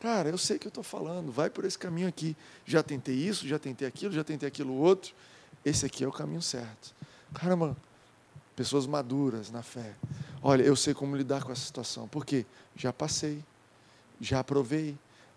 Cara, 0.00 0.28
eu 0.28 0.36
sei 0.36 0.58
que 0.58 0.66
eu 0.66 0.70
estou 0.70 0.82
falando, 0.82 1.30
vai 1.30 1.48
por 1.48 1.64
esse 1.64 1.78
caminho 1.78 2.08
aqui. 2.08 2.36
Já 2.66 2.82
tentei 2.82 3.14
isso, 3.14 3.46
já 3.46 3.58
tentei 3.58 3.86
aquilo, 3.86 4.12
já 4.12 4.24
tentei 4.24 4.48
aquilo 4.48 4.74
outro. 4.74 5.14
Esse 5.64 5.86
aqui 5.86 6.04
é 6.04 6.08
o 6.08 6.12
caminho 6.12 6.42
certo. 6.42 6.94
Caramba, 7.32 7.74
pessoas 8.54 8.86
maduras 8.86 9.50
na 9.50 9.62
fé. 9.62 9.94
Olha, 10.42 10.62
eu 10.62 10.76
sei 10.76 10.92
como 10.92 11.16
lidar 11.16 11.42
com 11.42 11.52
essa 11.52 11.64
situação. 11.64 12.06
Por 12.06 12.26
quê? 12.26 12.44
Já 12.76 12.92
passei 12.92 13.42
já 14.20 14.40
aprovei, 14.40 14.96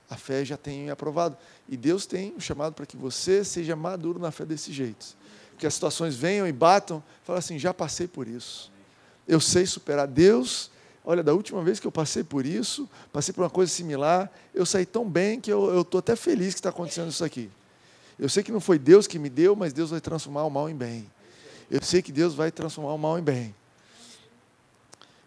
a 0.09 0.15
fé 0.15 0.45
já 0.45 0.57
tem 0.57 0.89
aprovado. 0.89 1.37
E 1.67 1.75
Deus 1.75 2.05
tem 2.05 2.33
um 2.35 2.39
chamado 2.39 2.73
para 2.73 2.85
que 2.85 2.95
você 2.95 3.43
seja 3.43 3.75
maduro 3.75 4.19
na 4.19 4.31
fé 4.31 4.45
desse 4.45 4.71
jeito. 4.71 5.17
Que 5.57 5.65
as 5.67 5.73
situações 5.73 6.15
venham 6.15 6.47
e 6.47 6.51
batam, 6.51 7.03
fala 7.23 7.39
assim: 7.39 7.57
já 7.59 7.73
passei 7.73 8.07
por 8.07 8.27
isso. 8.27 8.71
Eu 9.27 9.39
sei 9.41 9.65
superar. 9.65 10.07
Deus, 10.07 10.71
olha, 11.03 11.23
da 11.23 11.33
última 11.33 11.63
vez 11.63 11.79
que 11.79 11.87
eu 11.87 11.91
passei 11.91 12.23
por 12.23 12.45
isso, 12.45 12.89
passei 13.11 13.33
por 13.33 13.41
uma 13.41 13.49
coisa 13.49 13.71
similar, 13.71 14.31
eu 14.53 14.65
saí 14.65 14.85
tão 14.85 15.09
bem 15.09 15.41
que 15.41 15.51
eu 15.51 15.81
estou 15.81 15.99
até 15.99 16.15
feliz 16.15 16.53
que 16.53 16.59
está 16.59 16.69
acontecendo 16.69 17.09
isso 17.09 17.25
aqui. 17.25 17.49
Eu 18.17 18.29
sei 18.29 18.41
que 18.43 18.51
não 18.51 18.59
foi 18.59 18.79
Deus 18.79 19.05
que 19.05 19.19
me 19.19 19.29
deu, 19.29 19.55
mas 19.55 19.73
Deus 19.73 19.89
vai 19.91 20.01
transformar 20.01 20.43
o 20.43 20.49
mal 20.49 20.69
em 20.69 20.75
bem. 20.75 21.09
Eu 21.69 21.81
sei 21.83 22.01
que 22.01 22.11
Deus 22.11 22.33
vai 22.33 22.51
transformar 22.51 22.93
o 22.93 22.97
mal 22.97 23.19
em 23.19 23.21
bem. 23.21 23.53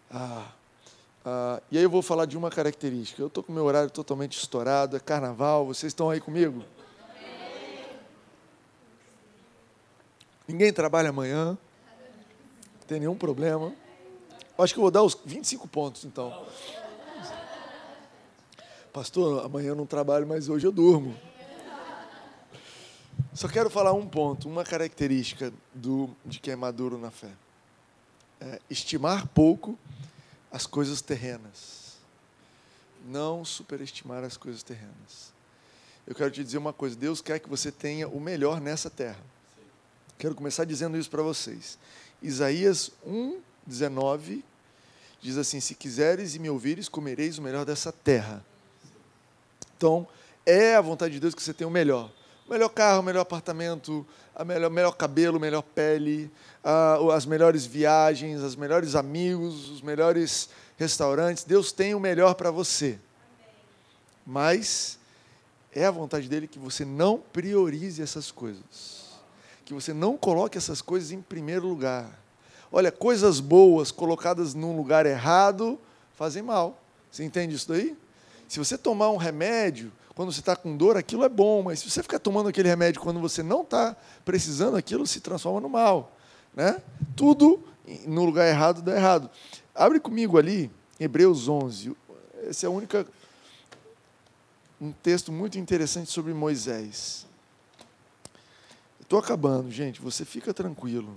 Ah, 0.09 0.51
ah, 1.23 1.61
e 1.69 1.77
aí 1.77 1.83
eu 1.83 1.89
vou 1.89 2.01
falar 2.01 2.25
de 2.25 2.37
uma 2.37 2.49
característica. 2.49 3.21
Eu 3.21 3.27
estou 3.27 3.43
com 3.43 3.53
meu 3.53 3.63
horário 3.63 3.89
totalmente 3.89 4.37
estourado, 4.37 4.95
é 4.95 4.99
carnaval, 4.99 5.65
vocês 5.65 5.91
estão 5.91 6.09
aí 6.09 6.19
comigo? 6.19 6.63
Ninguém 10.47 10.73
trabalha 10.73 11.09
amanhã, 11.09 11.57
não 12.79 12.87
tem 12.87 12.99
nenhum 12.99 13.15
problema. 13.15 13.73
Acho 14.57 14.73
que 14.73 14.79
eu 14.79 14.83
vou 14.83 14.91
dar 14.91 15.03
os 15.03 15.17
25 15.25 15.67
pontos, 15.67 16.05
então. 16.05 16.45
Pastor, 18.91 19.45
amanhã 19.45 19.69
eu 19.69 19.75
não 19.75 19.85
trabalho, 19.85 20.27
mas 20.27 20.49
hoje 20.49 20.67
eu 20.67 20.71
durmo. 20.71 21.15
Só 23.33 23.47
quero 23.47 23.69
falar 23.69 23.93
um 23.93 24.05
ponto, 24.05 24.49
uma 24.49 24.63
característica 24.63 25.53
do, 25.73 26.09
de 26.25 26.39
quem 26.39 26.53
é 26.53 26.55
maduro 26.55 26.97
na 26.97 27.09
fé. 27.09 27.31
É 28.41 28.59
estimar 28.69 29.27
pouco 29.27 29.77
as 30.51 30.65
coisas 30.65 31.01
terrenas. 31.01 31.97
Não 33.05 33.43
superestimar 33.45 34.23
as 34.23 34.37
coisas 34.37 34.61
terrenas. 34.61 35.31
Eu 36.05 36.13
quero 36.13 36.31
te 36.31 36.43
dizer 36.43 36.57
uma 36.57 36.73
coisa: 36.73 36.95
Deus 36.95 37.21
quer 37.21 37.39
que 37.39 37.49
você 37.49 37.71
tenha 37.71 38.07
o 38.07 38.19
melhor 38.19 38.59
nessa 38.59 38.89
terra. 38.89 39.23
Quero 40.17 40.35
começar 40.35 40.65
dizendo 40.65 40.97
isso 40.97 41.09
para 41.09 41.23
vocês. 41.23 41.79
Isaías 42.21 42.91
1, 43.05 43.39
19 43.65 44.43
diz 45.21 45.37
assim: 45.37 45.59
Se 45.59 45.73
quiseres 45.73 46.35
e 46.35 46.39
me 46.39 46.49
ouvires, 46.49 46.89
comereis 46.89 47.37
o 47.37 47.41
melhor 47.41 47.65
dessa 47.65 47.91
terra. 47.91 48.45
Então, 49.77 50.07
é 50.45 50.75
a 50.75 50.81
vontade 50.81 51.13
de 51.13 51.19
Deus 51.19 51.33
que 51.33 51.41
você 51.41 51.53
tenha 51.53 51.67
o 51.67 51.71
melhor. 51.71 52.11
Melhor 52.51 52.67
carro, 52.67 53.01
melhor 53.01 53.21
apartamento, 53.21 54.05
o 54.37 54.43
melhor, 54.43 54.69
melhor 54.69 54.91
cabelo, 54.91 55.39
melhor 55.39 55.61
pele, 55.61 56.29
as 57.15 57.25
melhores 57.25 57.65
viagens, 57.65 58.41
os 58.41 58.57
melhores 58.57 58.93
amigos, 58.93 59.69
os 59.69 59.81
melhores 59.81 60.49
restaurantes. 60.77 61.45
Deus 61.45 61.71
tem 61.71 61.95
o 61.95 61.99
melhor 61.99 62.35
para 62.35 62.51
você. 62.51 62.99
Mas 64.25 64.99
é 65.73 65.85
a 65.85 65.91
vontade 65.91 66.27
dele 66.27 66.45
que 66.45 66.59
você 66.59 66.83
não 66.83 67.17
priorize 67.31 68.01
essas 68.01 68.31
coisas. 68.31 69.11
Que 69.63 69.73
você 69.73 69.93
não 69.93 70.17
coloque 70.17 70.57
essas 70.57 70.81
coisas 70.81 71.13
em 71.13 71.21
primeiro 71.21 71.65
lugar. 71.65 72.19
Olha, 72.69 72.91
coisas 72.91 73.39
boas 73.39 73.91
colocadas 73.91 74.53
num 74.53 74.75
lugar 74.75 75.05
errado 75.05 75.79
fazem 76.17 76.43
mal. 76.43 76.77
Você 77.09 77.23
entende 77.23 77.55
isso 77.55 77.69
daí? 77.69 77.97
Se 78.45 78.59
você 78.59 78.77
tomar 78.77 79.09
um 79.09 79.17
remédio 79.17 79.89
quando 80.15 80.31
você 80.31 80.39
está 80.39 80.55
com 80.55 80.75
dor, 80.75 80.97
aquilo 80.97 81.23
é 81.23 81.29
bom, 81.29 81.63
mas 81.63 81.79
se 81.79 81.89
você 81.89 82.03
ficar 82.03 82.19
tomando 82.19 82.49
aquele 82.49 82.67
remédio 82.67 83.01
quando 83.01 83.19
você 83.19 83.41
não 83.41 83.61
está 83.61 83.95
precisando, 84.25 84.75
aquilo 84.75 85.07
se 85.07 85.21
transforma 85.21 85.61
no 85.61 85.69
mal. 85.69 86.15
Né? 86.53 86.81
Tudo 87.15 87.63
no 88.05 88.25
lugar 88.25 88.47
errado 88.47 88.81
dá 88.81 88.95
errado. 88.95 89.29
Abre 89.73 89.99
comigo 89.99 90.37
ali, 90.37 90.69
Hebreus 90.99 91.47
11. 91.47 91.95
Esse 92.43 92.65
é 92.65 92.67
a 92.67 92.71
única 92.71 93.07
um 94.81 94.91
texto 94.91 95.31
muito 95.31 95.59
interessante 95.59 96.09
sobre 96.09 96.33
Moisés. 96.33 97.27
Estou 98.99 99.19
acabando, 99.19 99.69
gente. 99.69 100.01
Você 100.01 100.25
fica 100.25 100.53
tranquilo. 100.53 101.13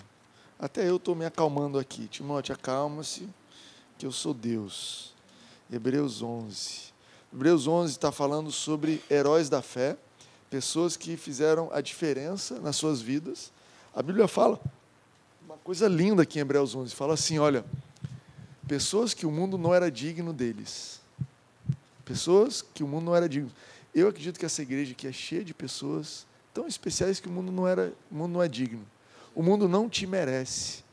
Até 0.58 0.86
eu 0.86 0.96
estou 0.96 1.14
me 1.14 1.24
acalmando 1.24 1.78
aqui. 1.78 2.06
Timóteo, 2.06 2.54
acalma-se, 2.54 3.26
que 3.96 4.04
eu 4.04 4.12
sou 4.12 4.34
Deus. 4.34 5.14
Hebreus 5.72 6.20
11. 6.20 6.93
Hebreus 7.34 7.66
11 7.66 7.90
está 7.90 8.12
falando 8.12 8.52
sobre 8.52 9.02
heróis 9.10 9.48
da 9.48 9.60
fé, 9.60 9.96
pessoas 10.48 10.96
que 10.96 11.16
fizeram 11.16 11.68
a 11.72 11.80
diferença 11.80 12.60
nas 12.60 12.76
suas 12.76 13.02
vidas. 13.02 13.50
A 13.92 14.00
Bíblia 14.00 14.28
fala 14.28 14.60
uma 15.44 15.56
coisa 15.56 15.88
linda 15.88 16.22
aqui 16.22 16.38
em 16.38 16.42
Hebreus 16.42 16.76
11. 16.76 16.94
Fala 16.94 17.14
assim: 17.14 17.40
olha, 17.40 17.64
pessoas 18.68 19.12
que 19.12 19.26
o 19.26 19.32
mundo 19.32 19.58
não 19.58 19.74
era 19.74 19.90
digno 19.90 20.32
deles. 20.32 21.00
Pessoas 22.04 22.62
que 22.62 22.84
o 22.84 22.86
mundo 22.86 23.06
não 23.06 23.16
era 23.16 23.28
digno. 23.28 23.50
Eu 23.92 24.06
acredito 24.06 24.38
que 24.38 24.46
essa 24.46 24.62
igreja 24.62 24.92
aqui 24.92 25.08
é 25.08 25.12
cheia 25.12 25.44
de 25.44 25.52
pessoas 25.52 26.24
tão 26.52 26.68
especiais 26.68 27.18
que 27.18 27.26
o 27.26 27.32
mundo 27.32 27.50
não, 27.50 27.66
era, 27.66 27.92
o 28.12 28.14
mundo 28.14 28.30
não 28.34 28.42
é 28.44 28.46
digno. 28.46 28.86
O 29.34 29.42
mundo 29.42 29.68
não 29.68 29.88
te 29.88 30.06
merece, 30.06 30.84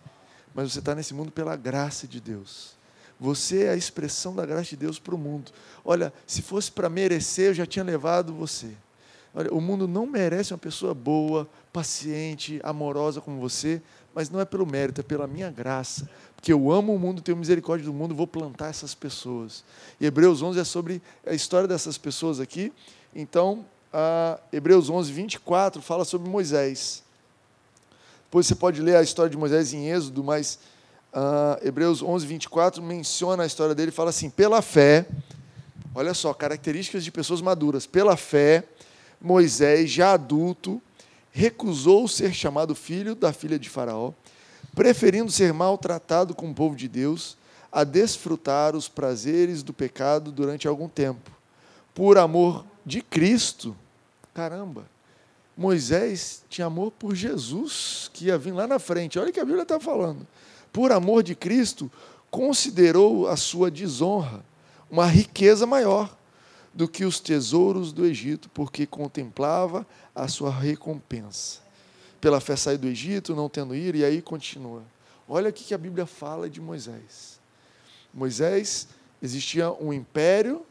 mas 0.56 0.74
você 0.74 0.80
está 0.80 0.96
nesse 0.96 1.14
mundo 1.14 1.32
pela 1.32 1.56
graça 1.56 2.08
de 2.08 2.20
Deus. 2.20 2.81
Você 3.22 3.66
é 3.66 3.70
a 3.70 3.76
expressão 3.76 4.36
da 4.36 4.44
graça 4.48 4.72
de 4.72 4.78
Deus 4.78 4.98
para 4.98 5.14
o 5.14 5.18
mundo. 5.18 5.52
Olha, 5.86 6.12
se 6.26 6.42
fosse 6.42 6.72
para 6.72 6.90
merecer, 6.90 7.50
eu 7.50 7.54
já 7.54 7.68
tinha 7.68 7.86
levado 7.86 8.34
você. 8.34 8.72
Olha, 9.32 9.54
o 9.54 9.62
mundo 9.62 9.88
não 9.88 10.08
merece 10.08 10.52
uma 10.52 10.58
pessoa 10.58 10.96
boa, 10.96 11.48
paciente, 11.72 12.60
amorosa 12.64 13.22
como 13.22 13.40
você, 13.40 13.80
mas 14.16 14.32
não 14.32 14.40
é 14.40 14.46
pelo 14.46 14.66
mérito, 14.66 15.02
é 15.02 15.04
pela 15.04 15.28
minha 15.28 15.52
graça. 15.52 16.10
Porque 16.36 16.52
eu 16.52 16.72
amo 16.72 16.96
o 16.96 17.00
mundo, 17.00 17.22
tenho 17.22 17.38
misericórdia 17.38 17.86
do 17.86 17.94
mundo, 17.94 18.16
vou 18.16 18.26
plantar 18.26 18.70
essas 18.70 18.96
pessoas. 18.96 19.64
E 20.00 20.06
Hebreus 20.08 20.42
11 20.42 20.60
é 20.60 20.64
sobre 20.64 21.00
a 21.24 21.36
história 21.36 21.68
dessas 21.68 22.00
pessoas 22.00 22.40
aqui. 22.40 22.74
Então, 23.16 23.64
Hebreus 24.52 24.90
11, 24.90 25.12
24 25.12 25.80
fala 25.80 26.04
sobre 26.06 26.28
Moisés. 26.28 27.04
Depois 28.26 28.48
você 28.48 28.56
pode 28.56 28.82
ler 28.82 28.96
a 28.96 29.04
história 29.04 29.30
de 29.30 29.38
Moisés 29.38 29.74
em 29.74 29.90
Êxodo, 29.90 30.24
mas 30.24 30.58
ah, 31.14 31.60
Hebreus 31.62 32.02
11, 32.02 32.26
24 32.26 32.82
menciona 32.82 33.44
a 33.44 33.46
história 33.46 33.76
dele 33.76 33.92
fala 33.92 34.10
assim: 34.10 34.30
pela 34.30 34.62
fé, 34.62 35.06
olha 35.94 36.14
só, 36.14 36.34
características 36.34 37.04
de 37.04 37.12
pessoas 37.12 37.42
maduras. 37.42 37.86
Pela 37.86 38.16
fé, 38.16 38.64
Moisés, 39.20 39.90
já 39.90 40.14
adulto, 40.14 40.82
recusou 41.32 42.08
ser 42.08 42.34
chamado 42.34 42.74
filho 42.74 43.14
da 43.14 43.34
filha 43.34 43.60
de 43.60 43.70
Faraó, 43.70 44.14
preferindo 44.74 45.32
ser 45.32 45.54
maltratado 45.54 46.34
com 46.34 46.50
o 46.50 46.54
povo 46.54 46.76
de 46.76 46.88
Deus, 46.88 47.38
a 47.72 47.84
desfrutar 47.84 48.76
os 48.76 48.88
prazeres 48.88 49.64
do 49.64 49.74
pecado 49.74 50.32
durante 50.32 50.68
algum 50.68 50.90
tempo. 50.90 51.32
Por 51.94 52.18
amor 52.18 52.66
de 52.86 53.02
Cristo, 53.02 53.76
caramba, 54.34 54.86
Moisés 55.56 56.44
tinha 56.50 56.68
amor 56.68 56.92
por 56.92 57.16
Jesus, 57.16 58.10
que 58.14 58.26
ia 58.26 58.38
vir 58.38 58.54
lá 58.54 58.66
na 58.66 58.80
frente. 58.80 59.20
Olha 59.20 59.30
o 59.30 59.34
que 59.34 59.40
a 59.40 59.46
Bíblia 59.46 59.64
está 59.64 59.80
falando. 59.80 60.26
Por 60.72 60.92
amor 60.92 61.24
de 61.24 61.36
Cristo, 61.36 61.92
considerou 62.30 63.28
a 63.28 63.36
sua 63.36 63.70
desonra 63.70 64.44
uma 64.90 65.06
riqueza 65.06 65.66
maior 65.66 66.16
do 66.74 66.88
que 66.88 67.04
os 67.04 67.20
tesouros 67.20 67.92
do 67.92 68.06
Egito, 68.06 68.50
porque 68.54 68.86
contemplava 68.86 69.86
a 70.16 70.28
sua 70.28 70.50
recompensa. 70.50 71.60
Pela 72.20 72.40
fé 72.40 72.56
saiu 72.56 72.78
do 72.78 72.88
Egito, 72.88 73.36
não 73.36 73.50
tendo 73.50 73.76
ir, 73.76 73.96
e 73.96 74.06
aí 74.06 74.22
continua. 74.22 74.84
Olha 75.28 75.50
o 75.50 75.54
que 75.54 75.74
a 75.74 75.78
Bíblia 75.78 76.06
fala 76.06 76.50
de 76.50 76.62
Moisés. 76.62 77.40
Moisés 78.14 78.88
existia 79.22 79.72
um 79.72 79.92
império, 79.92 80.66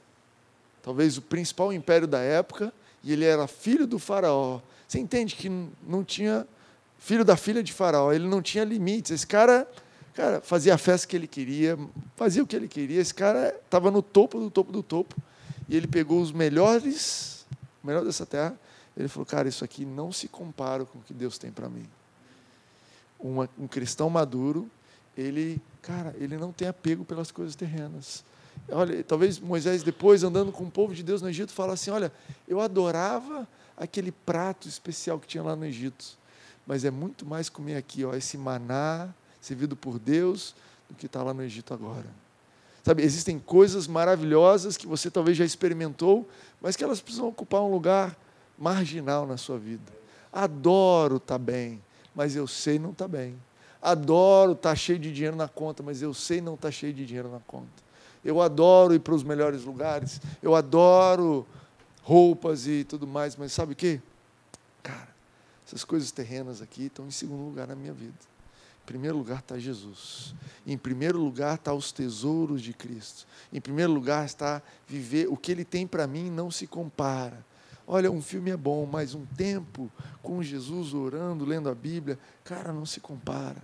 talvez 0.83 1.17
o 1.17 1.23
principal 1.23 1.73
império 1.73 2.07
da 2.07 2.21
época, 2.21 2.73
e 3.03 3.13
ele 3.13 3.25
era 3.25 3.47
filho 3.47 3.87
do 3.87 3.99
faraó. 3.99 4.61
Você 4.87 4.99
entende 4.99 5.35
que 5.35 5.49
não 5.87 6.05
tinha 6.05 6.47
filho 6.99 7.25
da 7.25 7.37
filha 7.37 7.63
de 7.63 7.73
faraó, 7.73 8.13
ele 8.13 8.29
não 8.29 8.43
tinha 8.43 8.65
limites. 8.65 9.11
Esse 9.11 9.27
cara, 9.27 9.67
cara 10.21 10.41
fazia 10.43 10.75
a 10.75 10.79
festa 10.79 11.09
que 11.09 11.17
ele 11.17 11.27
queria, 11.27 11.79
fazia 12.15 12.43
o 12.43 12.47
que 12.47 12.55
ele 12.55 12.69
queria. 12.69 13.01
Esse 13.01 13.15
cara 13.15 13.57
estava 13.65 13.91
no 13.91 14.03
topo 14.03 14.39
do 14.39 14.51
topo 14.51 14.71
do 14.71 14.83
topo. 14.83 15.17
E 15.67 15.75
ele 15.75 15.87
pegou 15.87 16.21
os 16.21 16.31
melhores, 16.31 17.47
o 17.83 17.87
melhor 17.87 18.05
dessa 18.05 18.27
terra. 18.27 18.55
Ele 18.95 19.09
falou: 19.09 19.25
"Cara, 19.25 19.49
isso 19.49 19.65
aqui 19.65 19.87
não 19.87 20.13
se 20.13 20.29
compara 20.29 20.85
com 20.85 20.99
o 20.99 21.03
que 21.03 21.15
Deus 21.15 21.39
tem 21.39 21.51
para 21.51 21.69
mim". 21.71 21.89
Uma, 23.19 23.49
um 23.59 23.67
cristão 23.67 24.11
maduro, 24.11 24.71
ele, 25.17 25.61
cara, 25.81 26.15
ele 26.19 26.37
não 26.37 26.53
tem 26.53 26.69
apego 26.69 27.05
pelas 27.05 27.31
coisas 27.31 27.55
terrenas. 27.55 28.23
Olha, 28.71 29.03
talvez 29.03 29.39
Moisés 29.39 29.83
depois 29.83 30.23
andando 30.23 30.53
com 30.53 30.65
o 30.65 30.71
povo 30.71 30.95
de 30.95 31.03
Deus 31.03 31.23
no 31.23 31.31
Egito 31.31 31.53
fala 31.53 31.73
assim: 31.73 31.91
"Olha, 31.91 32.13
eu 32.47 32.61
adorava 32.61 33.49
aquele 33.75 34.13
prato 34.13 34.69
especial 34.69 35.19
que 35.19 35.27
tinha 35.27 35.43
lá 35.43 35.57
no 35.57 35.65
Egito, 35.65 36.19
mas 36.67 36.85
é 36.85 36.91
muito 36.91 37.25
mais 37.25 37.49
comer 37.49 37.77
aqui, 37.77 38.05
ó, 38.05 38.15
esse 38.15 38.37
maná 38.37 39.15
servido 39.41 39.77
por 39.77 39.99
Deus 39.99 40.55
do 40.89 40.95
que 40.95 41.07
está 41.07 41.23
lá 41.23 41.33
no 41.33 41.43
Egito 41.43 41.75
agora". 41.75 42.07
Sabe, 42.83 43.03
existem 43.03 43.39
coisas 43.39 43.87
maravilhosas 43.87 44.77
que 44.77 44.87
você 44.87 45.11
talvez 45.11 45.37
já 45.37 45.45
experimentou, 45.45 46.29
mas 46.61 46.77
que 46.77 46.85
elas 46.85 47.01
precisam 47.01 47.29
ocupar 47.29 47.61
um 47.61 47.71
lugar 47.71 48.17
marginal 48.59 49.27
na 49.27 49.37
sua 49.37 49.59
vida. 49.59 49.93
Adoro 50.33 51.17
estar 51.17 51.35
tá 51.35 51.39
bem, 51.39 51.83
mas 52.15 52.37
eu 52.37 52.47
sei 52.47 52.79
não 52.79 52.91
estar 52.91 53.05
tá 53.05 53.09
bem. 53.09 53.37
Adoro 53.83 54.53
estar 54.53 54.71
tá 54.71 54.77
cheio 54.77 54.99
de 54.99 55.13
dinheiro 55.13 55.37
na 55.37 55.49
conta, 55.49 55.83
mas 55.83 56.01
eu 56.01 56.15
sei 56.15 56.41
não 56.41 56.55
estar 56.55 56.71
cheio 56.71 56.93
de 56.93 57.05
dinheiro 57.05 57.31
na 57.31 57.41
conta. 57.41 57.91
Eu 58.25 58.41
adoro 58.41 58.95
ir 58.95 59.01
para 59.01 59.15
os 59.15 59.23
melhores 59.23 59.65
lugares. 59.65 60.21
Eu 60.43 60.55
adoro 60.55 61.47
roupas 62.03 62.67
e 62.67 62.85
tudo 62.85 63.07
mais, 63.07 63.37
mas 63.37 63.53
sabe 63.53 63.73
o 63.73 63.77
que? 63.77 64.01
Cara, 64.83 65.09
essas 65.67 65.85
coisas 65.85 66.11
terrenas 66.11 66.61
aqui 66.61 66.87
estão 66.87 67.07
em 67.07 67.11
segundo 67.11 67.45
lugar 67.45 67.67
na 67.67 67.75
minha 67.75 67.93
vida. 67.93 68.15
Primeiro 68.91 69.19
lugar 69.19 69.39
está 69.39 69.57
Jesus. 69.57 70.35
Em 70.67 70.77
primeiro 70.77 71.17
lugar 71.17 71.55
está 71.55 71.73
os 71.73 71.93
tesouros 71.93 72.61
de 72.61 72.73
Cristo. 72.73 73.25
Em 73.53 73.61
primeiro 73.61 73.93
lugar 73.93 74.27
está 74.27 74.61
viver 74.85 75.29
o 75.29 75.37
que 75.37 75.53
Ele 75.53 75.65
tem 75.65 75.87
para 75.87 76.09
mim 76.09 76.29
não 76.29 76.51
se 76.51 76.67
compara. 76.67 77.47
Olha, 77.87 78.11
um 78.11 78.21
filme 78.21 78.51
é 78.51 78.57
bom, 78.57 78.85
mas 78.91 79.15
um 79.15 79.25
tempo 79.25 79.89
com 80.21 80.43
Jesus 80.43 80.93
orando, 80.93 81.45
lendo 81.45 81.69
a 81.69 81.75
Bíblia, 81.75 82.19
cara, 82.43 82.73
não 82.73 82.85
se 82.85 82.99
compara. 82.99 83.63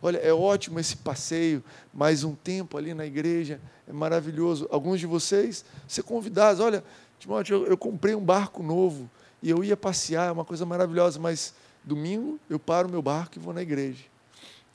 Olha, 0.00 0.18
é 0.18 0.32
ótimo 0.32 0.78
esse 0.78 0.96
passeio, 0.96 1.60
mas 1.92 2.22
um 2.22 2.36
tempo 2.36 2.78
ali 2.78 2.94
na 2.94 3.04
igreja 3.04 3.60
é 3.84 3.92
maravilhoso. 3.92 4.68
Alguns 4.70 5.00
de 5.00 5.06
vocês, 5.06 5.64
ser 5.88 6.04
convidados, 6.04 6.60
olha, 6.60 6.84
Timóteo, 7.18 7.64
eu, 7.64 7.66
eu 7.66 7.76
comprei 7.76 8.14
um 8.14 8.24
barco 8.24 8.62
novo 8.62 9.10
e 9.42 9.50
eu 9.50 9.64
ia 9.64 9.76
passear, 9.76 10.28
é 10.28 10.30
uma 10.30 10.44
coisa 10.44 10.64
maravilhosa, 10.64 11.18
mas 11.18 11.52
domingo 11.82 12.38
eu 12.48 12.60
paro 12.60 12.88
meu 12.88 13.02
barco 13.02 13.36
e 13.36 13.40
vou 13.40 13.52
na 13.52 13.60
igreja. 13.60 14.04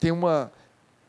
Tem 0.04 0.12
uma 0.12 0.52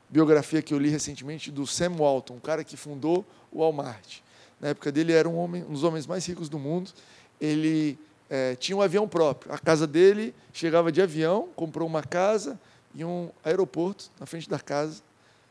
biografia 0.10 0.62
que 0.62 0.74
eu 0.74 0.80
li 0.80 0.88
recentemente 0.88 1.52
do 1.52 1.68
Sam 1.68 1.98
Walton, 1.98 2.36
um 2.36 2.40
cara 2.40 2.64
que 2.64 2.78
fundou 2.78 3.26
o 3.52 3.60
Walmart. 3.60 4.20
Na 4.58 4.70
época 4.70 4.90
dele 4.90 5.12
era 5.12 5.28
um, 5.28 5.36
homem, 5.36 5.66
um 5.66 5.74
dos 5.74 5.84
homens 5.84 6.08
mais 6.08 6.26
ricos 6.26 6.48
do 6.48 6.58
mundo. 6.58 6.94
Ele 7.42 8.00
é, 8.30 8.56
tinha 8.56 8.74
um 8.74 8.82
avião 8.82 9.06
próprio. 9.06 9.52
A 9.52 9.58
casa 9.58 9.86
dele 9.86 10.34
chegava 10.54 10.94
de 10.94 11.02
avião, 11.02 11.50
comprou 11.58 11.86
uma 11.86 12.02
casa, 12.02 12.58
em 12.96 13.04
um 13.04 13.30
aeroporto 13.44 14.10
na 14.18 14.26
frente 14.26 14.50
da 14.50 14.60
casa. 14.60 15.04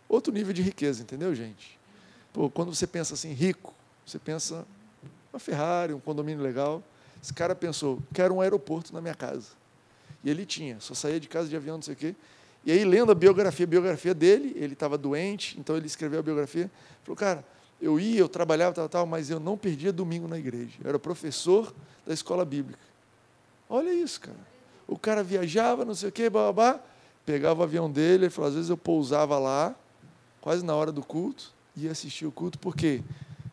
Outro 0.09 0.33
nível 0.33 0.55
de 0.55 0.63
riqueza, 0.63 1.03
entendeu, 1.03 1.35
gente? 1.35 1.79
Pô, 2.33 2.49
quando 2.49 2.75
você 2.75 2.87
pensa 2.87 3.13
assim, 3.13 3.35
rico, 3.35 3.75
você 4.07 4.19
pensa 4.19 4.65
uma 5.31 5.39
Ferrari, 5.39 5.93
um 5.93 6.01
condomínio 6.01 6.43
legal. 6.43 6.83
Esse 7.23 7.35
cara 7.35 7.55
pensou, 7.55 8.03
quero 8.15 8.37
um 8.37 8.41
aeroporto 8.41 8.91
na 8.95 9.03
minha 9.03 9.15
casa. 9.15 9.49
E 10.25 10.31
ele 10.31 10.47
tinha, 10.47 10.81
só 10.81 10.95
saía 10.95 11.21
de 11.21 11.29
casa 11.29 11.47
de 11.47 11.55
avião, 11.55 11.77
não 11.77 11.83
sei 11.83 11.93
o 11.93 11.97
quê. 11.99 12.15
E 12.67 12.73
aí, 12.73 12.85
lendo 12.85 13.12
a 13.12 13.15
biografia, 13.15 13.65
a 13.65 13.69
biografia 13.69 14.15
dele, 14.15 14.53
ele 14.57 14.73
estava 14.73 14.97
doente, 14.97 15.59
então 15.59 15.77
ele 15.77 15.87
escreveu 15.87 16.21
a 16.21 16.23
biografia. 16.23 16.71
Falou, 17.03 17.17
cara, 17.17 17.45
eu 17.81 18.01
ia, 18.01 18.21
eu 18.21 18.29
trabalhava, 18.29 18.75
tal, 18.75 18.89
tal, 18.89 19.07
mas 19.07 19.29
eu 19.29 19.39
não 19.39 19.57
perdia 19.59 19.93
domingo 19.93 20.27
na 20.27 20.39
igreja. 20.39 20.73
Eu 20.83 20.89
era 20.89 20.99
professor 20.99 21.75
da 22.07 22.15
escola 22.15 22.45
bíblica. 22.45 22.83
Olha 23.69 23.93
isso, 23.93 24.21
cara. 24.21 24.55
O 24.87 24.99
cara 24.99 25.23
viajava, 25.23 25.85
não 25.85 25.95
sei 25.95 26.09
o 26.09 26.12
quê, 26.12 26.31
babá 26.31 26.81
pegava 27.25 27.61
o 27.61 27.62
avião 27.62 27.91
dele, 27.91 28.25
ele 28.25 28.31
falou, 28.31 28.49
às 28.49 28.55
vezes 28.55 28.71
eu 28.71 28.77
pousava 28.77 29.39
lá, 29.39 29.75
quase 30.41 30.65
na 30.65 30.75
hora 30.75 30.93
do 30.93 31.03
culto, 31.03 31.53
ia 31.77 31.91
assistir 31.91 32.27
o 32.27 32.33
culto, 32.33 32.59
porque, 32.59 33.03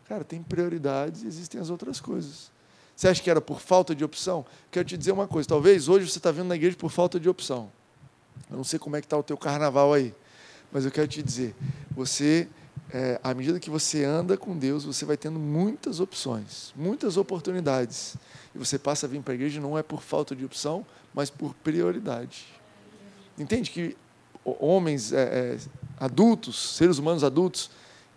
cara, 0.05 0.23
tem 0.23 0.43
prioridades 0.43 1.23
e 1.23 1.27
existem 1.27 1.59
as 1.59 1.69
outras 1.69 1.99
coisas. 1.99 2.51
Você 2.95 3.07
acha 3.07 3.23
que 3.23 3.29
era 3.29 3.41
por 3.41 3.59
falta 3.59 3.95
de 3.95 4.03
opção? 4.03 4.45
Quero 4.69 4.87
te 4.87 4.97
dizer 4.97 5.11
uma 5.11 5.27
coisa, 5.27 5.47
talvez 5.47 5.87
hoje 5.87 6.09
você 6.09 6.19
está 6.19 6.31
vindo 6.31 6.47
na 6.47 6.55
igreja 6.55 6.75
por 6.75 6.91
falta 6.91 7.19
de 7.19 7.29
opção. 7.29 7.71
Eu 8.49 8.57
não 8.57 8.63
sei 8.63 8.77
como 8.77 8.95
é 8.95 9.01
que 9.01 9.05
está 9.05 9.17
o 9.17 9.23
teu 9.23 9.37
carnaval 9.37 9.93
aí, 9.93 10.13
mas 10.71 10.85
eu 10.85 10.91
quero 10.91 11.07
te 11.07 11.23
dizer, 11.23 11.55
você, 11.91 12.47
é, 12.93 13.19
à 13.23 13.33
medida 13.33 13.59
que 13.59 13.69
você 13.69 14.03
anda 14.03 14.37
com 14.37 14.57
Deus, 14.57 14.83
você 14.83 15.05
vai 15.05 15.17
tendo 15.17 15.39
muitas 15.39 15.99
opções, 15.99 16.73
muitas 16.75 17.17
oportunidades. 17.17 18.15
E 18.53 18.57
você 18.57 18.77
passa 18.77 19.05
a 19.05 19.09
vir 19.09 19.21
para 19.21 19.33
a 19.33 19.35
igreja 19.35 19.61
não 19.61 19.77
é 19.77 19.83
por 19.83 20.01
falta 20.01 20.35
de 20.35 20.43
opção, 20.43 20.85
mas 21.13 21.29
por 21.29 21.53
prioridade. 21.55 22.45
Entende 23.37 23.71
que 23.71 23.95
homens 24.43 25.13
é, 25.13 25.21
é, 25.21 25.57
adultos, 25.99 26.75
seres 26.75 26.97
humanos 26.97 27.23
adultos, 27.23 27.69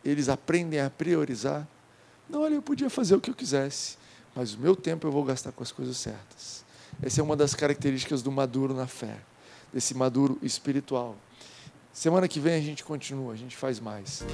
eles 0.04 0.28
aprendem 0.28 0.80
a 0.80 0.90
priorizar. 0.90 1.66
Não, 2.28 2.42
olha, 2.42 2.54
eu 2.54 2.62
podia 2.62 2.90
fazer 2.90 3.14
o 3.14 3.20
que 3.20 3.30
eu 3.30 3.34
quisesse, 3.34 3.96
mas 4.34 4.54
o 4.54 4.58
meu 4.58 4.74
tempo 4.74 5.06
eu 5.06 5.12
vou 5.12 5.24
gastar 5.24 5.52
com 5.52 5.62
as 5.62 5.72
coisas 5.72 5.96
certas. 5.96 6.64
Essa 7.02 7.20
é 7.20 7.24
uma 7.24 7.36
das 7.36 7.54
características 7.54 8.22
do 8.22 8.30
maduro 8.30 8.74
na 8.74 8.86
fé, 8.86 9.18
desse 9.74 9.92
maduro 9.92 10.38
espiritual. 10.40 11.16
Semana 11.92 12.28
que 12.28 12.38
vem 12.38 12.54
a 12.54 12.60
gente 12.60 12.84
continua, 12.84 13.32
a 13.32 13.36
gente 13.36 13.56
faz 13.56 13.80
mais. 13.80 14.24